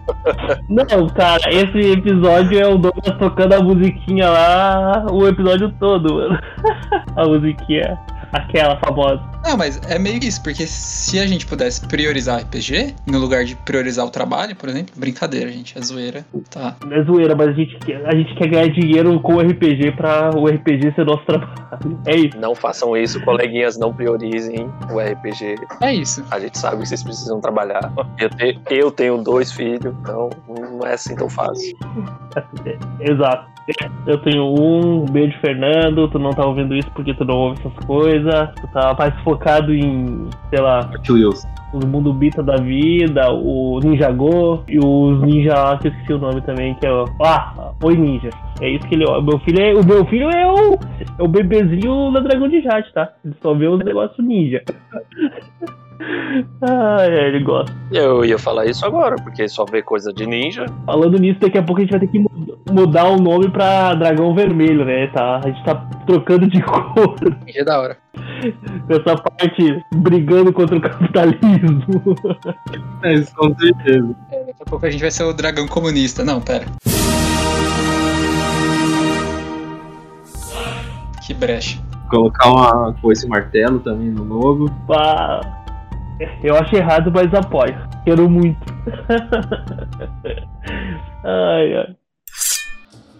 Não, 0.70 1.08
cara, 1.10 1.42
esse 1.50 1.92
episódio 1.92 2.60
é 2.60 2.68
o 2.68 2.78
Douglas 2.78 3.18
tocando 3.18 3.54
a 3.54 3.62
musiquinha 3.62 4.30
lá 4.30 5.06
o 5.10 5.28
episódio 5.28 5.72
todo, 5.80 6.16
mano. 6.16 6.40
A 7.16 7.26
musiquinha, 7.28 7.98
aquela 8.34 8.78
famosa. 8.80 9.22
Não, 9.46 9.58
mas 9.58 9.80
é 9.90 10.00
meio 10.00 10.20
isso, 10.24 10.42
porque 10.42 10.66
se 10.66 11.20
a 11.20 11.28
gente 11.28 11.46
pudesse 11.46 11.86
priorizar 11.88 12.40
RPG, 12.42 12.96
no 13.06 13.18
lugar 13.20 13.44
de 13.44 13.56
priorizar 13.56 14.06
o 14.06 14.10
trabalho, 14.10 14.56
por 14.56 14.70
exemplo, 14.70 14.94
brincadeira, 14.98 15.52
gente, 15.52 15.78
é 15.78 15.82
zoeira. 15.82 16.26
Tá. 16.50 16.76
Não 16.86 16.96
é 16.96 17.04
zoeira, 17.04 17.36
mas 17.36 17.50
a 17.50 17.52
gente, 17.54 17.78
quer, 17.78 18.06
a 18.06 18.16
gente 18.16 18.34
quer 18.36 18.48
ganhar 18.48 18.68
dinheiro 18.70 19.20
com 19.20 19.36
o 19.36 19.40
RPG 19.42 19.92
pra 19.98 20.32
o 20.36 20.48
RPG 20.48 20.94
ser 20.96 21.06
nosso 21.06 21.26
trabalho. 21.26 21.54
É 22.06 22.16
isso. 22.16 22.38
Não 22.40 22.54
façam 22.56 22.96
isso, 22.96 23.20
coleguinhas, 23.22 23.78
não 23.78 23.94
priorizem 23.94 24.70
o 24.92 25.00
RPG. 25.00 25.56
É 25.82 25.94
isso. 25.94 26.24
A 26.32 26.40
gente 26.40 26.58
sabe 26.58 26.78
que 26.82 26.88
vocês 26.88 27.04
precisam 27.04 27.42
trabalhar. 27.42 27.92
Eu, 28.20 28.30
te- 28.30 28.60
eu 28.70 28.92
tenho 28.92 29.18
dois 29.18 29.52
filhos, 29.52 29.94
então 30.02 30.30
não 30.48 30.86
é 30.88 30.94
assim 30.94 31.16
tão 31.16 31.30
fácil. 31.30 31.76
Exato. 33.00 33.52
Eu 34.06 34.18
tenho 34.20 34.54
um, 34.60 35.06
beijo 35.06 35.38
Fernando, 35.40 36.10
tu 36.10 36.20
não 36.20 36.32
tá 36.32 36.46
ouvindo 36.46 36.76
isso 36.76 36.92
porque 36.92 37.14
tu 37.14 37.24
não 37.24 37.36
ouve 37.36 37.60
essas 37.60 37.86
coisas, 37.86 38.50
tu 38.56 38.68
tá 38.74 38.94
mais 38.98 39.18
focado 39.22 39.74
em, 39.74 40.28
sei 40.50 40.60
lá, 40.60 40.90
os 41.74 41.86
mundo 41.86 42.14
bita 42.14 42.44
da 42.44 42.56
vida, 42.58 43.32
o 43.32 43.80
Ninja 43.80 44.12
Go 44.12 44.64
e 44.68 44.78
os 44.78 45.22
ninja 45.22 45.56
lá 45.56 45.78
que 45.78 45.88
eu 45.88 45.92
esqueci 45.92 46.14
o 46.14 46.20
nome 46.20 46.42
também, 46.42 46.76
que 46.76 46.86
é 46.86 46.92
o. 46.92 47.06
Ah, 47.22 47.74
Oi 47.84 47.98
Ninja. 47.98 48.30
É 48.62 48.70
isso 48.70 48.88
que 48.88 48.96
ele. 48.96 49.06
O 49.06 49.22
meu 49.22 49.40
filho 49.40 49.60
é, 49.60 49.74
o 49.74 49.84
meu 49.84 50.06
filho 50.06 50.30
é 50.30 50.46
o, 50.46 50.74
é 51.20 51.24
o 51.24 51.28
bebezinho 51.28 52.12
da 52.12 52.20
Dragão 52.20 52.48
de 52.48 52.62
Jade, 52.62 52.94
tá? 52.94 53.14
Ele 53.26 53.36
só 53.42 53.54
vê 53.54 53.68
os 53.68 53.84
negócios 53.84 54.26
ninja. 54.26 54.62
ah, 56.62 56.98
é, 57.02 57.28
ele 57.28 57.44
gosta. 57.44 57.76
Eu 57.92 58.24
ia 58.26 58.38
falar 58.40 58.66
isso 58.66 58.86
agora, 58.86 59.16
porque 59.18 59.48
só 59.48 59.66
vê 59.66 59.82
coisa 59.82 60.12
de 60.14 60.26
ninja. 60.26 60.66
Falando 60.86 61.18
nisso, 61.20 61.40
daqui 61.40 61.58
a 61.58 61.64
pouco 61.64 61.82
a 61.82 61.84
gente 61.84 61.92
vai 61.92 62.00
ter 62.00 62.08
que 62.08 62.20
mu- 62.20 62.30
mudar 62.72 63.06
o 63.06 63.18
nome 63.18 63.50
pra 63.50 63.94
Dragão 63.94 64.34
Vermelho, 64.34 64.84
né? 64.86 65.08
Tá? 65.08 65.38
A 65.44 65.48
gente 65.48 65.64
tá 65.64 65.76
trocando 66.06 66.48
de 66.48 66.62
cor 66.64 67.16
É 67.48 67.64
da 67.64 67.80
hora. 67.80 67.98
com 68.88 68.94
essa 68.94 69.16
parte 69.16 69.84
brigando 69.96 70.52
contra 70.54 70.78
o 70.78 70.82
capitalismo. 70.82 72.16
É, 73.04 73.14
isso 73.14 73.34
com 73.36 73.54
certeza. 73.58 74.16
É, 74.32 74.40
daqui 74.46 74.62
a 74.62 74.66
pouco 74.70 74.86
a 74.86 74.90
gente 74.92 75.02
vai 75.02 75.12
ser 75.12 75.24
o 75.24 75.34
dragão 75.34 75.68
comunista. 75.68 76.24
Não, 76.26 76.42
pera. 76.42 76.66
Que 81.26 81.34
brecha. 81.34 81.80
Colocar 82.10 82.50
uma 82.52 82.94
foice 83.02 83.26
e 83.26 83.30
martelo 83.30 83.80
também 83.80 84.10
no 84.10 84.24
logo. 84.24 84.70
Pá, 84.88 85.63
Eu 86.44 86.56
acho 86.56 86.76
errado, 86.76 87.12
mas 87.12 87.34
apoio. 87.34 87.76
Quero 88.04 88.30
muito. 88.30 88.60
ai, 91.24 91.76
ai. 91.76 91.96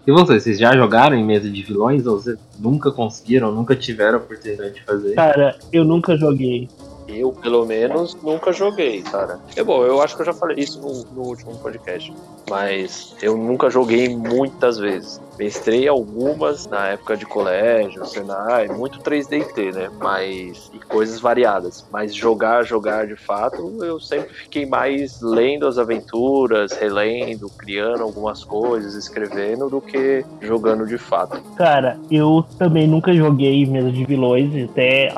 E 0.06 0.12
vocês, 0.12 0.42
vocês 0.42 0.58
já 0.58 0.76
jogaram 0.76 1.16
em 1.16 1.24
mesa 1.24 1.48
de 1.48 1.62
vilões 1.62 2.06
ou 2.06 2.20
vocês 2.20 2.38
nunca 2.58 2.92
conseguiram, 2.92 3.50
nunca 3.50 3.74
tiveram 3.74 4.18
a 4.18 4.20
oportunidade 4.20 4.74
de 4.74 4.82
fazer? 4.82 5.14
Cara, 5.14 5.56
eu 5.72 5.82
nunca 5.82 6.14
joguei. 6.16 6.68
Eu, 7.08 7.32
pelo 7.32 7.64
menos, 7.64 8.14
nunca 8.22 8.52
joguei, 8.52 9.02
cara. 9.02 9.38
É 9.56 9.62
bom, 9.62 9.84
eu 9.84 10.02
acho 10.02 10.14
que 10.14 10.22
eu 10.22 10.26
já 10.26 10.32
falei 10.32 10.58
isso 10.58 10.80
no, 10.80 11.04
no 11.14 11.28
último 11.28 11.56
podcast. 11.56 12.12
Mas 12.50 13.14
eu 13.22 13.36
nunca 13.36 13.70
joguei 13.70 14.14
muitas 14.14 14.78
vezes. 14.78 15.20
Mestrei 15.38 15.88
algumas 15.88 16.66
na 16.68 16.88
época 16.88 17.16
de 17.16 17.26
colégio, 17.26 18.04
Senai, 18.04 18.68
muito 18.68 19.00
3DT, 19.00 19.74
né? 19.74 19.90
Mas. 20.00 20.70
e 20.72 20.78
coisas 20.78 21.20
variadas. 21.20 21.86
Mas 21.90 22.14
jogar, 22.14 22.62
jogar 22.64 23.06
de 23.06 23.16
fato, 23.16 23.84
eu 23.84 23.98
sempre 23.98 24.32
fiquei 24.32 24.64
mais 24.64 25.20
lendo 25.20 25.66
as 25.66 25.78
aventuras, 25.78 26.72
relendo, 26.72 27.48
criando 27.58 28.02
algumas 28.02 28.44
coisas, 28.44 28.94
escrevendo, 28.94 29.68
do 29.68 29.80
que 29.80 30.24
jogando 30.40 30.86
de 30.86 30.98
fato. 30.98 31.40
Cara, 31.56 31.98
eu 32.10 32.44
também 32.58 32.86
nunca 32.86 33.12
joguei 33.12 33.66
mesa 33.66 33.90
de 33.90 34.04
vilões. 34.04 34.70
Até 34.70 35.12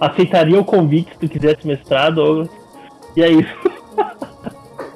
aceitaria 0.00 0.60
o 0.60 0.64
convite 0.64 1.12
se 1.12 1.18
tu 1.18 1.28
quisesse 1.28 1.66
mestrar, 1.66 2.12
Douglas. 2.12 2.48
E 3.16 3.22
é 3.22 3.30
isso. 3.30 3.72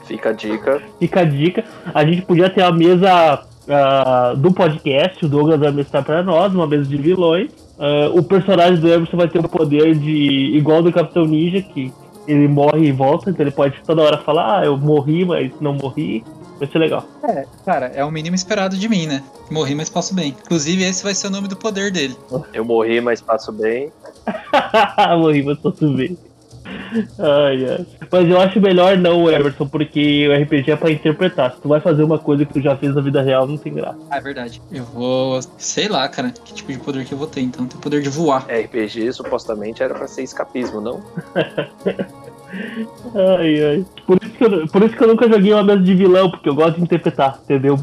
Fica 0.05 0.31
a 0.31 0.33
dica. 0.33 0.83
Fica 0.99 1.21
a 1.21 1.25
dica. 1.25 1.65
A 1.93 2.05
gente 2.05 2.23
podia 2.23 2.49
ter 2.49 2.63
a 2.63 2.71
mesa 2.71 3.45
ah, 3.69 4.35
do 4.37 4.53
podcast, 4.53 5.25
o 5.25 5.29
Douglas 5.29 5.59
vai 5.59 5.73
mestrar 5.73 6.05
pra 6.05 6.23
nós, 6.23 6.55
uma 6.55 6.67
mesa 6.67 6.85
de 6.85 6.97
vilões. 6.97 7.51
Ah, 7.79 8.11
o 8.13 8.23
personagem 8.23 8.79
do 8.79 8.89
Emerson 8.89 9.17
vai 9.17 9.29
ter 9.29 9.39
o 9.39 9.49
poder 9.49 9.95
de. 9.95 10.57
igual 10.57 10.83
do 10.83 10.93
Capitão 10.93 11.25
Ninja, 11.25 11.63
que 11.63 11.93
ele 12.27 12.49
morre 12.49 12.87
e 12.87 12.93
volta, 12.93 13.31
então 13.31 13.45
ele 13.45 13.53
pode 13.53 13.81
toda 13.87 14.03
hora 14.03 14.19
falar, 14.19 14.61
ah, 14.61 14.65
eu 14.65 14.77
morri, 14.77 15.25
mas 15.25 15.53
não 15.61 15.75
morri. 15.75 16.25
Vai 16.59 16.67
ser 16.69 16.79
legal. 16.79 17.05
É, 17.23 17.45
cara, 17.67 17.87
é 17.95 18.03
o 18.03 18.11
mínimo 18.11 18.35
esperado 18.35 18.79
de 18.79 18.89
mim, 18.89 19.07
né? 19.07 19.23
Morri, 19.51 19.75
mas 19.75 19.91
passo 19.91 20.15
bem. 20.15 20.35
Inclusive, 20.43 20.83
esse 20.85 21.05
vai 21.05 21.15
ser 21.15 21.27
o 21.27 21.31
nome 21.31 21.49
do 21.49 21.57
poder 21.57 21.93
dele. 21.93 22.17
Eu 22.55 22.65
morri, 22.65 22.99
mas 22.99 23.21
passo 23.21 23.53
bem. 23.53 23.93
morri, 25.21 25.43
mas 25.43 25.59
tudo 25.59 25.95
bem. 25.95 26.17
Ai, 27.19 27.67
ai. 27.71 27.87
Mas 28.11 28.29
eu 28.29 28.41
acho 28.41 28.61
melhor 28.61 28.97
não, 28.97 29.31
Emerson, 29.31 29.67
porque 29.67 30.29
o 30.29 30.43
RPG 30.43 30.71
é 30.71 30.77
pra 30.77 30.91
interpretar. 30.91 31.53
Se 31.53 31.61
tu 31.61 31.69
vai 31.69 31.81
fazer 31.81 32.03
uma 32.03 32.19
coisa 32.19 32.45
que 32.45 32.53
tu 32.53 32.61
já 32.61 32.77
fez 32.77 32.95
na 32.95 33.01
vida 33.01 33.23
real, 33.23 33.47
não 33.47 33.57
tem 33.57 33.75
graça. 33.75 33.99
Ah, 34.11 34.19
é 34.19 34.21
verdade. 34.21 34.63
Eu 34.71 34.85
vou. 34.85 35.41
Sei 35.59 35.89
lá, 35.89 36.09
cara. 36.09 36.31
Que 36.31 36.55
tipo 36.55 36.73
de 36.73 36.79
poder 36.79 37.05
que 37.05 37.13
eu 37.13 37.19
vou 37.19 37.27
ter, 37.27 37.41
então. 37.41 37.67
Tem 37.67 37.81
poder 37.81 38.03
de 38.03 38.09
voar. 38.09 38.47
RPG 38.49 39.13
supostamente 39.13 39.83
era 39.83 39.95
pra 39.95 40.07
ser 40.07 40.23
escapismo, 40.23 40.81
não? 40.81 41.03
Ai, 43.15 43.65
ai. 43.65 43.87
Por 44.07 44.19
isso, 44.23 44.33
que 44.33 44.45
eu, 44.45 44.69
por 44.69 44.83
isso 44.83 44.97
que 44.97 45.03
eu 45.03 45.09
nunca 45.09 45.29
joguei 45.29 45.53
uma 45.53 45.65
mesa 45.65 45.83
de 45.83 45.95
vilão, 45.95 46.31
porque 46.31 46.49
eu 46.49 46.55
gosto 46.55 46.77
de 46.77 46.83
interpretar, 46.83 47.41
entendeu? 47.43 47.77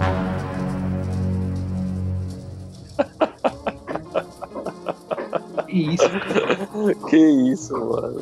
Isso? 5.68 6.04
que 7.10 7.18
isso, 7.18 7.74
mano. 7.74 8.22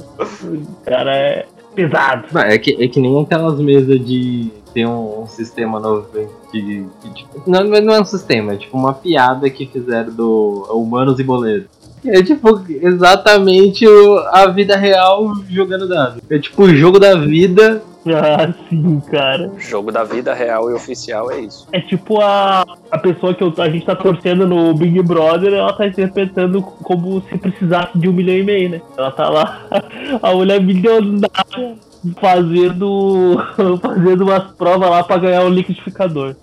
Cara, 0.86 1.16
é 1.16 1.46
pesado. 1.76 2.26
Não, 2.32 2.42
é, 2.42 2.58
que, 2.58 2.72
é 2.84 2.88
que 2.88 3.00
nem 3.00 3.22
aquelas 3.22 3.60
mesas 3.60 4.04
de. 4.06 4.52
Tem 4.74 4.86
um, 4.86 5.22
um 5.24 5.28
sistema 5.28 5.80
novo 5.80 6.08
que. 6.52 6.86
que, 7.02 7.14
tipo, 7.14 7.42
não, 7.46 7.64
não 7.64 7.94
é 7.94 8.00
um 8.02 8.06
sistema, 8.06 8.54
é 8.54 8.58
tipo 8.58 8.78
uma 8.78 8.94
piada 8.94 9.50
que 9.50 9.66
fizeram 9.66 10.14
do 10.14 10.66
Humanos 10.72 11.20
e 11.20 11.24
Boleiros. 11.24 11.68
É 12.06 12.24
tipo 12.24 12.60
exatamente 12.82 13.88
o- 13.88 14.18
a 14.32 14.48
vida 14.48 14.76
real 14.76 15.34
jogando 15.50 15.88
dado. 15.88 16.22
É 16.30 16.40
tipo 16.40 16.64
o 16.64 16.76
jogo 16.76 17.00
da 17.00 17.16
vida. 17.16 17.84
Ah, 18.14 18.52
sim, 18.68 19.00
cara. 19.12 19.52
Jogo 19.60 19.92
da 19.92 20.04
vida 20.04 20.34
real 20.34 20.72
e 20.72 20.74
oficial 20.74 21.32
é 21.32 21.42
isso. 21.42 21.68
É 21.72 21.80
tipo 21.80 22.20
a, 22.20 22.66
a 22.90 22.98
pessoa 22.98 23.34
que 23.34 23.44
eu- 23.44 23.54
a 23.60 23.70
gente 23.70 23.86
tá 23.86 23.96
torcendo 23.96 24.48
no 24.48 24.74
Big 24.74 25.02
Brother, 25.04 25.54
ela 25.54 25.72
tá 25.74 25.86
interpretando 25.86 26.62
como 26.64 27.22
se 27.30 27.38
precisasse 27.38 27.96
de 28.00 28.10
um 28.10 28.14
milhão 28.14 28.36
e 28.38 28.44
meio, 28.44 28.70
né? 28.72 28.82
Ela 28.98 29.12
tá 29.12 29.30
lá, 29.30 29.62
a 30.22 30.34
mulher 30.34 30.60
milionária, 30.62 31.76
fazendo, 32.20 33.38
fazendo 33.82 34.24
umas 34.24 34.52
provas 34.54 34.89
lá 34.89 35.04
pra 35.04 35.18
ganhar 35.18 35.43
um 35.43 35.49
liquidificador. 35.49 36.36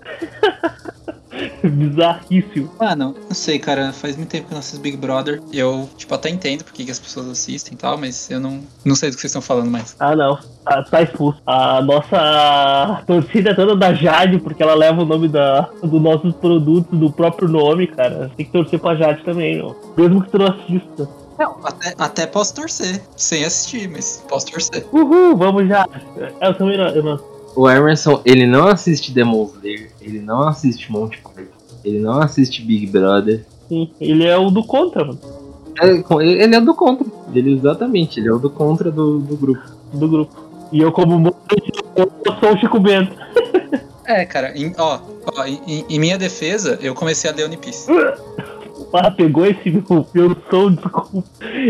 Bizarríssimo. 1.69 2.71
Mano, 2.79 3.15
não 3.27 3.35
sei, 3.35 3.59
cara. 3.59 3.91
Faz 3.93 4.15
muito 4.15 4.29
tempo 4.29 4.47
que 4.47 4.53
eu 4.53 4.55
não 4.55 4.59
assisto 4.59 4.81
Big 4.81 4.97
Brother. 4.97 5.41
Eu, 5.51 5.89
tipo, 5.97 6.13
até 6.13 6.29
entendo 6.29 6.63
porque 6.63 6.83
que 6.83 6.91
as 6.91 6.99
pessoas 6.99 7.27
assistem 7.27 7.73
e 7.73 7.77
tal, 7.77 7.97
mas 7.97 8.29
eu 8.29 8.39
não, 8.39 8.61
não 8.85 8.95
sei 8.95 9.09
do 9.09 9.15
que 9.15 9.21
vocês 9.21 9.31
estão 9.31 9.41
falando 9.41 9.69
mais. 9.69 9.95
Ah, 9.99 10.15
não. 10.15 10.37
Tá, 10.63 10.83
tá 10.83 11.01
expulso. 11.01 11.41
A 11.45 11.81
nossa 11.81 13.03
torcida 13.05 13.51
é 13.51 13.53
toda 13.53 13.75
da 13.75 13.93
Jade, 13.93 14.39
porque 14.39 14.61
ela 14.61 14.75
leva 14.75 15.01
o 15.01 15.05
nome 15.05 15.27
da, 15.27 15.69
dos 15.81 16.01
nossos 16.01 16.33
produtos 16.35 16.97
do 16.97 17.11
próprio 17.11 17.47
nome, 17.47 17.87
cara. 17.87 18.31
Tem 18.35 18.45
que 18.45 18.51
torcer 18.51 18.79
pra 18.79 18.95
Jade 18.95 19.23
também. 19.23 19.63
Mesmo 19.97 20.23
que 20.23 20.31
tu 20.31 20.37
não 20.37 20.47
assista. 20.47 21.09
Não, 21.37 21.55
até, 21.63 21.95
até 21.97 22.27
posso 22.27 22.53
torcer. 22.53 23.01
Sem 23.15 23.45
assistir, 23.45 23.89
mas 23.89 24.23
posso 24.27 24.51
torcer. 24.51 24.85
Uhul, 24.91 25.37
vamos 25.37 25.67
já. 25.67 25.87
Eu 26.41 26.53
também 26.55 26.77
não. 26.77 26.87
Eu 26.89 27.03
não. 27.03 27.38
O 27.55 27.69
Emerson, 27.69 28.21
ele 28.25 28.45
não 28.47 28.67
assiste 28.67 29.11
Demon 29.11 29.45
Slayer, 29.55 29.91
ele 30.01 30.19
não 30.19 30.47
assiste 30.47 30.91
Monty 30.91 31.17
Python, 31.17 31.51
ele 31.83 31.99
não 31.99 32.19
assiste 32.21 32.61
Big 32.61 32.87
Brother. 32.87 33.45
Sim, 33.67 33.89
ele 33.99 34.25
é 34.25 34.37
o 34.37 34.49
do 34.49 34.63
contra, 34.63 35.03
mano. 35.05 35.19
É, 35.81 35.87
ele 36.23 36.55
é 36.55 36.59
o 36.59 36.65
do 36.65 36.73
contra. 36.75 37.05
Ele 37.33 37.53
exatamente, 37.53 38.19
ele 38.19 38.27
é 38.29 38.33
o 38.33 38.39
do 38.39 38.49
contra 38.49 38.91
do, 38.91 39.19
do 39.19 39.35
grupo. 39.37 39.61
Do 39.93 40.07
grupo. 40.07 40.35
E 40.71 40.79
eu, 40.81 40.91
como 40.91 41.17
motorista, 41.19 41.83
eu 41.95 42.11
sou 42.39 42.53
o 42.53 42.57
Chico 42.59 42.79
Bento. 42.79 43.15
É, 44.05 44.25
cara, 44.25 44.57
em- 44.57 44.73
ó, 44.77 44.99
ó, 45.37 45.45
em, 45.45 45.85
em- 45.89 45.99
minha 45.99 46.17
defesa, 46.17 46.77
eu 46.81 46.93
comecei 46.95 47.29
a 47.29 47.33
ler 47.33 47.45
One 47.45 47.57
Piece. 47.57 47.87
Ah, 48.93 49.11
pegou 49.11 49.45
esse 49.45 49.69
meu, 49.69 50.07
meu 50.15 50.35
som, 50.49 50.71
desculpa. 50.71 51.23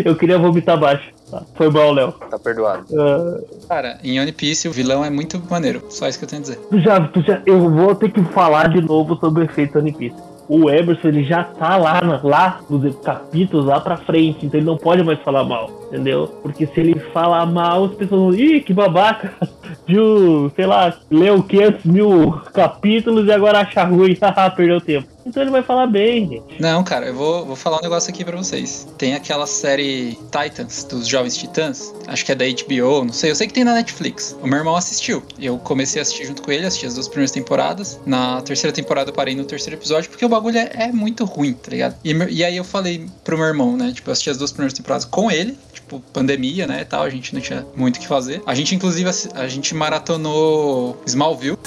Eu 0.05 0.15
queria 0.15 0.37
vomitar 0.37 0.77
abaixo. 0.77 1.11
Tá, 1.29 1.43
foi 1.55 1.69
mal, 1.69 1.91
Léo. 1.91 2.11
Tá 2.29 2.39
perdoado. 2.39 2.85
Ah, 2.97 3.37
Cara, 3.67 3.99
em 4.03 4.19
One 4.19 4.31
Piece 4.31 4.67
o 4.67 4.71
vilão 4.71 5.03
é 5.05 5.09
muito 5.09 5.41
maneiro. 5.49 5.83
Só 5.89 6.07
isso 6.07 6.17
que 6.17 6.25
eu 6.25 6.29
tenho 6.29 6.41
a 6.41 6.43
dizer. 6.43 6.57
tu 6.69 6.79
já, 6.79 6.99
tu 7.07 7.21
já, 7.21 7.41
eu 7.45 7.69
vou 7.69 7.93
ter 7.95 8.11
que 8.11 8.23
falar 8.25 8.69
de 8.69 8.81
novo 8.81 9.15
sobre 9.17 9.43
o 9.43 9.45
efeito 9.45 9.77
One 9.77 9.91
Piece. 9.93 10.15
O 10.47 10.67
Emerson, 10.67 11.09
ele 11.09 11.23
já 11.23 11.43
tá 11.43 11.77
lá, 11.77 11.99
lá 12.23 12.59
nos 12.67 12.95
capítulos 13.03 13.67
lá 13.67 13.79
pra 13.79 13.97
frente, 13.97 14.47
então 14.47 14.59
ele 14.59 14.65
não 14.65 14.77
pode 14.77 15.03
mais 15.03 15.19
falar 15.21 15.43
mal, 15.43 15.69
entendeu? 15.89 16.27
Porque 16.41 16.65
se 16.65 16.79
ele 16.79 16.99
falar 17.11 17.45
mal, 17.45 17.85
as 17.85 17.93
pessoas 17.93 18.21
vão, 18.21 18.35
ih, 18.35 18.61
que 18.61 18.73
babaca, 18.73 19.33
viu, 19.87 20.51
sei 20.55 20.65
lá, 20.65 20.97
leu 21.09 21.43
500 21.43 21.83
mil 21.85 22.31
capítulos 22.53 23.27
e 23.27 23.31
agora 23.31 23.59
acha 23.59 23.83
ruim, 23.83 24.17
haha, 24.21 24.49
perdeu 24.49 24.79
tempo. 24.79 25.07
Então 25.29 25.43
ele 25.43 25.51
vai 25.51 25.61
falar 25.61 25.85
bem, 25.85 26.27
gente. 26.27 26.59
Não, 26.59 26.83
cara, 26.83 27.05
eu 27.05 27.13
vou, 27.13 27.45
vou 27.45 27.55
falar 27.55 27.77
um 27.77 27.81
negócio 27.83 28.09
aqui 28.09 28.25
pra 28.25 28.35
vocês. 28.35 28.87
Tem 28.97 29.13
aquela 29.13 29.45
série 29.45 30.17
Titans, 30.31 30.83
dos 30.85 31.07
Jovens 31.07 31.37
Titãs. 31.37 31.93
Acho 32.07 32.25
que 32.25 32.31
é 32.31 32.35
da 32.35 32.45
HBO, 32.45 33.05
não 33.05 33.13
sei. 33.13 33.29
Eu 33.29 33.35
sei 33.35 33.45
que 33.45 33.53
tem 33.53 33.63
na 33.63 33.75
Netflix. 33.75 34.35
O 34.41 34.47
meu 34.47 34.57
irmão 34.57 34.75
assistiu. 34.75 35.21
Eu 35.39 35.59
comecei 35.59 35.99
a 35.99 36.03
assistir 36.03 36.25
junto 36.25 36.41
com 36.41 36.51
ele, 36.51 36.65
assisti 36.65 36.87
as 36.87 36.95
duas 36.95 37.07
primeiras 37.07 37.31
temporadas. 37.31 37.99
Na 38.07 38.41
terceira 38.41 38.73
temporada 38.73 39.11
eu 39.11 39.13
parei 39.13 39.35
no 39.35 39.45
terceiro 39.45 39.79
episódio, 39.79 40.09
porque 40.09 40.25
o 40.25 40.29
bagulho 40.29 40.57
é, 40.57 40.71
é 40.73 40.91
muito 40.91 41.25
ruim, 41.25 41.53
tá 41.53 41.69
ligado? 41.69 41.95
E, 42.03 42.11
e 42.11 42.43
aí 42.43 42.57
eu 42.57 42.63
falei 42.63 43.05
pro 43.23 43.37
meu 43.37 43.45
irmão, 43.45 43.77
né? 43.77 43.91
Tipo, 43.93 44.09
eu 44.09 44.13
assisti 44.13 44.31
as 44.31 44.37
duas 44.37 44.51
primeiras 44.51 44.73
temporadas 44.73 45.05
com 45.05 45.29
ele. 45.29 45.55
Tipo, 45.89 45.99
pandemia, 46.13 46.67
né, 46.67 46.81
e 46.81 46.85
tal. 46.85 47.01
A 47.01 47.09
gente 47.09 47.33
não 47.33 47.41
tinha 47.41 47.65
muito 47.75 47.97
o 47.97 47.99
que 47.99 48.07
fazer. 48.07 48.43
A 48.45 48.53
gente, 48.53 48.75
inclusive, 48.75 49.09
a 49.33 49.47
gente 49.47 49.73
maratonou 49.73 51.01
Smallville. 51.07 51.57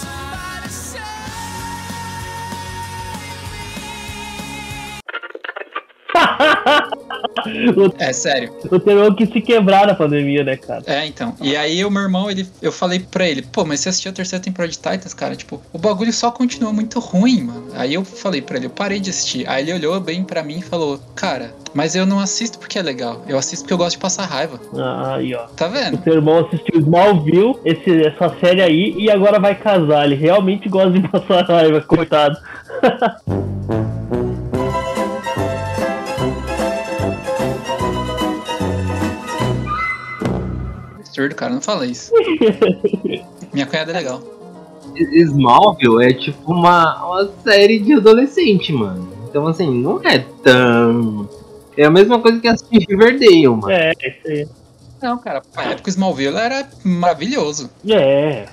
É 7.99 8.13
sério. 8.13 8.53
O 8.71 8.79
terror 8.79 9.15
que 9.15 9.27
se 9.27 9.41
quebrar 9.41 9.87
na 9.87 9.95
pandemia, 9.95 10.45
né, 10.45 10.57
cara? 10.57 10.83
É, 10.87 11.07
então. 11.07 11.35
E 11.41 11.57
aí 11.57 11.85
o 11.85 11.91
meu 11.91 12.03
irmão, 12.03 12.31
ele, 12.31 12.47
eu 12.61 12.73
falei 12.73 13.01
pra 13.01 13.27
ele, 13.27 13.43
pô, 13.43 13.65
mas 13.65 13.81
você 13.81 13.89
assistiu 13.89 14.11
a 14.11 14.15
terceira 14.15 14.43
temporada 14.43 14.71
de 14.73 14.79
Titans, 14.79 15.15
cara? 15.15 15.37
Tipo, 15.37 15.63
o 15.73 15.79
bagulho 15.79 16.13
só 16.13 16.31
continua 16.31 16.73
muito 16.73 16.99
ruim, 16.99 17.43
mano. 17.43 17.67
Aí 17.75 17.95
eu 17.95 18.05
falei 18.05 18.43
pra 18.43 18.57
ele, 18.57 18.67
eu 18.67 18.71
parei 18.71 19.01
de 19.01 19.11
assistir. 19.11 19.49
Aí 19.49 19.63
ele 19.63 19.75
olhou 19.75 20.01
bem 20.01 20.25
pra 20.25 20.43
mim 20.43 20.59
e 20.59 20.63
falou, 20.63 20.99
cara, 21.15 21.55
mas 21.75 21.95
eu 21.95 22.05
não 22.05 22.21
assisto 22.21 22.59
porque 22.59 22.79
é 22.79 22.83
legal. 22.83 23.23
Eu 23.29 23.39
assisto 23.39 23.65
porque 23.65 23.75
eu 23.75 23.79
gosto 23.79 23.93
de 23.93 23.99
passar 23.99 24.27
raiva. 24.27 24.61
Ah, 24.77 25.17
Aí, 25.17 25.35
ó. 25.35 25.47
Tá 25.49 25.69
vendo? 25.69 25.99
O 25.99 26.03
seu 26.03 26.15
irmão 26.15 26.47
assistiu 26.47 26.81
Smallville, 26.81 27.55
esse, 27.65 28.07
essa 28.07 28.35
série 28.41 28.63
aí, 28.63 28.95
e 28.99 29.11
agora 29.11 29.39
vai 29.39 29.55
casar. 29.55 30.05
Ele 30.05 30.15
realmente 30.15 30.69
gosta 30.69 30.91
de 30.91 31.07
passar 31.09 31.45
raiva, 31.45 31.81
coitado. 31.83 32.37
Absurdo, 41.13 41.35
cara, 41.35 41.53
não 41.53 41.61
fala 41.61 41.85
isso. 41.85 42.11
Minha 43.53 43.67
cunhada 43.67 43.93
é 43.93 43.97
legal. 43.97 44.23
Smallville 44.97 46.05
é 46.07 46.13
tipo 46.15 46.53
uma, 46.53 47.05
uma 47.05 47.31
série 47.45 47.79
de 47.79 47.93
adolescente, 47.93 48.73
mano. 48.73 49.13
Então, 49.29 49.47
assim, 49.47 49.71
não 49.71 50.01
é 50.03 50.21
tão. 50.43 51.29
É 51.77 51.85
a 51.85 51.91
mesma 51.91 52.19
coisa 52.19 52.41
que 52.41 52.49
assistir 52.49 52.87
Riverdale, 52.89 53.49
mano. 53.49 53.71
É, 53.71 53.93
isso 53.93 54.27
aí. 54.27 54.49
Não, 55.03 55.19
cara, 55.19 55.43
na 55.55 55.63
época 55.65 55.89
o 55.89 55.91
Smallville 55.91 56.37
era 56.37 56.67
maravilhoso. 56.83 57.71
É. 57.87 58.47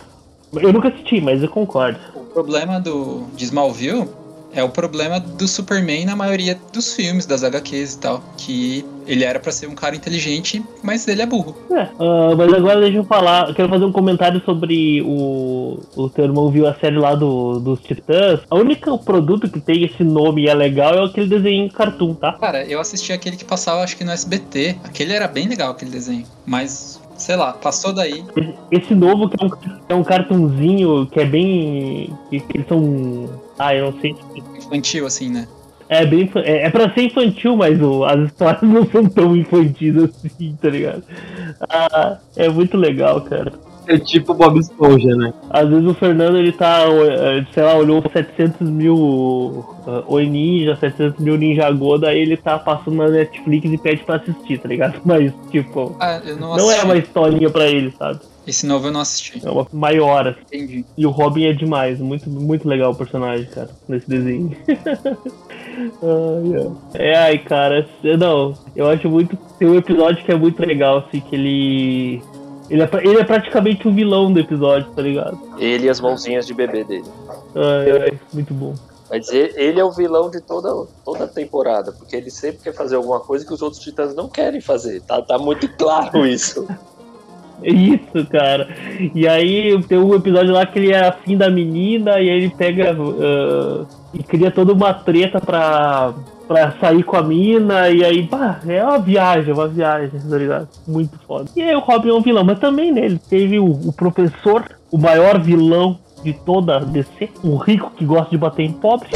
Eu 0.54 0.74
nunca 0.74 0.90
assisti, 0.90 1.22
mas 1.22 1.42
eu 1.42 1.50
concordo. 1.50 2.00
O 2.16 2.26
problema 2.26 2.80
do, 2.80 3.24
de 3.36 3.46
Smallville 3.46 4.10
é 4.60 4.64
o 4.64 4.70
problema 4.70 5.20
do 5.20 5.48
Superman 5.48 6.06
na 6.06 6.16
maioria 6.16 6.60
dos 6.74 6.94
filmes, 6.94 7.26
das 7.26 7.44
HQs 7.44 7.94
e 7.94 8.00
tal. 8.00 8.24
Que 8.38 8.86
ele 9.08 9.24
era 9.24 9.40
pra 9.40 9.52
ser 9.52 9.68
um 9.68 9.74
cara 9.76 9.96
inteligente, 9.96 10.64
mas 10.84 11.08
ele 11.08 11.22
é 11.22 11.26
burro. 11.26 11.56
É, 11.72 11.88
ah, 12.00 12.36
mas 12.38 12.54
agora 12.54 12.80
deixa 12.82 12.98
eu 12.98 13.04
falar, 13.06 13.50
eu 13.50 13.56
quero 13.56 13.70
fazer 13.70 13.86
um 13.86 13.92
comentário 13.92 14.42
sobre 14.46 15.02
o. 15.02 15.80
O 15.96 16.10
teu 16.10 16.26
irmão 16.26 16.50
viu 16.52 16.68
a 16.68 16.74
série 16.76 16.98
lá 16.98 17.16
do, 17.16 17.60
dos 17.60 17.80
Titãs. 17.82 18.42
A 18.50 18.56
única 18.56 18.96
produto 18.98 19.50
que 19.50 19.60
tem 19.60 19.84
esse 19.86 20.04
nome 20.04 20.44
e 20.44 20.50
é 20.50 20.54
legal 20.54 20.94
é 20.96 21.06
aquele 21.06 21.28
desenho 21.28 21.66
em 21.66 21.70
cartoon, 21.70 22.14
tá? 22.14 22.34
Cara, 22.34 22.64
eu 22.66 22.80
assisti 22.80 23.12
aquele 23.14 23.36
que 23.38 23.46
passava, 23.46 23.82
acho 23.82 23.98
que 23.98 24.04
no 24.04 24.12
SBT. 24.12 24.78
Aquele 24.84 25.14
era 25.14 25.28
bem 25.28 25.48
legal, 25.48 25.72
aquele 25.72 25.92
desenho. 25.92 26.26
Mas, 26.46 27.00
sei 27.18 27.36
lá, 27.36 27.54
passou 27.54 27.94
daí. 27.94 28.24
Esse- 28.72 28.94
novo 28.96 29.30
que 29.30 29.42
é 29.42 29.46
um, 29.46 29.50
é 29.90 29.96
um 29.96 30.04
cartunzinho 30.04 31.06
que 31.08 31.20
é 31.20 31.26
bem. 31.26 32.14
Que, 32.30 32.40
que 32.42 32.66
são. 32.68 33.30
Ah, 33.58 33.74
eu 33.76 33.92
não 33.92 34.00
sei. 34.02 34.16
Infantil, 34.70 35.06
assim, 35.06 35.30
né? 35.30 35.48
É 35.88 36.06
bem. 36.06 36.30
É, 36.36 36.66
é 36.68 36.70
pra 36.70 36.94
ser 36.94 37.04
infantil, 37.04 37.56
mas 37.56 37.82
o- 37.82 38.04
as 38.06 38.20
histórias 38.28 38.62
não 38.70 38.86
são 38.90 39.06
tão 39.06 39.36
infantis 39.36 39.96
assim, 39.98 40.56
tá 40.62 40.70
ligado? 40.70 41.04
Ah, 41.70 42.18
é 42.36 42.48
muito 42.48 42.78
legal, 42.78 43.22
cara. 43.22 43.52
É 43.90 43.98
tipo 43.98 44.36
Bob 44.36 44.60
Esponja, 44.60 45.16
né? 45.16 45.34
Às 45.50 45.68
vezes 45.68 45.86
o 45.88 45.94
Fernando 45.96 46.38
ele 46.38 46.52
tá, 46.52 46.84
eh, 46.88 47.44
sei 47.52 47.64
lá, 47.64 47.74
olhou 47.76 48.04
700 48.14 48.70
mil 48.70 48.96
uh, 48.96 50.04
Oi 50.08 50.28
Ninja, 50.28 50.76
700 50.76 51.20
mil 51.20 51.36
Ninja 51.38 51.70
Goda, 51.72 52.10
aí 52.10 52.20
ele 52.20 52.38
tá 52.38 52.60
passando 52.60 52.98
na 52.98 53.08
Netflix 53.10 53.66
e 53.72 53.78
pede 53.80 54.04
pra 54.04 54.18
assistir, 54.18 54.60
tá 54.60 54.68
ligado? 54.70 55.02
Mas, 55.04 55.34
tipo, 55.50 55.96
Ah, 56.00 56.22
não 56.40 56.56
não 56.56 56.72
é 56.72 56.84
uma 56.84 56.98
historinha 56.98 57.50
pra 57.50 57.66
ele, 57.68 57.92
sabe? 57.98 58.20
Esse 58.46 58.66
novo 58.68 58.88
eu 58.88 58.92
não 58.92 59.02
assisti. 59.02 59.42
É 59.46 59.50
uma 59.50 59.66
maior. 59.74 60.28
assim. 60.28 60.40
Entendi. 60.54 60.86
E 60.98 61.06
o 61.06 61.10
Robin 61.10 61.46
é 61.46 61.54
demais, 61.54 62.00
muito, 62.00 62.30
muito 62.30 62.68
legal 62.68 62.92
o 62.92 62.96
personagem, 62.96 63.46
cara, 63.48 63.70
nesse 63.88 64.08
desenho. 64.10 64.52
ai, 66.04 66.56
ai. 66.56 66.72
É, 66.94 67.16
ai, 67.16 67.38
cara, 67.40 67.88
eu- 68.04 68.18
não, 68.18 68.54
eu 68.76 68.88
acho 68.88 69.10
muito. 69.10 69.38
Tem 69.58 69.68
um 69.68 69.76
episódio 69.76 70.24
que 70.24 70.32
é 70.32 70.36
muito 70.36 70.60
legal, 70.66 71.00
assim, 71.00 71.20
que 71.20 71.36
ele. 71.36 72.22
Ele 72.70 72.84
é, 72.84 72.90
ele 73.02 73.20
é 73.20 73.24
praticamente 73.24 73.88
o 73.88 73.92
vilão 73.92 74.32
do 74.32 74.40
episódio, 74.40 74.90
tá 74.92 75.02
ligado? 75.02 75.40
Ele 75.58 75.88
e 75.88 75.90
as 75.90 76.00
mãozinhas 76.00 76.46
de 76.46 76.54
bebê 76.54 76.84
dele. 76.84 77.06
Ai, 77.56 78.02
ai, 78.04 78.20
muito 78.32 78.54
bom. 78.54 78.76
Mas 79.10 79.28
ele, 79.32 79.80
é 79.80 79.84
o 79.84 79.92
vilão 79.92 80.30
de 80.30 80.40
toda, 80.40 80.88
toda 81.04 81.24
a 81.24 81.28
temporada, 81.28 81.92
porque 81.92 82.16
ele 82.16 82.30
sempre 82.30 82.60
quer 82.64 82.74
fazer 82.74 82.96
alguma 82.96 83.20
coisa 83.20 83.44
que 83.44 83.52
os 83.52 83.62
outros 83.62 83.82
titãs 83.82 84.14
não 84.14 84.30
querem 84.30 84.62
fazer. 84.62 85.02
Tá, 85.02 85.20
tá 85.20 85.38
muito 85.40 85.68
claro 85.70 86.26
isso. 86.28 86.68
É 87.62 87.72
Isso, 87.72 88.26
cara. 88.32 88.70
E 89.14 89.28
aí 89.28 89.82
tem 89.84 89.98
um 89.98 90.16
episódio 90.16 90.54
lá 90.54 90.66
que 90.66 90.80
ele 90.80 90.94
é 90.94 91.08
afim 91.08 91.36
da 91.36 91.50
menina 91.50 92.12
e 92.20 92.30
aí 92.30 92.38
ele 92.38 92.50
pega 92.50 92.96
ah, 92.96 93.86
e 94.14 94.24
cria 94.24 94.50
toda 94.50 94.72
uma 94.72 94.94
treta 94.94 95.42
pra, 95.42 96.14
pra 96.50 96.72
sair 96.80 97.04
com 97.04 97.16
a 97.16 97.22
mina. 97.22 97.92
E 97.92 98.04
aí, 98.04 98.28
pá, 98.28 98.60
é 98.68 98.84
uma 98.84 98.98
viagem, 98.98 99.54
uma 99.54 99.68
viagem, 99.68 100.20
tá 100.20 100.36
ligado? 100.36 100.68
Muito 100.88 101.18
foda. 101.20 101.48
E 101.56 101.62
aí 101.62 101.76
o 101.76 101.80
Robin 101.80 102.10
é 102.10 102.14
um 102.14 102.22
vilão, 102.22 102.44
mas 102.44 102.58
também 102.58 102.92
né, 102.92 103.06
ele 103.06 103.20
teve 103.30 103.60
o, 103.60 103.70
o 103.70 103.94
professor, 103.94 104.66
o 104.92 104.98
maior 104.98 105.40
vilão 105.40 106.00
de 106.24 106.34
toda 106.34 106.78
a 106.78 106.80
DC, 106.80 107.30
um 107.44 107.56
rico 107.56 107.92
que 107.92 108.04
gosta 108.04 108.32
de 108.32 108.38
bater 108.38 108.64
em 108.64 108.74
pobre. 108.74 109.10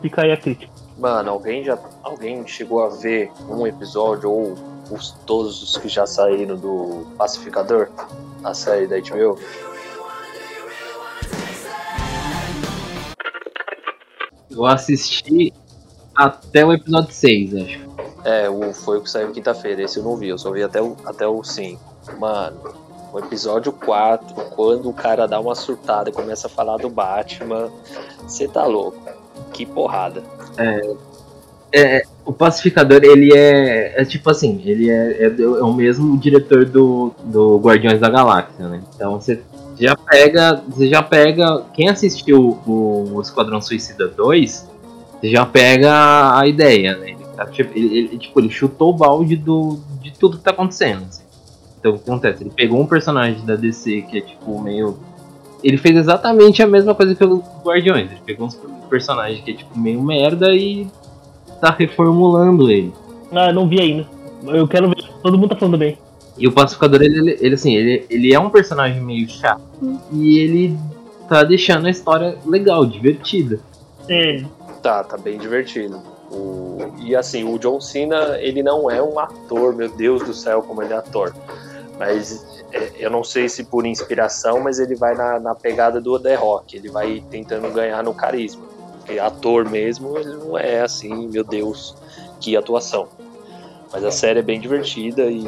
Fica 0.00 0.22
aí 0.22 0.32
a 0.32 0.38
crítica. 0.38 0.72
Mano, 0.98 1.30
alguém 1.30 1.62
já. 1.62 1.78
Alguém 2.02 2.46
chegou 2.46 2.82
a 2.82 2.88
ver 2.88 3.30
um 3.46 3.66
episódio 3.66 4.30
ou 4.30 4.54
os, 4.90 5.10
todos 5.26 5.62
os 5.62 5.76
que 5.76 5.88
já 5.88 6.06
saíram 6.06 6.56
do 6.56 7.06
Pacificador? 7.18 7.88
A 8.42 8.54
série 8.54 8.86
da 8.86 8.96
HBO? 8.98 9.38
Eu 14.50 14.64
assisti 14.66 15.52
até 16.14 16.64
o 16.64 16.72
episódio 16.72 17.12
6, 17.12 17.54
acho. 17.56 17.80
É, 18.24 18.48
o, 18.48 18.72
foi 18.72 18.98
o 18.98 19.02
que 19.02 19.10
saiu 19.10 19.30
quinta-feira. 19.32 19.82
Esse 19.82 19.98
eu 19.98 20.04
não 20.04 20.16
vi, 20.16 20.28
eu 20.28 20.38
só 20.38 20.50
vi 20.50 20.62
até 20.62 20.80
o, 20.80 20.96
até 21.04 21.26
o 21.26 21.42
5. 21.42 21.80
Mano, 22.18 22.56
o 23.12 23.18
episódio 23.18 23.72
4, 23.72 24.34
quando 24.50 24.88
o 24.88 24.92
cara 24.92 25.26
dá 25.26 25.38
uma 25.40 25.54
surtada 25.54 26.08
e 26.10 26.12
começa 26.12 26.46
a 26.46 26.50
falar 26.50 26.78
do 26.78 26.88
Batman, 26.88 27.70
você 28.22 28.48
tá 28.48 28.64
louco. 28.64 28.98
que 29.52 29.64
porrada. 29.66 30.22
É, 30.56 30.94
é, 31.72 32.02
o 32.24 32.32
Pacificador, 32.32 33.00
ele 33.02 33.36
é, 33.36 34.00
é 34.00 34.04
tipo 34.04 34.30
assim, 34.30 34.60
ele 34.64 34.90
é, 34.90 35.24
é, 35.26 35.30
do- 35.30 35.58
é 35.58 35.62
o 35.62 35.72
mesmo 35.72 36.16
diretor 36.18 36.64
do, 36.64 37.12
do 37.24 37.58
Guardiões 37.58 38.00
da 38.00 38.08
Galáxia, 38.08 38.68
né? 38.68 38.82
Então 38.94 39.20
você 39.20 39.40
já 39.78 39.96
pega, 39.96 40.62
você 40.68 40.88
já 40.88 41.02
pega, 41.02 41.62
quem 41.74 41.88
assistiu 41.88 42.60
o, 42.66 43.20
Esquadrão 43.20 43.60
Suicida 43.60 44.06
2, 44.08 44.68
você 45.24 45.30
já 45.30 45.46
pega 45.46 46.38
a 46.38 46.46
ideia, 46.46 46.96
né? 46.98 47.10
Ele, 47.12 47.24
tá, 47.34 47.46
tipo, 47.46 47.70
ele, 47.76 47.96
ele- 47.98 48.18
tipo, 48.18 48.38
ele 48.40 48.50
chutou 48.50 48.90
o 48.90 48.92
balde 48.92 49.36
do, 49.36 49.78
de 50.02 50.12
tudo 50.12 50.36
que 50.36 50.44
tá 50.44 50.50
acontecendo. 50.50 51.04
assim. 51.08 51.22
Então 51.80 51.94
o 51.94 51.98
que 51.98 52.10
acontece? 52.10 52.42
Ele 52.42 52.50
pegou 52.54 52.78
um 52.80 52.86
personagem 52.86 53.44
da 53.46 53.56
DC 53.56 54.02
que 54.02 54.18
é 54.18 54.20
tipo 54.20 54.60
meio. 54.60 54.98
Ele 55.62 55.78
fez 55.78 55.96
exatamente 55.96 56.62
a 56.62 56.66
mesma 56.66 56.94
coisa 56.94 57.14
pelo 57.14 57.42
Guardiões. 57.64 58.10
Ele 58.10 58.20
pegou 58.24 58.46
uns 58.46 58.54
personagens 58.90 59.40
que 59.42 59.52
é 59.52 59.54
tipo 59.54 59.78
meio 59.78 60.02
merda 60.02 60.54
e 60.54 60.86
tá 61.58 61.70
reformulando 61.70 62.70
ele. 62.70 62.92
Ah, 63.32 63.50
não 63.50 63.66
vi 63.66 63.80
ainda. 63.80 64.06
Eu 64.46 64.68
quero 64.68 64.88
ver. 64.90 65.04
Todo 65.22 65.38
mundo 65.38 65.48
tá 65.50 65.56
falando 65.56 65.78
bem. 65.78 65.96
E 66.36 66.46
o 66.46 66.52
Pacificador, 66.52 67.00
ele, 67.00 67.16
ele, 67.18 67.38
ele, 67.40 67.54
assim, 67.54 67.74
ele, 67.74 68.04
ele 68.10 68.34
é 68.34 68.38
um 68.38 68.50
personagem 68.50 69.00
meio 69.00 69.26
chato 69.28 69.62
e 70.12 70.38
ele 70.38 70.76
tá 71.28 71.42
deixando 71.44 71.86
a 71.86 71.90
história 71.90 72.36
legal, 72.44 72.84
divertida. 72.84 73.60
É, 74.08 74.42
Tá, 74.84 75.02
tá 75.02 75.16
bem 75.16 75.38
divertido. 75.38 75.98
O- 76.30 76.92
E 76.98 77.16
assim, 77.16 77.42
o 77.42 77.58
John 77.58 77.80
Cena, 77.80 78.36
ele 78.38 78.62
não 78.62 78.90
é 78.90 79.02
um 79.02 79.18
ator, 79.18 79.74
meu 79.74 79.88
Deus 79.88 80.22
do 80.22 80.34
céu, 80.34 80.60
como 80.62 80.82
ele 80.82 80.92
é 80.92 80.96
ator. 80.96 81.34
Mas 81.98 82.44
é, 82.70 82.92
eu 82.98 83.10
não 83.10 83.24
sei 83.24 83.48
se 83.48 83.64
por 83.64 83.86
inspiração, 83.86 84.60
mas 84.60 84.78
ele 84.78 84.94
vai 84.94 85.14
na, 85.14 85.40
na 85.40 85.54
pegada 85.54 86.02
do 86.02 86.18
The 86.20 86.34
Rock. 86.34 86.76
Ele 86.76 86.90
vai 86.90 87.24
tentando 87.30 87.70
ganhar 87.72 88.02
no 88.04 88.12
carisma. 88.12 88.62
Porque 88.98 89.18
ator 89.18 89.70
mesmo, 89.70 90.18
ele 90.18 90.36
não 90.36 90.58
é 90.58 90.82
assim, 90.82 91.28
meu 91.28 91.44
Deus, 91.44 91.94
que 92.38 92.54
atuação. 92.54 93.08
Mas 93.90 94.04
a 94.04 94.10
série 94.10 94.40
é 94.40 94.42
bem 94.42 94.60
divertida 94.60 95.24
e, 95.30 95.46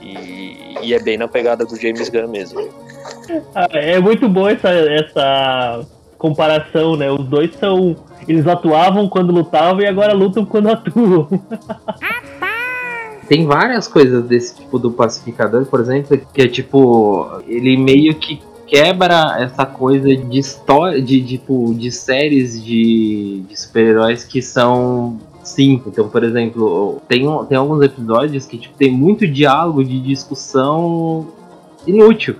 e, 0.00 0.78
e 0.82 0.94
é 0.94 0.98
bem 0.98 1.16
na 1.16 1.28
pegada 1.28 1.64
do 1.64 1.76
James 1.76 2.08
Gunn 2.08 2.26
mesmo. 2.28 2.58
Ah, 3.54 3.68
é 3.72 4.00
muito 4.00 4.28
bom 4.28 4.48
essa, 4.48 4.68
essa 4.68 5.86
comparação, 6.28 6.96
né? 6.96 7.10
Os 7.10 7.24
dois 7.26 7.54
são. 7.56 7.96
Eles 8.26 8.46
atuavam 8.46 9.08
quando 9.08 9.32
lutavam 9.32 9.80
e 9.80 9.86
agora 9.86 10.12
lutam 10.12 10.44
quando 10.44 10.68
atuam. 10.68 11.28
Tem 13.28 13.44
várias 13.46 13.88
coisas 13.88 14.24
desse 14.24 14.56
tipo 14.56 14.78
do 14.78 14.90
Pacificador, 14.90 15.64
por 15.66 15.80
exemplo, 15.80 16.18
que 16.32 16.42
é 16.42 16.48
tipo, 16.48 17.28
ele 17.46 17.76
meio 17.76 18.14
que 18.14 18.40
quebra 18.66 19.36
essa 19.40 19.64
coisa 19.66 20.14
de 20.16 20.38
história, 20.38 21.00
de 21.02 21.22
tipo, 21.24 21.74
de 21.74 21.90
séries 21.90 22.62
de, 22.64 23.42
de 23.48 23.60
super-heróis 23.60 24.24
que 24.24 24.40
são 24.42 25.18
simples. 25.42 25.92
Então, 25.92 26.08
por 26.08 26.22
exemplo, 26.24 27.00
tem, 27.08 27.26
tem 27.48 27.56
alguns 27.58 27.82
episódios 27.82 28.46
que 28.46 28.58
tipo, 28.58 28.76
tem 28.76 28.90
muito 28.92 29.26
diálogo 29.26 29.84
de 29.84 30.00
discussão 30.00 31.28
inútil. 31.86 32.36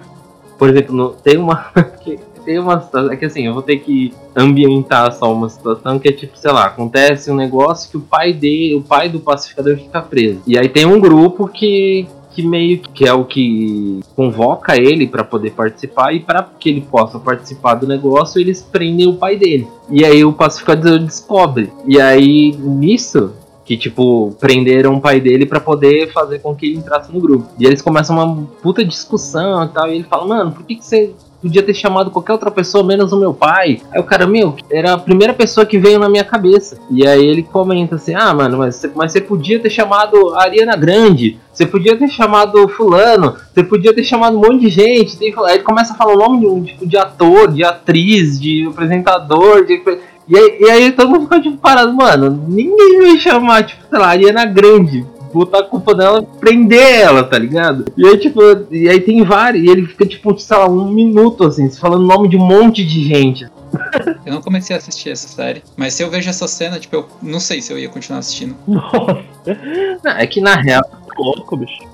Por 0.58 0.68
exemplo, 0.70 0.94
no- 0.94 1.10
tem 1.10 1.36
uma. 1.36 1.66
tem 2.46 2.58
uma 2.60 2.80
situação. 2.80 3.12
É 3.12 3.16
que 3.16 3.24
assim, 3.24 3.46
eu 3.46 3.52
vou 3.52 3.62
ter 3.62 3.78
que 3.78 4.14
ambientar 4.34 5.12
só 5.12 5.30
uma 5.32 5.48
situação 5.48 5.98
que 5.98 6.08
é 6.08 6.12
tipo, 6.12 6.38
sei 6.38 6.52
lá, 6.52 6.66
acontece 6.66 7.30
um 7.30 7.34
negócio 7.34 7.90
que 7.90 7.96
o 7.96 8.00
pai 8.00 8.32
dele, 8.32 8.76
o 8.76 8.82
pai 8.82 9.08
do 9.08 9.18
pacificador 9.18 9.76
fica 9.76 10.00
preso. 10.00 10.40
E 10.46 10.56
aí 10.56 10.68
tem 10.68 10.86
um 10.86 11.00
grupo 11.00 11.48
que. 11.48 12.06
Que 12.30 12.42
meio 12.42 12.80
que 12.80 13.08
é 13.08 13.12
o 13.14 13.24
que 13.24 14.00
convoca 14.14 14.76
ele 14.76 15.06
pra 15.06 15.24
poder 15.24 15.52
participar 15.52 16.12
e 16.12 16.20
para 16.20 16.46
que 16.60 16.68
ele 16.68 16.82
possa 16.82 17.18
participar 17.18 17.76
do 17.76 17.86
negócio, 17.86 18.38
eles 18.38 18.60
prendem 18.60 19.08
o 19.08 19.14
pai 19.14 19.38
dele. 19.38 19.66
E 19.88 20.04
aí 20.04 20.22
o 20.22 20.34
pacificador 20.34 20.98
descobre. 20.98 21.72
E 21.88 21.98
aí 21.98 22.54
nisso, 22.58 23.32
que 23.64 23.74
tipo 23.74 24.36
prenderam 24.38 24.96
o 24.96 25.00
pai 25.00 25.18
dele 25.18 25.46
pra 25.46 25.58
poder 25.58 26.12
fazer 26.12 26.40
com 26.40 26.54
que 26.54 26.66
ele 26.66 26.76
entrasse 26.76 27.10
no 27.10 27.18
grupo. 27.20 27.48
E 27.58 27.64
eles 27.64 27.80
começam 27.80 28.14
uma 28.14 28.46
puta 28.62 28.84
discussão 28.84 29.64
e 29.64 29.68
tal, 29.68 29.88
e 29.88 29.94
ele 29.94 30.04
fala: 30.04 30.26
"Mano, 30.26 30.52
por 30.52 30.66
que 30.66 30.74
que 30.74 30.84
você 30.84 31.14
podia 31.46 31.62
ter 31.62 31.74
chamado 31.74 32.10
qualquer 32.10 32.32
outra 32.32 32.50
pessoa 32.50 32.84
menos 32.84 33.12
o 33.12 33.18
meu 33.18 33.32
pai?" 33.32 33.80
Aí 33.92 34.00
o 34.00 34.04
cara: 34.04 34.26
"Meu, 34.26 34.54
era 34.70 34.94
a 34.94 34.98
primeira 34.98 35.32
pessoa 35.32 35.64
que 35.64 35.78
veio 35.78 35.98
na 35.98 36.08
minha 36.08 36.24
cabeça". 36.24 36.78
E 36.90 37.06
aí 37.06 37.24
ele 37.24 37.42
comenta 37.42 37.96
assim: 37.96 38.14
"Ah, 38.14 38.32
mano, 38.34 38.58
mas 38.58 38.76
você, 38.76 38.90
mas 38.94 39.12
você 39.12 39.20
podia 39.20 39.58
ter 39.58 39.70
chamado 39.70 40.34
a 40.34 40.42
Ariana 40.42 40.76
Grande, 40.76 41.38
você 41.52 41.64
podia 41.64 41.96
ter 41.96 42.08
chamado 42.08 42.68
fulano, 42.68 43.36
você 43.52 43.62
podia 43.62 43.94
ter 43.94 44.04
chamado 44.04 44.36
um 44.36 44.40
monte 44.40 44.60
de 44.62 44.68
gente". 44.68 45.16
Aí 45.22 45.54
ele 45.54 45.62
começa 45.62 45.92
a 45.92 45.96
falar 45.96 46.14
o 46.14 46.18
nome 46.18 46.40
de 46.40 46.46
um 46.46 46.62
tipo 46.62 46.86
de 46.86 46.96
ator, 46.96 47.52
de 47.52 47.64
atriz, 47.64 48.40
de 48.40 48.66
apresentador, 48.66 49.64
de 49.64 49.80
e 50.28 50.36
aí, 50.36 50.58
e 50.60 50.70
aí 50.70 50.92
todo 50.92 51.10
mundo 51.10 51.22
fica 51.22 51.40
tipo 51.42 51.56
parado, 51.58 51.92
mano, 51.94 52.44
ninguém 52.48 53.00
vai 53.00 53.18
chamar, 53.18 53.64
tipo, 53.64 53.82
sei 53.88 53.98
lá, 53.98 54.08
Ariana 54.08 54.44
Grande, 54.44 55.06
botar 55.36 55.60
a 55.60 55.64
culpa 55.64 55.94
dela, 55.94 56.22
prender 56.40 57.00
ela, 57.00 57.22
tá 57.24 57.38
ligado? 57.38 57.84
E 57.96 58.06
aí, 58.06 58.16
tipo, 58.18 58.40
e 58.70 58.88
aí 58.88 59.00
tem 59.00 59.22
vários, 59.24 59.64
e 59.64 59.68
ele 59.70 59.86
fica, 59.86 60.06
tipo, 60.06 60.36
sei 60.38 60.56
lá, 60.56 60.68
um 60.68 60.90
minuto, 60.90 61.44
assim, 61.44 61.70
falando 61.70 62.04
o 62.04 62.06
nome 62.06 62.28
de 62.28 62.36
um 62.36 62.44
monte 62.44 62.84
de 62.84 63.04
gente. 63.04 63.46
Eu 64.24 64.32
não 64.32 64.40
comecei 64.40 64.74
a 64.74 64.78
assistir 64.78 65.10
essa 65.10 65.28
série, 65.28 65.62
mas 65.76 65.92
se 65.94 66.02
eu 66.02 66.08
vejo 66.10 66.28
essa 66.30 66.48
cena, 66.48 66.78
tipo, 66.78 66.96
eu 66.96 67.06
não 67.22 67.40
sei 67.40 67.60
se 67.60 67.72
eu 67.72 67.78
ia 67.78 67.88
continuar 67.88 68.20
assistindo. 68.20 68.54
Nossa, 68.66 69.18
Não, 70.02 70.12
é 70.12 70.26
que 70.26 70.40
na 70.40 70.54
real, 70.56 70.82
louco, 71.18 71.56
bicho. 71.56 71.84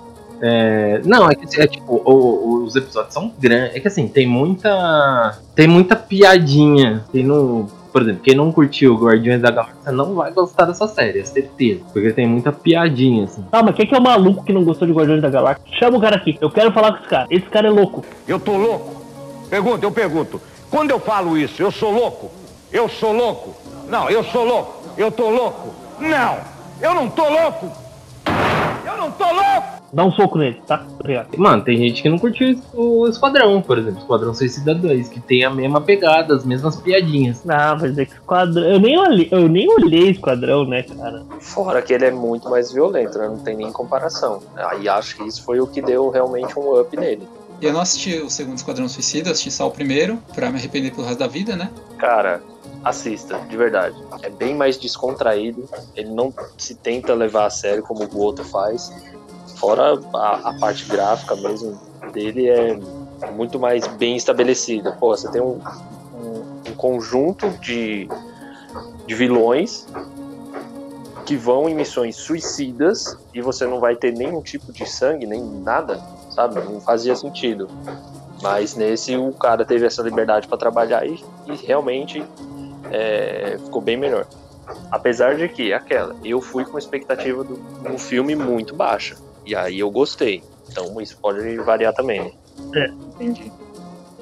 É, 0.45 1.01
não, 1.05 1.30
é 1.30 1.34
que 1.36 1.61
é, 1.61 1.66
tipo, 1.68 2.03
o- 2.05 2.11
o- 2.11 2.64
os 2.64 2.74
episódios 2.74 3.14
são 3.14 3.32
grandes. 3.38 3.76
É 3.76 3.80
que 3.80 3.86
assim, 3.86 4.09
tem 4.09 4.26
muita. 4.26 5.38
Tem 5.55 5.68
muita 5.68 5.95
piadinha. 5.95 7.05
Tem 7.12 7.22
no. 7.24 7.66
Por 7.93 8.03
exemplo, 8.03 8.22
quem 8.22 8.34
não 8.34 8.51
curtiu 8.51 8.97
Guardiões 8.97 9.43
da 9.43 9.51
Galáxia 9.51 9.93
não 9.93 10.14
vai 10.14 10.32
gostar 10.32 10.64
dessa 10.64 10.88
série, 10.88 11.20
é 11.20 11.24
certeza. 11.24 11.82
Porque 11.93 12.11
tem 12.12 12.26
muita 12.26 12.51
piadinha, 12.51 13.24
assim. 13.24 13.45
Ah, 13.53 13.62
mas 13.62 13.74
quem 13.74 13.86
que 13.86 13.95
é 13.95 13.99
o 13.99 14.03
maluco 14.03 14.43
que 14.43 14.53
não 14.53 14.64
gostou 14.64 14.88
de 14.88 14.95
Guardiões 14.95 15.20
da 15.20 15.28
Galáxia? 15.28 15.62
Chama 15.78 15.99
o 15.99 16.01
cara 16.01 16.16
aqui. 16.16 16.38
Eu 16.40 16.51
quero 16.51 16.72
falar 16.72 16.93
com 16.93 16.99
esse 17.01 17.09
cara. 17.09 17.26
Esse 17.30 17.47
cara 17.47 17.68
é 17.68 17.70
louco. 17.70 18.03
Eu 18.26 18.40
tô 18.40 18.57
louco? 18.57 19.03
Pergunta, 19.51 19.84
eu 19.84 19.93
pergunto. 19.93 20.40
Quando 20.70 20.90
eu 20.90 20.99
falo 20.99 21.36
isso, 21.36 21.62
eu 21.62 21.70
sou 21.70 21.93
louco? 21.93 22.30
Eu 22.72 22.88
sou 22.88 23.12
louco? 23.12 23.55
Não, 23.88 24.09
eu 24.09 24.24
sou 24.24 24.45
louco. 24.45 24.82
Eu 24.97 25.11
tô 25.12 25.28
louco? 25.28 25.74
Não, 26.01 26.38
eu 26.80 26.95
não 26.95 27.11
tô 27.11 27.28
louco. 27.28 27.70
Eu 28.86 28.97
não 28.97 29.11
tô 29.11 29.24
louco. 29.24 29.82
Dá 29.93 30.05
um 30.05 30.11
soco 30.11 30.38
nele, 30.38 30.61
tá? 30.66 30.86
Obrigado. 30.99 31.36
Mano, 31.36 31.62
tem 31.62 31.76
gente 31.76 32.03
que 32.03 32.09
não 32.09 32.18
curtiu 32.18 32.59
o 32.72 33.07
Esquadrão, 33.07 33.61
por 33.61 33.78
exemplo, 33.78 34.01
Esquadrão 34.01 34.32
Suicida 34.32 34.74
2, 34.74 35.09
que 35.09 35.20
tem 35.20 35.45
a 35.45 35.51
mesma 35.51 35.82
pegada, 35.82 36.34
as 36.34 36.45
mesmas 36.47 36.76
piadinhas. 36.76 37.43
Ah, 37.47 37.76
mas 37.78 37.99
é 37.99 38.07
que 38.07 38.14
Esquadrão. 38.14 38.64
Eu 38.64 38.80
nem 38.80 38.99
olhei, 38.99 39.28
eu 39.30 39.49
nem 39.49 39.68
olhei 39.70 40.11
Esquadrão, 40.11 40.64
né, 40.64 40.82
cara? 40.82 41.22
Fora 41.40 41.82
que 41.82 41.93
ele 41.93 42.07
é 42.07 42.11
muito 42.11 42.49
mais 42.49 42.72
violento, 42.72 43.18
né? 43.18 43.28
Não 43.28 43.38
tem 43.38 43.55
nem 43.55 43.70
comparação. 43.70 44.40
Aí 44.57 44.88
acho 44.88 45.16
que 45.16 45.24
isso 45.24 45.45
foi 45.45 45.61
o 45.61 45.66
que 45.66 45.82
deu 45.82 46.09
realmente 46.09 46.59
um 46.59 46.80
up 46.80 46.97
nele. 46.97 47.28
Eu 47.61 47.72
não 47.72 47.80
assisti 47.80 48.18
o 48.18 48.30
segundo 48.30 48.57
Esquadrão 48.57 48.88
Suicida, 48.88 49.30
assisti 49.30 49.51
só 49.51 49.68
o 49.68 49.70
primeiro, 49.70 50.18
pra 50.34 50.51
me 50.51 50.59
arrepender 50.59 50.90
pelo 50.90 51.07
resto 51.07 51.20
da 51.20 51.28
vida, 51.28 51.55
né? 51.55 51.70
Cara, 51.99 52.43
assista, 52.82 53.38
de 53.49 53.57
verdade. 53.57 53.95
É 54.22 54.30
bem 54.30 54.55
mais 54.55 54.76
descontraído. 54.76 55.68
Ele 55.95 56.11
não 56.11 56.32
se 56.57 56.74
tenta 56.74 57.14
levar 57.14 57.47
a 57.47 57.51
sério 57.51 57.82
como 57.82 58.03
o 58.05 58.18
outro 58.18 58.45
faz. 58.45 58.90
Fora 59.62 59.94
a, 60.12 60.48
a 60.50 60.54
parte 60.58 60.84
gráfica 60.86 61.36
mesmo 61.36 61.80
dele 62.12 62.48
é 62.48 62.76
muito 63.30 63.60
mais 63.60 63.86
bem 63.86 64.16
estabelecida. 64.16 64.90
Pô, 64.98 65.16
você 65.16 65.30
tem 65.30 65.40
um, 65.40 65.60
um- 66.12 66.42
um 66.68 66.74
conjunto 66.76 67.48
de, 67.60 68.08
de 69.06 69.14
vilões 69.14 69.86
que 71.24 71.36
vão 71.36 71.68
em 71.68 71.76
missões 71.76 72.16
suicidas 72.16 73.16
e 73.32 73.40
você 73.40 73.64
não 73.64 73.78
vai 73.78 73.94
ter 73.94 74.12
nenhum 74.12 74.42
tipo 74.42 74.72
de 74.72 74.84
sangue, 74.84 75.26
nem 75.28 75.40
nada, 75.40 76.00
sabe? 76.30 76.60
Não 76.60 76.80
fazia 76.80 77.14
sentido. 77.14 77.68
Mas 78.42 78.74
nesse 78.74 79.16
o 79.16 79.32
cara 79.32 79.64
teve 79.64 79.86
essa 79.86 80.02
liberdade 80.02 80.48
para 80.48 80.58
trabalhar 80.58 81.06
e, 81.06 81.22
e 81.46 81.54
realmente 81.54 82.26
é, 82.90 83.56
ficou 83.64 83.80
bem 83.80 83.96
melhor. 83.96 84.26
Apesar 84.90 85.36
de 85.36 85.48
que, 85.48 85.72
aquela, 85.72 86.16
eu 86.24 86.40
fui 86.40 86.64
com 86.64 86.76
expectativa 86.76 87.44
do 87.44 87.60
um 87.88 87.96
filme 87.96 88.34
muito 88.34 88.74
baixa. 88.74 89.14
E 89.47 89.55
aí 89.55 89.78
eu 89.80 89.90
gostei. 89.90 90.43
Então 90.70 91.01
isso 91.01 91.16
pode 91.20 91.57
variar 91.59 91.93
também, 91.93 92.32
né? 92.72 92.95
Entendi. 93.14 93.53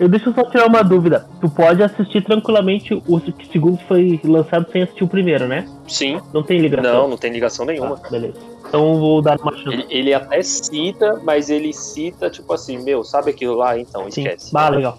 Eu 0.01 0.09
deixo 0.09 0.33
só 0.33 0.43
tirar 0.45 0.67
uma 0.67 0.83
dúvida. 0.83 1.29
Tu 1.43 1.51
pode 1.51 1.83
assistir 1.83 2.25
tranquilamente 2.25 2.95
o 2.95 3.21
segundo 3.53 3.77
foi 3.87 4.19
lançado 4.25 4.67
sem 4.73 4.83
assistir 4.83 5.05
o 5.05 5.09
primeiro, 5.09 5.47
né? 5.47 5.67
Sim. 5.87 6.19
Não 6.33 6.43
tem 6.43 6.59
ligação. 6.59 7.03
Não, 7.03 7.09
não 7.09 7.19
tem 7.19 7.31
ligação 7.31 7.67
nenhuma. 7.67 7.99
Tá, 7.99 8.09
beleza. 8.09 8.39
Então 8.67 8.95
eu 8.95 8.99
vou 8.99 9.21
dar 9.21 9.39
uma 9.39 9.53
chance. 9.59 9.69
Ele, 9.69 9.87
ele 9.91 10.15
até 10.15 10.43
cita, 10.43 11.21
mas 11.23 11.51
ele 11.51 11.71
cita, 11.75 12.31
tipo 12.31 12.51
assim, 12.51 12.83
meu, 12.83 13.05
sabe 13.05 13.31
aquilo 13.31 13.55
lá? 13.55 13.79
Então, 13.79 14.11
Sim. 14.11 14.23
esquece. 14.23 14.51
Ah, 14.55 14.71
legal. 14.71 14.97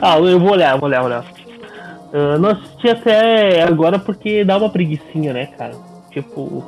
Ah, 0.00 0.18
eu 0.18 0.40
vou 0.40 0.50
olhar, 0.50 0.76
vou 0.76 0.88
olhar, 0.88 1.00
vou 1.02 1.08
olhar. 1.08 1.24
Ah, 2.12 2.36
não 2.36 2.50
assisti 2.50 2.88
até 2.88 3.62
agora 3.62 3.96
porque 3.96 4.44
dá 4.44 4.56
uma 4.56 4.70
preguiçinha, 4.70 5.32
né, 5.32 5.46
cara? 5.46 5.76
Tipo. 6.10 6.64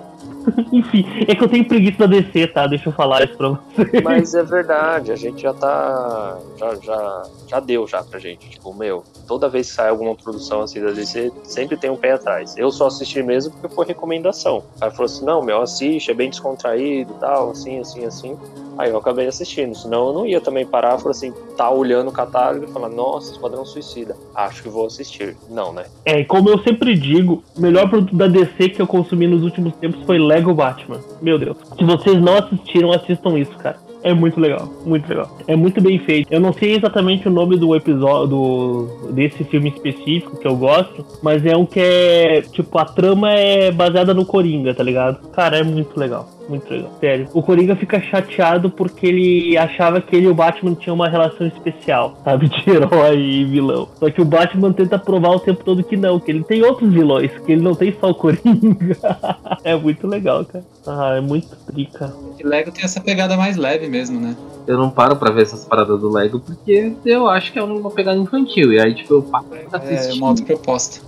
Enfim, 0.72 1.04
é 1.26 1.34
que 1.34 1.42
eu 1.42 1.48
tenho 1.48 1.64
preguiça 1.64 1.98
da 1.98 2.06
DC, 2.06 2.48
tá? 2.48 2.66
Deixa 2.66 2.88
eu 2.88 2.92
falar 2.92 3.24
isso 3.24 3.36
pra 3.36 3.48
você. 3.48 4.00
Mas 4.02 4.34
é 4.34 4.42
verdade, 4.42 5.12
a 5.12 5.16
gente 5.16 5.42
já 5.42 5.52
tá. 5.54 6.38
Já, 6.56 6.74
já, 6.76 7.22
já 7.46 7.60
deu 7.60 7.86
já 7.86 8.02
pra 8.02 8.18
gente. 8.18 8.50
Tipo, 8.50 8.74
meu, 8.74 9.04
toda 9.26 9.48
vez 9.48 9.68
que 9.68 9.74
sai 9.74 9.88
alguma 9.88 10.14
produção 10.14 10.62
assim 10.62 10.82
da 10.82 10.90
DC, 10.90 11.32
sempre 11.44 11.76
tem 11.76 11.90
um 11.90 11.96
pé 11.96 12.12
atrás. 12.12 12.56
Eu 12.56 12.70
só 12.70 12.86
assisti 12.86 13.22
mesmo 13.22 13.52
porque 13.52 13.74
foi 13.74 13.86
recomendação. 13.86 14.62
Cara 14.78 14.92
falou 14.92 15.06
assim: 15.06 15.24
não, 15.24 15.42
meu, 15.42 15.62
assiste, 15.62 16.10
é 16.10 16.14
bem 16.14 16.30
descontraído 16.30 17.12
e 17.16 17.20
tal, 17.20 17.50
assim, 17.50 17.78
assim, 17.80 18.04
assim. 18.04 18.36
Aí 18.78 18.90
eu 18.90 18.98
acabei 18.98 19.26
assistindo, 19.26 19.74
senão 19.74 20.06
eu 20.06 20.12
não 20.12 20.24
ia 20.24 20.40
também 20.40 20.64
parar 20.64 20.96
e 20.96 20.98
falar 21.00 21.10
assim, 21.10 21.32
tá 21.56 21.68
olhando 21.68 22.10
o 22.10 22.12
catálogo 22.12 22.64
e 22.64 22.72
falar, 22.72 22.88
nossa, 22.88 23.32
Esquadrão 23.32 23.64
Suicida, 23.64 24.16
acho 24.32 24.62
que 24.62 24.68
vou 24.68 24.86
assistir. 24.86 25.36
Não, 25.50 25.72
né? 25.72 25.86
É, 26.04 26.22
como 26.22 26.48
eu 26.48 26.62
sempre 26.62 26.94
digo, 26.94 27.42
o 27.56 27.60
melhor 27.60 27.90
produto 27.90 28.14
da 28.14 28.28
DC 28.28 28.68
que 28.68 28.80
eu 28.80 28.86
consumi 28.86 29.26
nos 29.26 29.42
últimos 29.42 29.74
tempos 29.74 30.00
foi 30.06 30.16
Lego 30.16 30.37
Batman. 30.54 31.00
Meu 31.20 31.38
Deus. 31.38 31.56
Se 31.78 31.84
vocês 31.84 32.20
não 32.20 32.36
assistiram, 32.36 32.92
assistam 32.92 33.38
isso, 33.38 33.56
cara. 33.58 33.76
É 34.02 34.14
muito 34.14 34.40
legal, 34.40 34.68
muito 34.86 35.08
legal. 35.08 35.36
É 35.46 35.56
muito 35.56 35.80
bem 35.80 35.98
feito. 35.98 36.32
Eu 36.32 36.40
não 36.40 36.52
sei 36.52 36.76
exatamente 36.76 37.26
o 37.26 37.30
nome 37.30 37.56
do 37.56 37.74
episódio 37.74 38.88
desse 39.10 39.42
filme 39.44 39.70
específico 39.70 40.38
que 40.38 40.46
eu 40.46 40.56
gosto, 40.56 41.04
mas 41.22 41.44
é 41.44 41.56
um 41.56 41.66
que 41.66 41.80
é 41.80 42.42
tipo 42.42 42.78
a 42.78 42.84
trama 42.84 43.32
é 43.32 43.72
baseada 43.72 44.14
no 44.14 44.24
Coringa, 44.24 44.72
tá 44.72 44.82
ligado? 44.82 45.28
Cara, 45.30 45.58
é 45.58 45.62
muito 45.62 45.98
legal, 45.98 46.28
muito 46.48 46.70
legal. 46.70 46.90
Sério. 47.00 47.28
O 47.34 47.42
Coringa 47.42 47.76
fica 47.76 48.00
chateado 48.00 48.70
porque 48.70 49.06
ele 49.06 49.56
achava 49.56 50.00
que 50.00 50.16
ele 50.16 50.26
e 50.26 50.28
o 50.28 50.34
Batman 50.34 50.74
tinham 50.74 50.94
uma 50.94 51.08
relação 51.08 51.46
especial, 51.46 52.18
sabe, 52.24 52.48
de 52.48 52.70
herói 52.70 53.18
e 53.18 53.44
vilão. 53.44 53.88
Só 53.98 54.10
que 54.10 54.20
o 54.20 54.24
Batman 54.24 54.72
tenta 54.72 54.98
provar 54.98 55.30
o 55.30 55.40
tempo 55.40 55.62
todo 55.64 55.82
que 55.84 55.96
não, 55.96 56.18
que 56.18 56.30
ele 56.30 56.42
tem 56.44 56.62
outros 56.62 56.92
vilões, 56.92 57.30
que 57.44 57.52
ele 57.52 57.62
não 57.62 57.74
tem 57.74 57.94
só 58.00 58.10
o 58.10 58.14
Coringa. 58.14 58.96
é 59.64 59.76
muito 59.76 60.06
legal, 60.06 60.44
cara. 60.44 60.64
Ah, 60.86 61.14
é 61.16 61.20
muito 61.20 61.48
trica. 61.66 62.12
E 62.38 62.46
Lego 62.46 62.70
tem 62.72 62.84
essa 62.84 63.00
pegada 63.00 63.36
mais 63.36 63.56
leve 63.56 63.88
mesmo, 63.88 64.20
né? 64.20 64.36
Eu 64.66 64.76
não 64.78 64.90
paro 64.90 65.16
pra 65.16 65.30
ver 65.30 65.42
essas 65.42 65.64
paradas 65.64 65.98
do 66.00 66.10
Lego 66.10 66.40
porque 66.40 66.92
eu 67.04 67.28
acho 67.28 67.52
que 67.52 67.58
é 67.58 67.62
uma 67.62 67.90
pegada 67.90 68.18
infantil. 68.18 68.72
E 68.72 68.80
aí, 68.80 68.94
tipo, 68.94 69.14
eu 69.14 69.22
paro 69.22 69.46
pra 69.70 69.78
É 69.80 69.94
assistir. 69.94 70.18
uma 70.18 70.28
outra 70.28 70.44
proposta. 70.44 71.00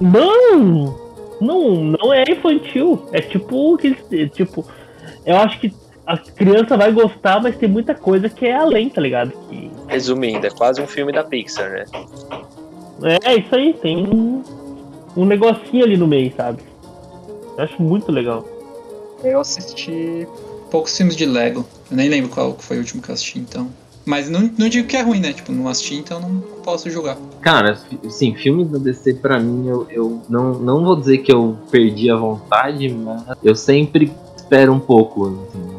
Não! 0.00 1.03
Não, 1.44 1.74
não 2.00 2.12
é 2.12 2.24
infantil. 2.28 3.06
É 3.12 3.20
tipo 3.20 3.76
que 3.76 3.88
eles- 4.10 4.32
tipo, 4.32 4.64
eu 5.26 5.36
acho 5.36 5.60
que 5.60 5.72
a 6.06 6.16
criança 6.18 6.76
vai 6.76 6.92
gostar, 6.92 7.42
mas 7.42 7.56
tem 7.56 7.68
muita 7.68 7.94
coisa 7.94 8.28
que 8.28 8.46
é 8.46 8.54
além, 8.56 8.88
tá 8.90 9.00
ligado? 9.00 9.32
Que 9.48 9.70
Resumindo, 9.88 10.46
é 10.46 10.50
quase 10.50 10.80
um 10.80 10.86
filme 10.86 11.12
da 11.12 11.24
Pixar, 11.24 11.70
né? 11.70 11.84
é 13.24 13.34
isso 13.36 13.54
aí, 13.54 13.72
tem 13.74 14.06
um, 14.06 14.42
um 15.16 15.24
negocinho 15.24 15.84
ali 15.84 15.96
no 15.96 16.06
meio, 16.06 16.32
sabe? 16.36 16.62
Eu 17.56 17.64
acho 17.64 17.82
muito 17.82 18.10
legal. 18.10 18.46
Eu 19.22 19.40
assisti 19.40 20.26
poucos 20.70 20.96
filmes 20.96 21.16
de 21.16 21.24
Lego. 21.24 21.64
Eu 21.90 21.96
nem 21.96 22.08
lembro 22.08 22.30
qual 22.30 22.56
foi 22.58 22.76
o 22.76 22.80
último 22.80 23.02
que 23.02 23.10
eu 23.10 23.14
assisti, 23.14 23.38
então. 23.38 23.68
Mas 24.04 24.28
não, 24.28 24.50
não 24.58 24.68
digo 24.68 24.86
que 24.86 24.96
é 24.96 25.02
ruim, 25.02 25.20
né? 25.20 25.32
Tipo, 25.32 25.52
não 25.52 25.68
assisti, 25.68 25.96
então 25.96 26.20
não 26.20 26.40
posso 26.62 26.90
julgar. 26.90 27.16
Cara, 27.40 27.78
sim, 28.08 28.34
filmes 28.34 28.68
da 28.68 28.78
DC 28.78 29.14
pra 29.14 29.38
mim, 29.40 29.66
eu, 29.66 29.86
eu 29.90 30.22
não, 30.28 30.54
não 30.54 30.84
vou 30.84 30.96
dizer 30.96 31.18
que 31.18 31.32
eu 31.32 31.56
perdi 31.70 32.10
a 32.10 32.16
vontade, 32.16 32.88
mas 32.88 33.22
eu 33.42 33.54
sempre 33.54 34.12
espero 34.36 34.72
um 34.72 34.80
pouco. 34.80 35.46
Assim, 35.48 35.74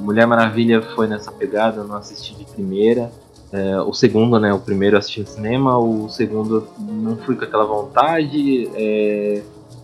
Mulher 0.00 0.26
Maravilha 0.26 0.82
foi 0.82 1.06
nessa 1.06 1.32
pegada, 1.32 1.80
eu 1.80 1.84
não 1.84 1.96
assisti 1.96 2.34
de 2.34 2.44
primeira. 2.44 3.10
É, 3.52 3.78
o 3.80 3.92
segundo, 3.92 4.38
né? 4.38 4.52
O 4.52 4.58
primeiro 4.58 4.96
eu 4.96 4.98
assisti 4.98 5.20
no 5.20 5.26
cinema, 5.26 5.78
o 5.78 6.08
segundo 6.08 6.66
não 6.78 7.16
fui 7.16 7.36
com 7.36 7.44
aquela 7.44 7.64
vontade. 7.64 8.68
é, 8.74 9.42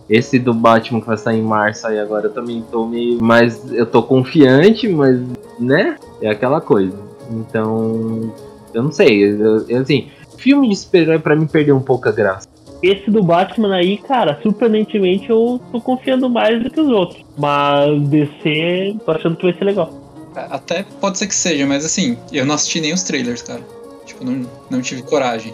esse 0.09 0.39
do 0.39 0.55
Batman 0.55 0.99
que 0.99 1.05
vai 1.05 1.17
sair 1.17 1.37
em 1.37 1.43
março 1.43 1.85
aí 1.85 1.99
agora 1.99 2.25
eu 2.25 2.33
também 2.33 2.63
tô 2.71 2.87
meio. 2.87 3.19
Mas 3.21 3.71
eu 3.71 3.85
tô 3.85 4.01
confiante, 4.01 4.87
mas, 4.87 5.19
né? 5.59 5.97
É 6.19 6.29
aquela 6.29 6.59
coisa. 6.59 7.08
Então. 7.31 8.33
Eu 8.73 8.83
não 8.83 8.91
sei. 8.91 9.23
eu- 9.23 9.65
eu, 9.67 9.81
assim, 9.81 10.07
filme 10.37 10.69
de 10.69 10.75
super-herói 10.75 11.19
pra 11.19 11.35
mim 11.35 11.47
perdeu 11.47 11.75
um 11.75 11.81
pouco 11.81 12.07
a 12.07 12.11
graça. 12.11 12.47
Esse 12.81 13.11
do 13.11 13.21
Batman 13.21 13.75
aí, 13.75 13.97
cara, 13.97 14.39
surpreendentemente 14.41 15.29
eu 15.29 15.59
tô 15.71 15.81
confiando 15.81 16.29
mais 16.29 16.63
do 16.63 16.69
que 16.69 16.79
os 16.79 16.87
outros. 16.87 17.25
Mas 17.37 18.01
DC, 18.07 18.95
tô 19.05 19.11
achando 19.11 19.35
que 19.35 19.43
vai 19.43 19.53
ser 19.53 19.65
legal. 19.65 19.91
Até 20.35 20.85
pode 21.01 21.17
ser 21.17 21.27
que 21.27 21.35
seja, 21.35 21.65
mas 21.65 21.83
assim, 21.83 22.17
eu 22.31 22.45
não 22.45 22.55
assisti 22.55 22.79
nem 22.79 22.93
os 22.93 23.03
trailers, 23.03 23.41
cara. 23.41 23.61
Tipo, 24.05 24.23
não, 24.23 24.45
não 24.69 24.81
tive 24.81 25.01
coragem. 25.01 25.53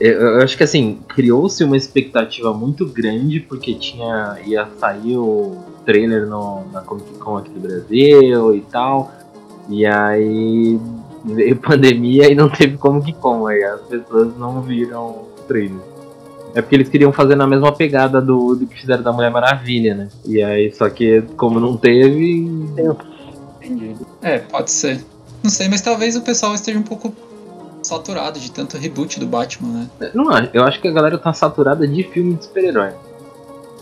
Eu, 0.00 0.20
eu 0.20 0.42
acho 0.42 0.56
que 0.56 0.64
assim, 0.64 0.98
criou-se 1.08 1.62
uma 1.62 1.76
expectativa 1.76 2.52
muito 2.52 2.84
grande 2.86 3.38
porque 3.40 3.74
tinha. 3.74 4.36
ia 4.44 4.66
sair 4.78 5.16
o 5.16 5.56
trailer 5.86 6.26
no, 6.26 6.64
na 6.72 6.80
Comic 6.80 7.12
Con 7.18 7.36
aqui 7.38 7.50
do 7.50 7.60
Brasil 7.60 8.54
e 8.56 8.60
tal. 8.62 9.12
E 9.68 9.86
aí 9.86 10.78
veio 11.24 11.56
pandemia 11.60 12.30
e 12.30 12.34
não 12.34 12.48
teve 12.48 12.76
Comic 12.76 13.12
Con, 13.14 13.46
aí 13.46 13.62
as 13.62 13.80
pessoas 13.82 14.36
não 14.36 14.60
viram 14.62 15.06
o 15.08 15.28
trailer. 15.46 15.78
É 16.54 16.60
porque 16.60 16.74
eles 16.74 16.88
queriam 16.88 17.12
fazer 17.12 17.36
na 17.36 17.46
mesma 17.46 17.70
pegada 17.70 18.20
do, 18.20 18.56
do 18.56 18.66
que 18.66 18.80
fizeram 18.80 19.02
da 19.04 19.12
Mulher 19.12 19.30
Maravilha, 19.30 19.94
né? 19.94 20.08
E 20.26 20.42
aí, 20.42 20.72
só 20.72 20.90
que 20.90 21.22
como 21.36 21.60
não 21.60 21.76
teve. 21.76 22.50
É, 24.22 24.38
pode 24.38 24.70
ser. 24.70 25.04
Não 25.42 25.50
sei, 25.50 25.68
mas 25.68 25.80
talvez 25.80 26.16
o 26.16 26.22
pessoal 26.22 26.54
esteja 26.54 26.78
um 26.78 26.82
pouco 26.82 27.12
saturado 27.82 28.38
de 28.38 28.50
tanto 28.50 28.76
reboot 28.76 29.18
do 29.20 29.26
Batman, 29.26 29.88
né? 30.00 30.10
Não, 30.12 30.28
acho- 30.30 30.50
eu 30.52 30.64
acho 30.64 30.80
que 30.80 30.88
a 30.88 30.92
galera 30.92 31.16
tá 31.18 31.32
saturada 31.32 31.86
de 31.86 32.02
filme 32.02 32.34
de 32.34 32.44
super-herói. 32.44 32.90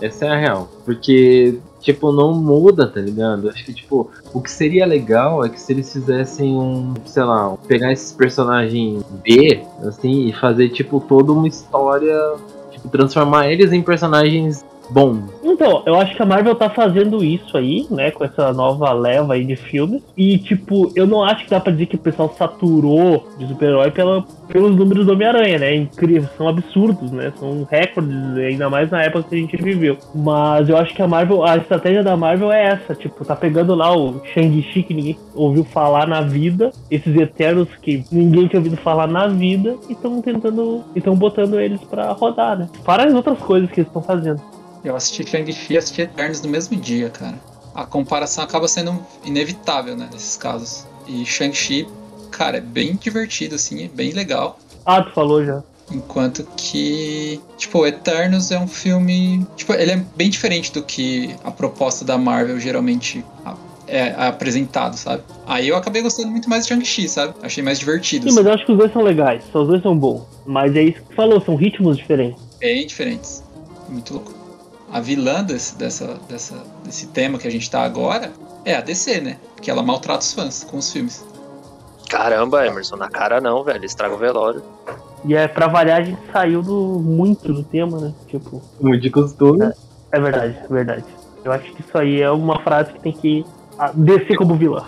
Essa 0.01 0.27
é 0.27 0.29
a 0.29 0.37
real. 0.37 0.69
Porque, 0.85 1.59
tipo, 1.81 2.13
não 2.13 2.35
muda, 2.35 2.87
tá 2.87 3.01
ligado? 3.01 3.49
Acho 3.49 3.65
que, 3.65 3.73
tipo, 3.73 4.11
o 4.33 4.41
que 4.41 4.51
seria 4.51 4.87
legal 4.87 5.45
é 5.45 5.49
que 5.49 5.61
se 5.61 5.73
eles 5.73 5.93
fizessem 5.93 6.55
um, 6.55 6.95
sei 7.05 7.23
lá, 7.23 7.57
pegar 7.67 7.93
esses 7.93 8.13
personagens 8.13 9.03
B, 9.23 9.63
assim, 9.83 10.27
e 10.27 10.33
fazer, 10.33 10.69
tipo, 10.71 11.01
toda 11.01 11.33
uma 11.33 11.49
história, 11.49 12.35
tipo, 12.71 12.89
transformar 12.89 13.51
eles 13.51 13.73
em 13.73 13.83
personagens 13.83 14.65
bons. 14.91 15.23
Então, 15.43 15.83
eu 15.87 15.97
acho 15.97 16.15
que 16.15 16.23
a 16.23 16.27
Marvel 16.27 16.55
tá 16.55 16.71
fazendo 16.71 17.25
isso 17.25 17.57
aí, 17.57 17.87
né, 17.91 18.11
com 18.11 18.25
essa 18.25 18.53
nova 18.53 18.93
leva 18.93 19.35
aí 19.35 19.45
de 19.45 19.57
filmes. 19.57 20.03
E, 20.17 20.39
tipo, 20.39 20.93
eu 20.95 21.07
não 21.07 21.23
acho 21.23 21.45
que 21.45 21.51
dá 21.51 21.61
pra 21.61 21.73
dizer 21.73 21.87
que 21.87 21.97
o 21.97 22.01
pessoal 22.01 22.35
saturou 22.37 23.27
de 23.39 23.47
super-herói 23.47 23.91
pelos 23.91 24.77
números 24.77 25.07
do 25.07 25.13
Homem-Aranha, 25.13 25.59
né? 25.59 25.75
Incrível, 25.75 26.29
são 26.37 26.49
absurdos, 26.49 27.11
né? 27.11 27.33
São 27.39 27.67
recordes, 27.71 28.15
ainda 28.37 28.71
mais 28.71 28.91
na 28.91 29.03
época 29.03 29.29
que 29.29 29.35
a 29.35 29.39
gente 29.39 29.57
viveu. 29.57 29.97
Mas 30.15 30.69
eu 30.69 30.77
acho 30.77 30.95
que 30.95 31.03
a 31.03 31.09
Marvel, 31.09 31.45
a 31.45 31.57
estratégia 31.57 32.03
da 32.03 32.17
Marvel 32.17 32.53
é 32.53 32.65
essa, 32.65 32.95
tipo, 32.95 33.25
tá 33.25 33.37
pegando 33.37 33.75
lá 33.75 33.97
o 33.97 34.21
Shang-Chi 34.33 34.83
que 34.83 34.95
ninguém 34.95 35.19
ouviu 35.35 35.65
falar 35.65 36.07
na 36.07 36.21
vida, 36.21 36.71
esses 36.91 37.15
Eternos 37.17 37.69
que 37.81 38.05
ninguém 38.11 38.47
tinha 38.47 38.61
ouvido 38.61 38.77
falar 38.77 39.07
na 39.07 39.27
vida, 39.27 39.77
e 39.89 39.93
estão 39.93 40.21
tentando, 40.23 40.83
estão 40.95 41.15
botando 41.15 41.61
eles 41.61 41.81
pra 41.85 42.13
rodar, 42.13 42.59
né? 42.59 42.69
Fora 42.85 43.05
as 43.05 43.15
outras 43.15 43.39
coisas 43.39 43.71
que 43.71 43.81
eles 43.81 43.89
estão 43.89 44.03
fazendo. 44.03 44.41
Eu 44.85 44.95
assisti 44.97 45.27
Shang-Chi 45.29 45.75
e 45.75 45.77
assisti 45.79 46.03
Eternos 46.03 46.41
no 46.43 46.49
mesmo 46.49 46.77
dia, 46.77 47.11
cara. 47.11 47.35
A 47.75 47.85
comparação 47.85 48.43
acaba 48.45 48.67
sendo 48.69 48.99
inevitável, 49.25 49.97
né, 49.97 50.09
nesses 50.13 50.37
casos. 50.37 50.87
E 51.07 51.25
Shang-Chi, 51.25 51.87
cara, 52.31 52.59
é 52.59 52.61
bem 52.61 52.95
divertido, 52.97 53.55
assim, 53.55 53.85
é 53.85 53.89
bem 53.89 54.13
legal. 54.13 54.59
Ah, 54.85 55.03
tu 55.03 55.13
falou 55.13 55.45
já. 55.45 55.63
Enquanto 55.91 56.47
que, 56.57 57.41
tipo, 57.57 57.87
Eternos 57.87 58.51
é 58.51 58.59
um 58.59 58.69
filme. 58.69 59.47
Tipo, 59.57 59.73
ele 59.73 59.93
é 59.93 59.97
bem 60.17 60.29
diferente 60.29 60.71
do 60.73 60.83
que 60.83 61.35
a 61.43 61.51
proposta 61.51 62.05
da 62.05 62.19
Marvel 62.19 62.61
geralmente 62.61 63.25
a- 63.45 63.57
é 63.87 64.15
apresentado, 64.27 64.97
sabe? 64.97 65.23
Aí 65.47 65.67
eu 65.69 65.77
acabei 65.77 66.03
gostando 66.03 66.31
muito 66.31 66.49
mais 66.49 66.65
de 66.65 66.69
Shang-Chi, 66.75 67.09
sabe? 67.09 67.35
Achei 67.43 67.63
mais 67.63 67.79
divertido. 67.79 68.29
Sim, 68.29 68.35
mas 68.37 68.45
eu 68.47 68.53
acho 68.53 68.67
que 68.67 68.73
os 68.73 68.79
dois 68.79 68.93
são 68.93 69.01
legais, 69.03 69.43
só 69.51 69.63
os 69.63 69.69
dois 69.69 69.83
são 69.83 69.97
bons. 69.97 70.25
Mas 70.45 70.77
é 70.77 70.83
isso 70.83 71.01
que 71.01 71.09
tu 71.09 71.15
falou, 71.15 71.41
são 71.41 71.57
ritmos 71.57 71.97
diferentes. 71.97 72.39
bem 72.61 72.87
diferentes. 72.87 73.43
Muito 73.89 74.13
louco. 74.13 74.35
A 74.91 75.01
vilã 75.01 75.45
desse, 75.45 75.77
dessa, 75.77 76.19
dessa, 76.29 76.55
desse 76.85 77.07
tema 77.09 77.39
que 77.39 77.47
a 77.47 77.51
gente 77.51 77.71
tá 77.71 77.83
agora 77.83 78.33
é 78.65 78.75
a 78.75 78.81
DC, 78.81 79.21
né? 79.21 79.37
Porque 79.55 79.71
ela 79.71 79.83
maltrata 79.83 80.21
os 80.21 80.33
fãs 80.33 80.65
com 80.65 80.79
os 80.79 80.91
filmes. 80.93 81.25
Caramba, 82.09 82.67
Emerson, 82.67 82.97
na 82.97 83.09
cara 83.11 83.41
não, 83.41 83.63
velho. 83.63 83.85
Estraga 83.85 84.15
o 84.15 84.19
velório. 84.19 84.63
E 85.25 85.35
é 85.35 85.47
pra 85.47 85.67
variar, 85.67 86.01
a 86.01 86.05
gente 86.05 86.21
saiu 86.33 86.63
do, 86.63 87.01
muito 87.01 87.53
do 87.53 87.63
tema, 87.63 87.99
né? 88.01 88.15
Tipo, 88.29 88.63
Muito 88.81 89.03
de 89.03 89.11
costume. 89.11 89.73
é 90.13 90.21
verdade, 90.21 90.59
é 90.65 90.73
verdade. 90.73 91.05
Eu 91.45 91.53
acho 91.53 91.73
que 91.73 91.81
isso 91.83 91.99
aí 91.99 92.23
é 92.23 92.31
uma 92.31 92.59
frase 92.63 92.93
que 92.93 93.01
tem 93.01 93.13
que 93.13 93.45
descer 93.95 94.37
como 94.39 94.55
vilã. 94.57 94.87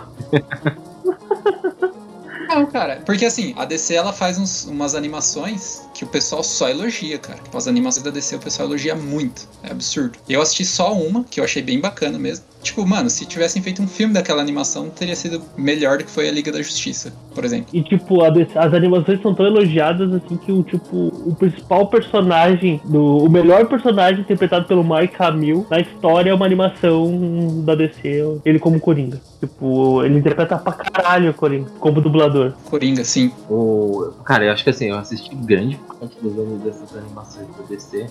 Não, 2.47 2.65
cara. 2.65 3.01
Porque 3.05 3.25
assim, 3.25 3.53
a 3.57 3.65
DC 3.65 3.93
ela 3.93 4.11
faz 4.11 4.37
uns- 4.37 4.65
umas 4.65 4.95
animações 4.95 5.87
que 5.93 6.03
o 6.03 6.07
pessoal 6.07 6.43
só 6.43 6.69
elogia, 6.69 7.17
cara. 7.17 7.39
Tipo, 7.39 7.57
as 7.57 7.67
animações 7.67 8.03
da 8.03 8.11
DC 8.11 8.35
o 8.35 8.39
pessoal 8.39 8.67
elogia 8.67 8.95
muito. 8.95 9.47
É 9.63 9.71
absurdo. 9.71 10.17
Eu 10.27 10.41
assisti 10.41 10.65
só 10.65 10.93
uma, 10.93 11.23
que 11.23 11.39
eu 11.39 11.43
achei 11.43 11.61
bem 11.61 11.79
bacana 11.79 12.17
mesmo. 12.17 12.45
Tipo, 12.61 12.85
mano, 12.85 13.09
se 13.09 13.25
tivessem 13.25 13.61
feito 13.61 13.81
um 13.81 13.87
filme 13.87 14.13
daquela 14.13 14.41
animação, 14.41 14.89
teria 14.89 15.15
sido 15.15 15.41
melhor 15.57 15.97
do 15.97 16.03
que 16.03 16.11
foi 16.11 16.29
a 16.29 16.31
Liga 16.31 16.51
da 16.51 16.61
Justiça, 16.61 17.11
por 17.33 17.43
exemplo. 17.43 17.69
E 17.73 17.81
tipo, 17.81 18.23
a 18.23 18.29
DC 18.29 18.51
as 18.55 18.73
animações 18.73 19.21
são 19.21 19.33
tão 19.33 19.45
elogiadas 19.45 20.13
assim 20.13 20.37
que 20.37 20.51
o 20.51 20.61
tipo, 20.61 21.07
o 21.25 21.35
principal 21.35 21.87
personagem, 21.87 22.79
do, 22.85 23.17
o 23.17 23.29
melhor 23.29 23.65
personagem 23.67 24.21
interpretado 24.21 24.65
pelo 24.65 24.83
Mark 24.83 25.19
Hamill 25.19 25.65
na 25.69 25.79
história 25.79 26.29
é 26.29 26.33
uma 26.33 26.45
animação 26.45 27.63
da 27.65 27.73
DC, 27.73 28.41
ele 28.45 28.59
como 28.59 28.79
Coringa. 28.79 29.19
Tipo, 29.39 30.03
ele 30.03 30.19
interpreta 30.19 30.57
pra 30.57 30.73
caralho 30.73 31.31
o 31.31 31.33
Coringa, 31.33 31.69
como 31.79 31.99
dublador. 31.99 32.53
Coringa, 32.69 33.03
sim. 33.03 33.31
O... 33.49 34.11
Cara, 34.23 34.45
eu 34.45 34.51
acho 34.51 34.63
que 34.63 34.69
assim, 34.69 34.89
eu 34.89 34.97
assisti 34.97 35.33
grande 35.35 35.79
parte 35.93 36.17
dos 36.21 36.37
anos 36.37 36.61
dessas 36.61 36.95
animações 36.95 37.47
da 37.57 37.63
DC. 37.63 38.07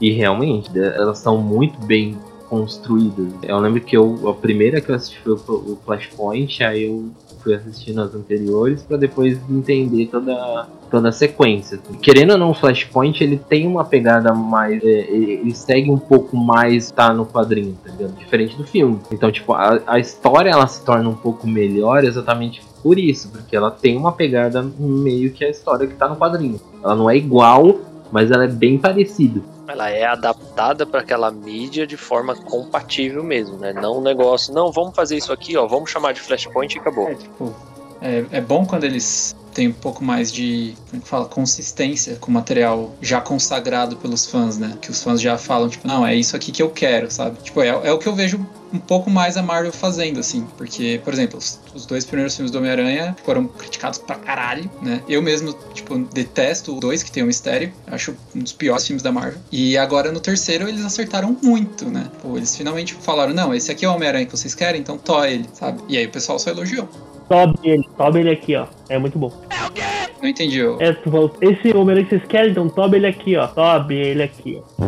E 0.00 0.12
realmente, 0.12 0.70
elas 0.78 1.18
são 1.18 1.38
muito 1.38 1.78
bem 1.84 2.16
construídas. 2.50 3.32
Eu 3.42 3.58
lembro 3.60 3.80
que 3.80 3.96
eu, 3.96 4.28
a 4.28 4.34
primeira 4.34 4.80
que 4.80 4.90
eu 4.90 4.94
assisti 4.96 5.20
foi 5.22 5.34
o 5.34 5.78
Flashpoint, 5.84 6.64
aí 6.64 6.84
eu 6.84 7.10
fui 7.40 7.54
assistindo 7.54 8.00
as 8.00 8.12
anteriores 8.12 8.82
para 8.82 8.96
depois 8.96 9.38
entender 9.48 10.06
toda, 10.06 10.66
toda 10.90 11.08
a 11.08 11.12
sequência. 11.12 11.78
Querendo 12.02 12.32
ou 12.32 12.38
não, 12.38 12.50
o 12.50 12.54
Flashpoint 12.54 13.22
ele 13.22 13.38
tem 13.38 13.68
uma 13.68 13.84
pegada 13.84 14.34
mais. 14.34 14.82
É, 14.82 14.86
ele 14.86 15.54
segue 15.54 15.90
um 15.90 15.98
pouco 15.98 16.36
mais 16.36 16.90
tá 16.90 17.14
no 17.14 17.24
quadrinho, 17.24 17.78
tá 17.84 17.92
ligado? 17.92 18.16
Diferente 18.16 18.56
do 18.56 18.64
filme. 18.64 18.98
Então, 19.12 19.30
tipo, 19.30 19.52
a, 19.52 19.80
a 19.86 19.98
história 20.00 20.50
ela 20.50 20.66
se 20.66 20.84
torna 20.84 21.08
um 21.08 21.14
pouco 21.14 21.46
melhor 21.46 22.04
exatamente 22.04 22.60
por 22.82 22.98
isso, 22.98 23.28
porque 23.28 23.56
ela 23.56 23.70
tem 23.70 23.96
uma 23.96 24.12
pegada 24.12 24.62
meio 24.78 25.32
que 25.32 25.44
a 25.44 25.50
história 25.50 25.86
que 25.86 25.94
tá 25.94 26.08
no 26.08 26.16
quadrinho. 26.16 26.60
Ela 26.82 26.94
não 26.94 27.08
é 27.08 27.16
igual, 27.16 27.78
mas 28.10 28.30
ela 28.30 28.44
é 28.44 28.48
bem 28.48 28.78
parecida. 28.78 29.40
Ela 29.68 29.90
é 29.90 30.04
adaptada 30.04 30.84
para 30.84 31.00
aquela 31.00 31.30
mídia 31.30 31.86
de 31.86 31.96
forma 31.96 32.34
compatível 32.34 33.22
mesmo, 33.22 33.56
né? 33.56 33.72
Não 33.72 33.98
um 33.98 34.02
negócio, 34.02 34.52
não, 34.52 34.72
vamos 34.72 34.94
fazer 34.96 35.16
isso 35.16 35.32
aqui, 35.32 35.56
ó, 35.56 35.66
vamos 35.66 35.90
chamar 35.90 36.12
de 36.12 36.20
Flashpoint 36.20 36.74
e 36.74 36.80
acabou. 36.80 37.08
É, 37.08 37.14
tipo, 37.14 37.54
é, 38.00 38.24
é 38.32 38.40
bom 38.40 38.66
quando 38.66 38.84
eles 38.84 39.36
têm 39.54 39.68
um 39.68 39.72
pouco 39.72 40.04
mais 40.04 40.32
de, 40.32 40.74
como 40.90 41.02
que 41.02 41.08
fala, 41.08 41.26
consistência 41.26 42.16
com 42.16 42.30
o 42.30 42.34
material 42.34 42.94
já 43.00 43.20
consagrado 43.20 43.96
pelos 43.96 44.26
fãs, 44.26 44.58
né? 44.58 44.76
Que 44.80 44.90
os 44.90 45.02
fãs 45.02 45.20
já 45.20 45.36
falam, 45.36 45.68
tipo, 45.68 45.86
não, 45.86 46.06
é 46.06 46.14
isso 46.14 46.36
aqui 46.36 46.52
que 46.52 46.62
eu 46.62 46.70
quero, 46.70 47.10
sabe? 47.10 47.38
Tipo, 47.42 47.62
é, 47.62 47.68
é 47.68 47.92
o 47.92 47.98
que 47.98 48.06
eu 48.06 48.14
vejo 48.14 48.44
um 48.72 48.78
pouco 48.78 49.10
mais 49.10 49.36
a 49.36 49.42
Marvel 49.42 49.72
fazendo, 49.72 50.20
assim. 50.20 50.46
Porque, 50.56 51.00
por 51.04 51.12
exemplo, 51.12 51.38
os, 51.38 51.58
os 51.74 51.86
dois 51.86 52.04
primeiros 52.04 52.34
filmes 52.34 52.50
do 52.50 52.58
Homem-Aranha 52.58 53.16
foram 53.24 53.46
criticados 53.46 53.98
pra 53.98 54.16
caralho, 54.16 54.70
né? 54.80 55.02
Eu 55.08 55.20
mesmo, 55.22 55.52
tipo, 55.74 55.98
detesto 55.98 56.76
o 56.76 56.80
dois, 56.80 57.02
que 57.02 57.10
tem 57.10 57.22
o 57.22 57.26
mistério. 57.26 57.72
Acho 57.86 58.14
um 58.34 58.40
dos 58.40 58.52
piores 58.52 58.86
filmes 58.86 59.02
da 59.02 59.10
Marvel. 59.10 59.40
E 59.50 59.76
agora 59.76 60.12
no 60.12 60.20
terceiro 60.20 60.68
eles 60.68 60.84
acertaram 60.84 61.36
muito, 61.42 61.86
né? 61.90 62.06
Pô, 62.22 62.36
eles 62.36 62.54
finalmente 62.54 62.94
falaram, 62.94 63.34
não, 63.34 63.54
esse 63.54 63.70
aqui 63.70 63.84
é 63.84 63.88
o 63.88 63.94
Homem-Aranha 63.94 64.26
que 64.26 64.36
vocês 64.36 64.54
querem, 64.54 64.80
então 64.80 64.96
tó 64.96 65.24
ele, 65.24 65.48
sabe? 65.52 65.82
E 65.88 65.96
aí 65.96 66.06
o 66.06 66.10
pessoal 66.10 66.38
só 66.38 66.50
elogiou. 66.50 66.88
Sobe 67.30 67.58
ele, 67.62 67.88
sobe 67.96 68.18
ele 68.18 68.30
aqui, 68.30 68.56
ó. 68.56 68.66
É 68.88 68.98
muito 68.98 69.16
bom. 69.16 69.32
É 69.50 69.64
o 69.64 69.70
quê? 69.70 69.82
Não 70.20 70.28
entendi. 70.28 70.58
Eu... 70.58 70.80
É, 70.80 70.92
tu 70.92 71.08
falou, 71.08 71.32
esse 71.40 71.68
Homem-Aranha 71.72 72.04
que 72.04 72.16
vocês 72.16 72.26
querem, 72.26 72.50
então 72.50 72.68
sobe 72.68 72.96
ele 72.96 73.06
aqui, 73.06 73.36
ó. 73.36 73.46
Sobe 73.46 73.94
ele 73.94 74.24
aqui, 74.24 74.60
ó. 74.60 74.80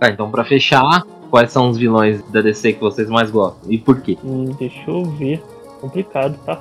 Tá, 0.00 0.08
então 0.08 0.30
pra 0.30 0.44
fechar, 0.46 1.02
quais 1.30 1.52
são 1.52 1.68
os 1.68 1.76
vilões 1.76 2.22
da 2.30 2.40
DC 2.40 2.72
que 2.72 2.80
vocês 2.80 3.10
mais 3.10 3.30
gostam? 3.30 3.70
E 3.70 3.76
por 3.76 4.00
quê? 4.00 4.16
Hum, 4.24 4.46
deixa 4.58 4.90
eu 4.90 5.04
ver. 5.04 5.42
Complicado, 5.78 6.38
tá? 6.46 6.58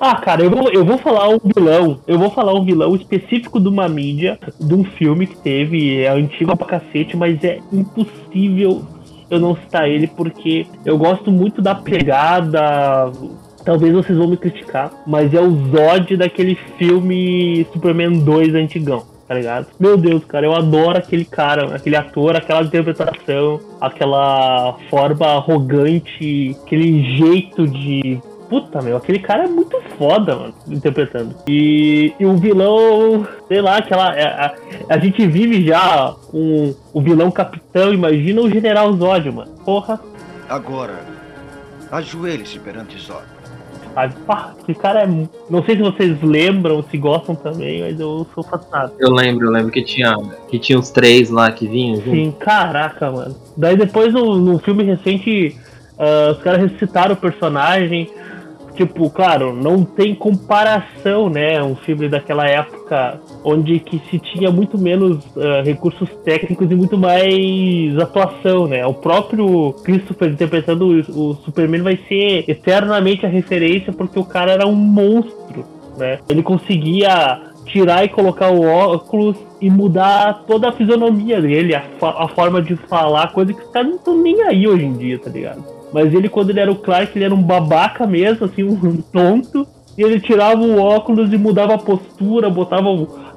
Ah, 0.00 0.16
cara, 0.16 0.42
eu 0.42 0.50
vou, 0.50 0.70
eu 0.70 0.84
vou 0.84 0.98
falar 0.98 1.28
um 1.28 1.38
vilão. 1.42 1.98
Eu 2.06 2.18
vou 2.18 2.30
falar 2.30 2.54
um 2.54 2.64
vilão 2.64 2.94
específico 2.94 3.60
de 3.60 3.68
uma 3.68 3.88
mídia, 3.88 4.38
de 4.60 4.74
um 4.74 4.84
filme 4.84 5.26
que 5.26 5.36
teve, 5.36 6.02
é 6.02 6.08
antigo 6.08 6.56
pra 6.56 6.66
cacete, 6.66 7.16
mas 7.16 7.42
é 7.42 7.60
impossível 7.72 8.82
eu 9.30 9.40
não 9.40 9.56
citar 9.56 9.88
ele, 9.88 10.06
porque 10.06 10.66
eu 10.84 10.96
gosto 10.98 11.30
muito 11.30 11.62
da 11.62 11.74
pegada. 11.74 13.10
Talvez 13.64 13.92
vocês 13.92 14.16
vão 14.16 14.28
me 14.28 14.36
criticar, 14.36 14.92
mas 15.06 15.34
é 15.34 15.40
o 15.40 15.50
Zod 15.50 16.16
daquele 16.16 16.54
filme 16.78 17.66
Superman 17.72 18.20
2 18.20 18.54
antigão 18.54 19.16
tá 19.26 19.34
ligado? 19.34 19.66
Meu 19.78 19.96
Deus, 19.96 20.24
cara, 20.24 20.46
eu 20.46 20.54
adoro 20.54 20.98
aquele 20.98 21.24
cara, 21.24 21.74
aquele 21.74 21.96
ator, 21.96 22.36
aquela 22.36 22.62
interpretação, 22.62 23.60
aquela 23.80 24.76
forma 24.88 25.26
arrogante, 25.26 26.56
aquele 26.62 27.02
jeito 27.16 27.66
de 27.66 28.20
Puta, 28.48 28.80
meu, 28.80 28.96
aquele 28.96 29.18
cara 29.18 29.44
é 29.44 29.48
muito 29.48 29.80
foda, 29.98 30.36
mano, 30.36 30.54
interpretando. 30.68 31.34
E, 31.48 32.14
e 32.18 32.24
o 32.24 32.36
vilão, 32.36 33.26
sei 33.48 33.60
lá, 33.60 33.78
aquela. 33.78 34.10
A, 34.10 34.46
a, 34.46 34.54
a, 34.90 34.98
gente 34.98 35.26
vive 35.26 35.66
já 35.66 36.14
com 36.30 36.74
o 36.92 37.00
vilão 37.00 37.30
capitão, 37.30 37.92
imagina 37.92 38.40
o 38.40 38.50
general 38.50 38.92
Zod, 38.92 39.30
mano. 39.30 39.50
Porra. 39.64 40.00
Agora, 40.48 41.00
ajoelhe-se 41.90 42.58
perante 42.60 42.98
Zod. 42.98 43.36
Ai, 43.96 44.10
pá, 44.26 44.54
esse 44.60 44.78
cara 44.78 45.04
é. 45.04 45.06
Não 45.48 45.64
sei 45.64 45.76
se 45.76 45.82
vocês 45.82 46.22
lembram, 46.22 46.84
se 46.84 46.98
gostam 46.98 47.34
também, 47.34 47.80
mas 47.80 47.98
eu 47.98 48.26
sou 48.34 48.44
fascinado. 48.44 48.92
Eu 48.98 49.10
lembro, 49.10 49.46
eu 49.46 49.50
lembro 49.50 49.72
que 49.72 49.82
tinha, 49.82 50.14
que 50.48 50.58
tinha 50.58 50.78
os 50.78 50.90
três 50.90 51.30
lá 51.30 51.50
que 51.50 51.66
vinham. 51.66 52.02
Sim, 52.02 52.30
caraca, 52.38 53.10
mano. 53.10 53.34
Daí 53.56 53.74
depois 53.76 54.12
no, 54.12 54.36
no 54.36 54.58
filme 54.58 54.84
recente, 54.84 55.56
uh, 55.98 56.32
os 56.32 56.42
caras 56.42 56.60
ressuscitaram 56.60 57.14
o 57.14 57.16
personagem 57.16 58.10
tipo, 58.76 59.08
claro, 59.10 59.52
não 59.54 59.84
tem 59.84 60.14
comparação, 60.14 61.28
né? 61.28 61.62
Um 61.62 61.74
filme 61.74 62.08
daquela 62.08 62.46
época 62.46 63.20
onde 63.42 63.80
que 63.80 64.00
se 64.10 64.18
tinha 64.18 64.50
muito 64.50 64.78
menos 64.78 65.24
uh, 65.36 65.62
recursos 65.64 66.08
técnicos 66.24 66.70
e 66.70 66.74
muito 66.74 66.96
mais 66.96 67.98
atuação, 67.98 68.66
né? 68.66 68.84
O 68.86 68.94
próprio 68.94 69.72
Christopher 69.82 70.30
interpretando 70.30 70.86
o, 71.08 71.34
Superman 71.44 71.82
vai 71.82 71.98
ser 72.08 72.44
eternamente 72.48 73.24
a 73.24 73.28
referência 73.28 73.92
porque 73.92 74.18
o 74.18 74.24
cara 74.24 74.52
era 74.52 74.66
um 74.66 74.74
monstro, 74.74 75.64
né? 75.96 76.18
Ele 76.28 76.42
conseguia 76.42 77.40
tirar 77.64 78.04
e 78.04 78.08
colocar 78.08 78.50
o 78.50 78.62
óculos 78.62 79.36
e 79.60 79.68
mudar 79.68 80.44
toda 80.46 80.68
a 80.68 80.72
fisionomia 80.72 81.40
dele, 81.40 81.74
a, 81.74 81.82
a 82.00 82.28
forma 82.28 82.62
de 82.62 82.76
falar, 82.76 83.32
coisa 83.32 83.52
que 83.52 83.62
os 83.62 83.70
caras 83.70 83.88
não 83.88 83.96
estão 83.96 84.16
nem 84.16 84.42
aí 84.42 84.68
hoje 84.68 84.84
em 84.84 84.92
dia, 84.92 85.18
tá 85.18 85.30
ligado? 85.30 85.75
Mas 85.96 86.12
ele, 86.12 86.28
quando 86.28 86.50
ele 86.50 86.60
era 86.60 86.70
o 86.70 86.76
Clark, 86.76 87.16
ele 87.16 87.24
era 87.24 87.34
um 87.34 87.42
babaca 87.42 88.06
mesmo, 88.06 88.44
assim, 88.44 88.62
um 88.62 89.00
tonto. 89.10 89.66
E 89.96 90.02
ele 90.02 90.20
tirava 90.20 90.60
o 90.60 90.78
óculos 90.78 91.32
e 91.32 91.38
mudava 91.38 91.72
a 91.72 91.78
postura, 91.78 92.50
botava 92.50 92.88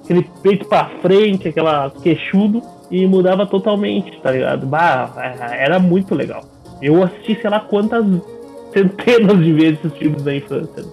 aquele 0.03 0.29
peito 0.43 0.65
pra 0.65 0.91
frente, 1.01 1.47
aquela 1.47 1.89
queixudo, 1.89 2.61
e 2.91 3.07
mudava 3.07 3.45
totalmente, 3.45 4.19
tá 4.19 4.31
ligado? 4.31 4.67
Bah, 4.67 5.09
era 5.57 5.79
muito 5.79 6.13
legal. 6.13 6.43
Eu 6.81 7.01
assisti, 7.01 7.39
sei 7.39 7.49
lá 7.49 7.61
quantas 7.61 8.05
centenas 8.75 9.37
de 9.37 9.53
vezes 9.53 9.79
esses 9.85 9.97
filmes 9.97 10.21
da 10.21 10.35
infância. 10.35 10.83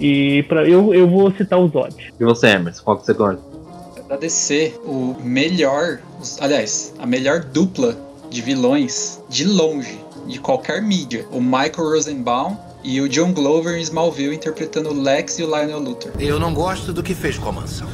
E 0.00 0.42
pra, 0.44 0.66
eu, 0.66 0.94
eu 0.94 1.06
vou 1.06 1.30
citar 1.32 1.60
o 1.60 1.68
Zod. 1.68 2.14
E 2.18 2.24
você, 2.24 2.46
Emerson, 2.46 2.82
qual 2.82 2.96
que 2.96 3.04
você 3.04 3.12
gosta? 3.12 3.42
Da 4.08 4.16
DC, 4.16 4.72
o 4.86 5.14
melhor, 5.22 5.98
aliás, 6.40 6.94
a 6.98 7.04
melhor 7.04 7.40
dupla 7.40 7.94
de 8.30 8.40
vilões 8.40 9.22
de 9.28 9.44
longe 9.44 9.98
de 10.30 10.40
qualquer 10.40 10.80
mídia. 10.80 11.26
O 11.30 11.40
Michael 11.40 11.90
Rosenbaum 11.90 12.56
e 12.82 13.00
o 13.00 13.08
John 13.08 13.32
Glover 13.32 13.76
em 13.76 13.82
Smallville 13.82 14.34
interpretando 14.34 14.90
o 14.90 14.94
Lex 14.94 15.38
e 15.38 15.42
o 15.42 15.46
Lionel 15.46 15.80
Luthor. 15.80 16.12
Eu 16.18 16.38
não 16.40 16.54
gosto 16.54 16.92
do 16.92 17.02
que 17.02 17.14
fez 17.14 17.36
com 17.36 17.48
a 17.48 17.52
mansão. 17.52 17.88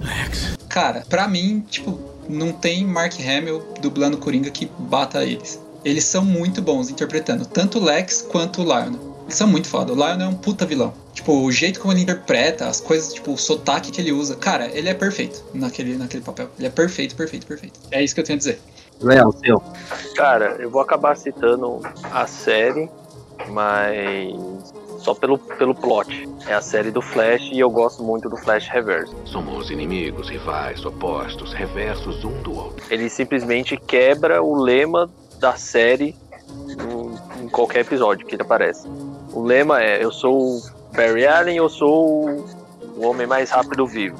Lex. 0.00 0.56
Cara, 0.68 1.04
pra 1.08 1.28
mim, 1.28 1.64
tipo, 1.70 1.98
não 2.28 2.52
tem 2.52 2.84
Mark 2.84 3.14
Hamill 3.20 3.62
dublando 3.80 4.16
Coringa 4.16 4.50
que 4.50 4.68
bata 4.78 5.24
eles. 5.24 5.60
Eles 5.84 6.04
são 6.04 6.24
muito 6.24 6.60
bons 6.60 6.90
interpretando 6.90 7.46
tanto 7.46 7.78
o 7.78 7.84
Lex 7.84 8.22
quanto 8.22 8.62
o 8.62 8.64
Lionel. 8.64 9.16
Eles 9.24 9.36
são 9.36 9.46
muito 9.46 9.68
foda. 9.68 9.92
O 9.92 9.96
Lionel 9.96 10.28
é 10.28 10.30
um 10.30 10.34
puta 10.34 10.66
vilão. 10.66 10.92
Tipo, 11.12 11.42
o 11.42 11.50
jeito 11.50 11.80
como 11.80 11.92
ele 11.92 12.02
interpreta, 12.02 12.66
as 12.66 12.80
coisas, 12.80 13.14
tipo, 13.14 13.32
o 13.32 13.38
sotaque 13.38 13.90
que 13.90 14.00
ele 14.00 14.12
usa. 14.12 14.36
Cara, 14.36 14.70
ele 14.72 14.88
é 14.88 14.94
perfeito 14.94 15.42
naquele, 15.54 15.96
naquele 15.96 16.22
papel. 16.22 16.48
Ele 16.58 16.66
é 16.66 16.70
perfeito, 16.70 17.16
perfeito, 17.16 17.46
perfeito. 17.46 17.80
É 17.90 18.02
isso 18.02 18.14
que 18.14 18.20
eu 18.20 18.24
tenho 18.24 18.36
a 18.36 18.38
dizer. 18.38 18.60
Léo, 19.00 19.32
seu. 19.32 19.62
Cara, 20.14 20.56
eu 20.58 20.70
vou 20.70 20.80
acabar 20.80 21.16
citando 21.16 21.80
a 22.12 22.26
série, 22.26 22.88
mas 23.48 24.34
só 24.98 25.14
pelo, 25.14 25.38
pelo 25.38 25.74
plot. 25.74 26.28
É 26.46 26.54
a 26.54 26.60
série 26.60 26.90
do 26.90 27.02
Flash 27.02 27.50
e 27.52 27.60
eu 27.60 27.70
gosto 27.70 28.02
muito 28.02 28.28
do 28.28 28.36
Flash 28.36 28.68
Reverso. 28.68 29.14
Somos 29.24 29.70
inimigos, 29.70 30.28
rivais, 30.28 30.84
opostos, 30.84 31.52
reversos 31.52 32.24
um 32.24 32.42
do 32.42 32.56
outro. 32.56 32.84
Ele 32.90 33.08
simplesmente 33.08 33.76
quebra 33.76 34.42
o 34.42 34.56
lema 34.56 35.10
da 35.38 35.54
série 35.54 36.16
em, 36.68 37.44
em 37.44 37.48
qualquer 37.48 37.80
episódio 37.80 38.26
que 38.26 38.34
ele 38.34 38.42
aparece. 38.42 38.88
O 39.32 39.42
lema 39.42 39.82
é: 39.82 40.02
eu 40.02 40.10
sou 40.10 40.56
o 40.56 40.62
Barry 40.92 41.26
Allen, 41.26 41.56
eu 41.56 41.68
sou 41.68 42.44
o 42.96 43.06
homem 43.06 43.26
mais 43.26 43.50
rápido 43.50 43.86
vivo. 43.86 44.16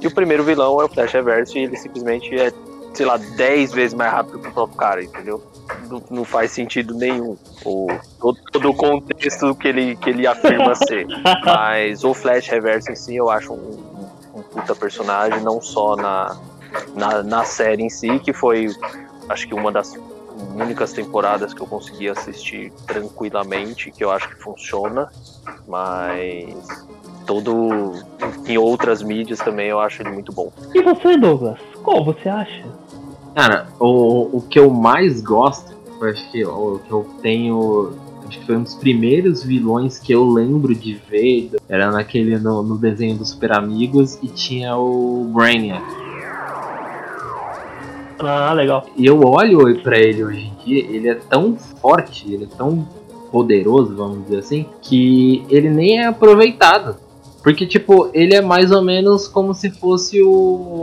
E 0.00 0.06
o 0.06 0.14
primeiro 0.14 0.44
vilão 0.44 0.80
é 0.80 0.84
o 0.84 0.88
Flash 0.88 1.12
Reverso 1.12 1.56
e 1.56 1.64
ele 1.64 1.76
simplesmente 1.76 2.32
é 2.38 2.52
sei 2.96 3.06
lá, 3.06 3.16
10 3.16 3.72
vezes 3.72 3.94
mais 3.94 4.10
rápido 4.10 4.40
que 4.40 4.48
o 4.48 4.52
próprio 4.52 4.78
cara, 4.78 5.04
entendeu? 5.04 5.42
não, 5.88 6.02
não 6.10 6.24
faz 6.24 6.50
sentido 6.52 6.94
nenhum. 6.94 7.36
O, 7.64 7.88
todo, 8.20 8.38
todo 8.52 8.70
o 8.70 8.74
contexto 8.74 9.54
que 9.54 9.68
ele, 9.68 9.96
que 9.96 10.10
ele 10.10 10.26
afirma 10.26 10.74
ser. 10.86 11.06
Mas 11.44 12.04
o 12.04 12.14
Flash 12.14 12.48
Reverso 12.48 12.90
em 12.90 12.96
si 12.96 13.16
eu 13.16 13.30
acho 13.30 13.52
um, 13.52 13.56
um, 14.34 14.38
um 14.38 14.42
puta 14.42 14.74
personagem, 14.74 15.40
não 15.42 15.60
só 15.60 15.96
na, 15.96 16.36
na, 16.94 17.22
na 17.22 17.44
série 17.44 17.82
em 17.82 17.90
si, 17.90 18.18
que 18.18 18.32
foi 18.32 18.68
acho 19.28 19.46
que 19.48 19.54
uma 19.54 19.72
das 19.72 19.94
únicas 20.54 20.92
temporadas 20.92 21.54
que 21.54 21.60
eu 21.60 21.66
consegui 21.66 22.08
assistir 22.08 22.72
tranquilamente, 22.86 23.90
que 23.90 24.04
eu 24.04 24.10
acho 24.10 24.28
que 24.28 24.36
funciona, 24.36 25.10
mas 25.66 26.84
todo 27.26 27.92
em 28.46 28.56
outras 28.58 29.02
mídias 29.02 29.38
também 29.40 29.68
eu 29.68 29.80
acho 29.80 30.02
ele 30.02 30.10
muito 30.10 30.32
bom. 30.32 30.52
E 30.74 30.82
você, 30.82 31.16
Douglas? 31.16 31.58
Qual 31.86 32.04
você 32.04 32.28
acha? 32.28 32.64
Cara, 33.32 33.68
o, 33.78 34.38
o 34.38 34.40
que 34.40 34.58
eu 34.58 34.68
mais 34.68 35.20
gosto, 35.20 35.72
eu 36.00 36.08
acho 36.08 36.30
que 36.32 36.44
o 36.44 36.80
que 36.80 36.90
eu 36.90 37.06
tenho. 37.22 37.92
Acho 38.26 38.40
que 38.40 38.44
foi 38.44 38.56
um 38.56 38.64
dos 38.64 38.74
primeiros 38.74 39.44
vilões 39.44 39.96
que 40.00 40.10
eu 40.12 40.24
lembro 40.28 40.74
de 40.74 40.94
ver. 40.94 41.52
Era 41.68 41.92
naquele 41.92 42.40
no, 42.40 42.60
no 42.64 42.76
desenho 42.76 43.16
dos 43.16 43.30
Super 43.30 43.52
Amigos 43.52 44.18
e 44.20 44.26
tinha 44.26 44.76
o 44.76 45.30
Brainiac. 45.32 45.84
Ah, 48.18 48.52
legal. 48.52 48.84
E 48.96 49.06
eu 49.06 49.20
olho 49.20 49.80
pra 49.80 49.96
ele 49.96 50.24
hoje 50.24 50.40
em 50.40 50.64
dia, 50.64 50.84
ele 50.90 51.08
é 51.08 51.14
tão 51.14 51.56
forte, 51.56 52.32
ele 52.32 52.44
é 52.52 52.56
tão 52.56 52.84
poderoso, 53.30 53.94
vamos 53.94 54.24
dizer 54.24 54.38
assim, 54.38 54.66
que 54.82 55.44
ele 55.48 55.70
nem 55.70 56.00
é 56.00 56.06
aproveitado. 56.06 56.96
Porque, 57.44 57.64
tipo, 57.64 58.10
ele 58.12 58.34
é 58.34 58.40
mais 58.40 58.72
ou 58.72 58.82
menos 58.82 59.28
como 59.28 59.54
se 59.54 59.70
fosse 59.70 60.20
o. 60.20 60.80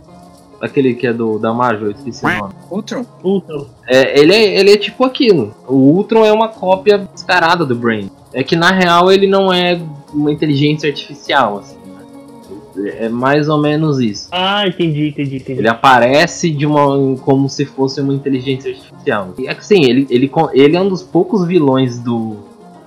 Aquele 0.64 0.94
que 0.94 1.06
é 1.06 1.12
do 1.12 1.38
da 1.38 1.54
Marvel, 1.54 1.88
eu 1.88 1.92
esqueci 1.92 2.26
o 2.26 2.30
nome. 2.30 2.54
Ultron? 2.72 3.06
Ultron. 3.22 3.66
É, 3.86 4.18
ele, 4.20 4.34
é, 4.34 4.60
ele 4.60 4.72
é 4.72 4.78
tipo 4.78 5.04
aquilo. 5.04 5.54
O 5.68 5.76
Ultron 5.76 6.24
é 6.26 6.32
uma 6.32 6.48
cópia 6.48 6.98
descarada 7.14 7.66
do 7.66 7.76
Brain. 7.76 8.10
É 8.34 8.44
que 8.44 8.56
na 8.56 8.72
real 8.72 9.12
ele 9.12 9.28
não 9.28 9.52
é 9.52 9.80
uma 10.14 10.32
inteligência 10.32 10.88
artificial, 10.90 11.58
assim. 11.60 11.76
né? 12.78 12.92
É 12.98 13.10
mais 13.10 13.50
ou 13.50 13.58
menos 13.60 14.00
isso. 14.00 14.30
Ah, 14.32 14.66
entendi, 14.66 15.10
entendi, 15.10 15.36
entendi. 15.36 15.60
Ele 15.60 15.68
aparece 15.68 16.50
de 16.50 16.66
uma 16.66 17.16
como 17.18 17.50
se 17.50 17.66
fosse 17.66 18.00
uma 18.00 18.14
inteligência 18.14 18.72
artificial. 18.72 19.34
E 19.38 19.48
assim, 19.50 19.84
ele, 19.84 20.08
ele, 20.10 20.28
con- 20.30 20.50
ele 20.54 20.78
é 20.78 20.82
um 20.82 20.88
dos 20.88 21.04
poucos 21.04 21.46
vilões 21.46 22.00
do, 22.00 22.38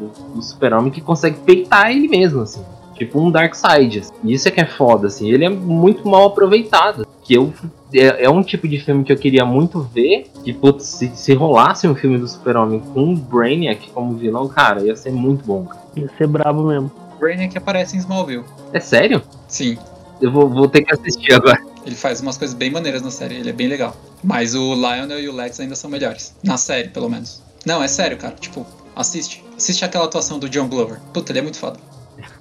do, 0.00 0.34
do 0.34 0.42
Super-Homem 0.42 0.90
que 0.90 1.00
consegue 1.02 1.36
peitar 1.40 1.90
ele 1.90 2.08
mesmo, 2.08 2.40
assim. 2.40 2.62
Tipo 2.96 3.20
um 3.20 3.30
Darkseid. 3.30 4.00
Assim. 4.00 4.12
Isso 4.24 4.48
é 4.48 4.50
que 4.50 4.60
é 4.60 4.66
foda, 4.66 5.06
assim. 5.08 5.30
Ele 5.30 5.44
é 5.44 5.48
muito 5.48 6.08
mal 6.08 6.26
aproveitado. 6.26 7.06
Que 7.22 7.34
eu, 7.34 7.52
é, 7.92 8.24
é 8.24 8.30
um 8.30 8.42
tipo 8.42 8.66
de 8.66 8.78
filme 8.78 9.04
que 9.04 9.12
eu 9.12 9.16
queria 9.16 9.44
muito 9.44 9.80
ver. 9.80 10.26
Que, 10.42 10.52
putz, 10.52 10.84
se, 10.84 11.12
se 11.14 11.34
rolasse 11.34 11.86
um 11.86 11.94
filme 11.94 12.18
do 12.18 12.26
Super-Homem 12.26 12.80
com 12.80 13.12
o 13.12 13.16
Brainiac 13.16 13.90
como 13.90 14.16
vilão, 14.16 14.48
cara, 14.48 14.82
ia 14.82 14.96
ser 14.96 15.10
muito 15.10 15.44
bom. 15.44 15.64
Cara. 15.66 15.82
Ia 15.96 16.10
ser 16.16 16.26
brabo 16.26 16.66
mesmo. 16.66 16.90
Brainiac 17.18 17.56
aparece 17.56 17.96
em 17.96 17.98
Smallville. 17.98 18.44
É 18.72 18.80
sério? 18.80 19.22
Sim. 19.48 19.76
Eu 20.20 20.32
vou, 20.32 20.48
vou 20.48 20.68
ter 20.68 20.82
que 20.82 20.94
assistir 20.94 21.34
agora. 21.34 21.60
Ele 21.84 21.94
faz 21.94 22.20
umas 22.20 22.36
coisas 22.36 22.56
bem 22.56 22.70
maneiras 22.70 23.02
na 23.02 23.10
série, 23.10 23.36
ele 23.36 23.50
é 23.50 23.52
bem 23.52 23.68
legal. 23.68 23.96
Mas 24.22 24.54
o 24.54 24.74
Lionel 24.74 25.20
e 25.20 25.28
o 25.28 25.34
Lex 25.34 25.60
ainda 25.60 25.76
são 25.76 25.88
melhores. 25.88 26.34
Na 26.42 26.56
série, 26.56 26.88
pelo 26.88 27.08
menos. 27.08 27.42
Não, 27.64 27.82
é 27.82 27.88
sério, 27.88 28.16
cara. 28.16 28.34
Tipo, 28.34 28.66
assiste. 28.94 29.44
Assiste 29.56 29.84
aquela 29.84 30.04
atuação 30.04 30.38
do 30.38 30.48
John 30.48 30.68
Glover. 30.68 30.98
Puta, 31.12 31.32
ele 31.32 31.38
é 31.38 31.42
muito 31.42 31.58
foda. 31.58 31.78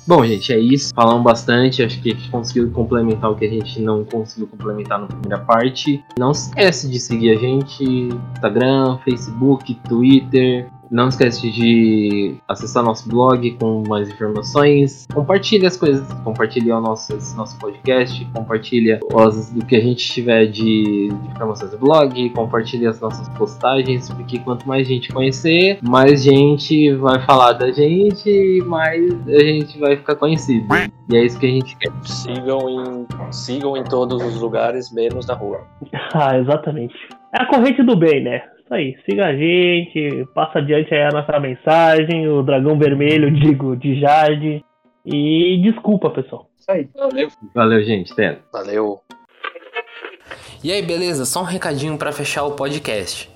Bom, 0.08 0.24
gente, 0.24 0.54
é 0.54 0.60
isso. 0.60 0.94
Falamos 0.94 1.24
bastante. 1.24 1.82
Acho 1.82 2.00
que 2.00 2.12
a 2.12 2.16
gente 2.16 2.30
conseguiu 2.30 2.70
complementar 2.72 3.32
o 3.32 3.36
que 3.36 3.46
a 3.46 3.50
gente 3.50 3.82
não 3.82 4.06
conseguiu 4.06 4.48
complementar 4.48 5.00
na 5.00 5.08
primeira 5.08 5.40
parte. 5.40 6.04
Não 6.20 6.32
esquece 6.32 6.88
de 6.88 7.00
seguir 7.00 7.32
a 7.32 7.36
gente: 7.36 7.84
Instagram, 8.34 9.00
Facebook, 9.00 9.74
Twitter. 9.88 10.70
Não 10.90 11.08
esquece 11.08 11.50
de 11.50 12.36
acessar 12.48 12.84
nosso 12.84 13.10
blog 13.10 13.52
com 13.60 13.84
mais 13.88 14.10
informações. 14.10 15.08
Compartilhe 15.14 15.66
as 15.66 15.78
coisas. 15.78 16.08
Compartilhe 16.24 16.72
o 16.72 16.80
nosso, 16.80 17.16
esse 17.16 17.36
nosso 17.36 17.58
podcast. 17.60 18.26
Compartilha 18.34 19.00
os, 19.14 19.52
do 19.52 19.66
que 19.66 19.76
a 19.76 19.82
gente 19.82 20.06
tiver 20.08 20.46
de, 20.48 21.10
de 21.10 21.28
informações 21.32 21.72
do 21.72 21.78
blog. 21.78 22.30
Compartilhe 22.32 22.88
as 22.88 23.00
nossas 23.00 23.28
postagens. 23.30 24.10
Porque 24.10 24.40
quanto 24.40 24.68
mais 24.68 24.88
gente 24.88 25.12
conhecer, 25.12 25.80
mais 25.82 26.24
gente 26.24 26.94
vai 26.96 27.20
falar 27.26 27.54
da 27.54 27.72
gente. 27.72 28.62
Mais 28.66 29.12
a 29.28 29.40
gente 29.40 29.80
vai 29.80 29.98
ficar 29.98 30.16
conhecido. 30.16 30.68
E 31.12 31.16
é 31.16 31.24
isso 31.24 31.40
que 31.40 31.46
a 31.46 31.50
gente 31.50 31.78
quer. 31.78 31.92
Sigam 32.04 32.70
em, 32.70 33.08
sigam 33.32 33.78
em 33.78 33.84
todos 33.84 34.24
os 34.24 34.40
lugares, 34.40 34.92
menos 34.92 35.28
na 35.28 35.34
rua. 35.34 35.62
Ah, 36.14 36.38
exatamente. 36.38 36.96
É 37.34 37.44
a 37.44 37.48
corrente 37.48 37.84
do 37.84 37.96
bem, 37.96 38.24
né? 38.24 38.42
Isso 38.66 38.74
aí, 38.74 38.98
siga 39.08 39.28
a 39.28 39.36
gente, 39.36 40.28
passa 40.34 40.58
adiante 40.58 40.92
aí 40.92 41.04
a 41.04 41.12
nossa 41.12 41.40
mensagem, 41.40 42.28
o 42.28 42.42
dragão 42.42 42.80
vermelho, 42.80 43.30
digo, 43.40 43.76
de 43.76 44.00
Jade. 44.00 44.66
E 45.06 45.62
desculpa, 45.62 46.10
pessoal. 46.10 46.50
Isso 46.60 46.72
aí. 46.72 46.90
Valeu. 46.96 47.28
Valeu, 47.54 47.84
gente. 47.84 48.12
Até. 48.12 48.40
Valeu. 48.52 49.02
E 50.64 50.72
aí, 50.72 50.82
beleza? 50.82 51.26
Só 51.26 51.42
um 51.42 51.46
recadinho 51.46 51.96
para 51.96 52.12
fechar 52.12 52.44
o 52.44 52.54
podcast. 52.54 53.30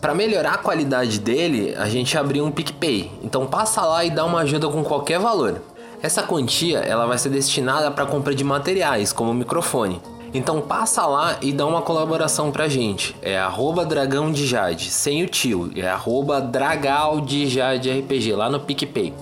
Para 0.00 0.14
melhorar 0.14 0.54
a 0.54 0.58
qualidade 0.58 1.20
dele, 1.20 1.74
a 1.76 1.86
gente 1.86 2.16
abriu 2.16 2.42
um 2.42 2.50
PicPay. 2.50 3.10
Então 3.22 3.46
passa 3.46 3.82
lá 3.82 4.06
e 4.06 4.10
dá 4.10 4.24
uma 4.24 4.40
ajuda 4.40 4.68
com 4.68 4.82
qualquer 4.82 5.18
valor. 5.18 5.60
Essa 6.02 6.22
quantia 6.22 6.78
ela 6.78 7.06
vai 7.06 7.18
ser 7.18 7.28
destinada 7.28 7.90
para 7.90 8.06
compra 8.06 8.34
de 8.34 8.44
materiais, 8.44 9.12
como 9.12 9.32
o 9.32 9.34
microfone. 9.34 10.00
Então 10.36 10.60
passa 10.60 11.06
lá 11.06 11.38
e 11.40 11.50
dá 11.50 11.64
uma 11.64 11.80
colaboração 11.80 12.52
pra 12.52 12.68
gente. 12.68 13.16
É 13.22 13.38
arroba 13.38 13.86
dragão 13.86 14.30
de 14.30 14.46
Jade, 14.46 14.90
sem 14.90 15.24
o 15.24 15.26
tio. 15.26 15.70
É 15.74 15.88
arroba 15.88 16.42
dragal 16.42 17.22
de 17.22 17.46
Jade 17.46 17.90
RPG, 17.90 18.34
lá 18.34 18.50
no 18.50 18.60
PicPay. 18.60 19.14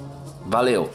Valeu! 0.45 0.91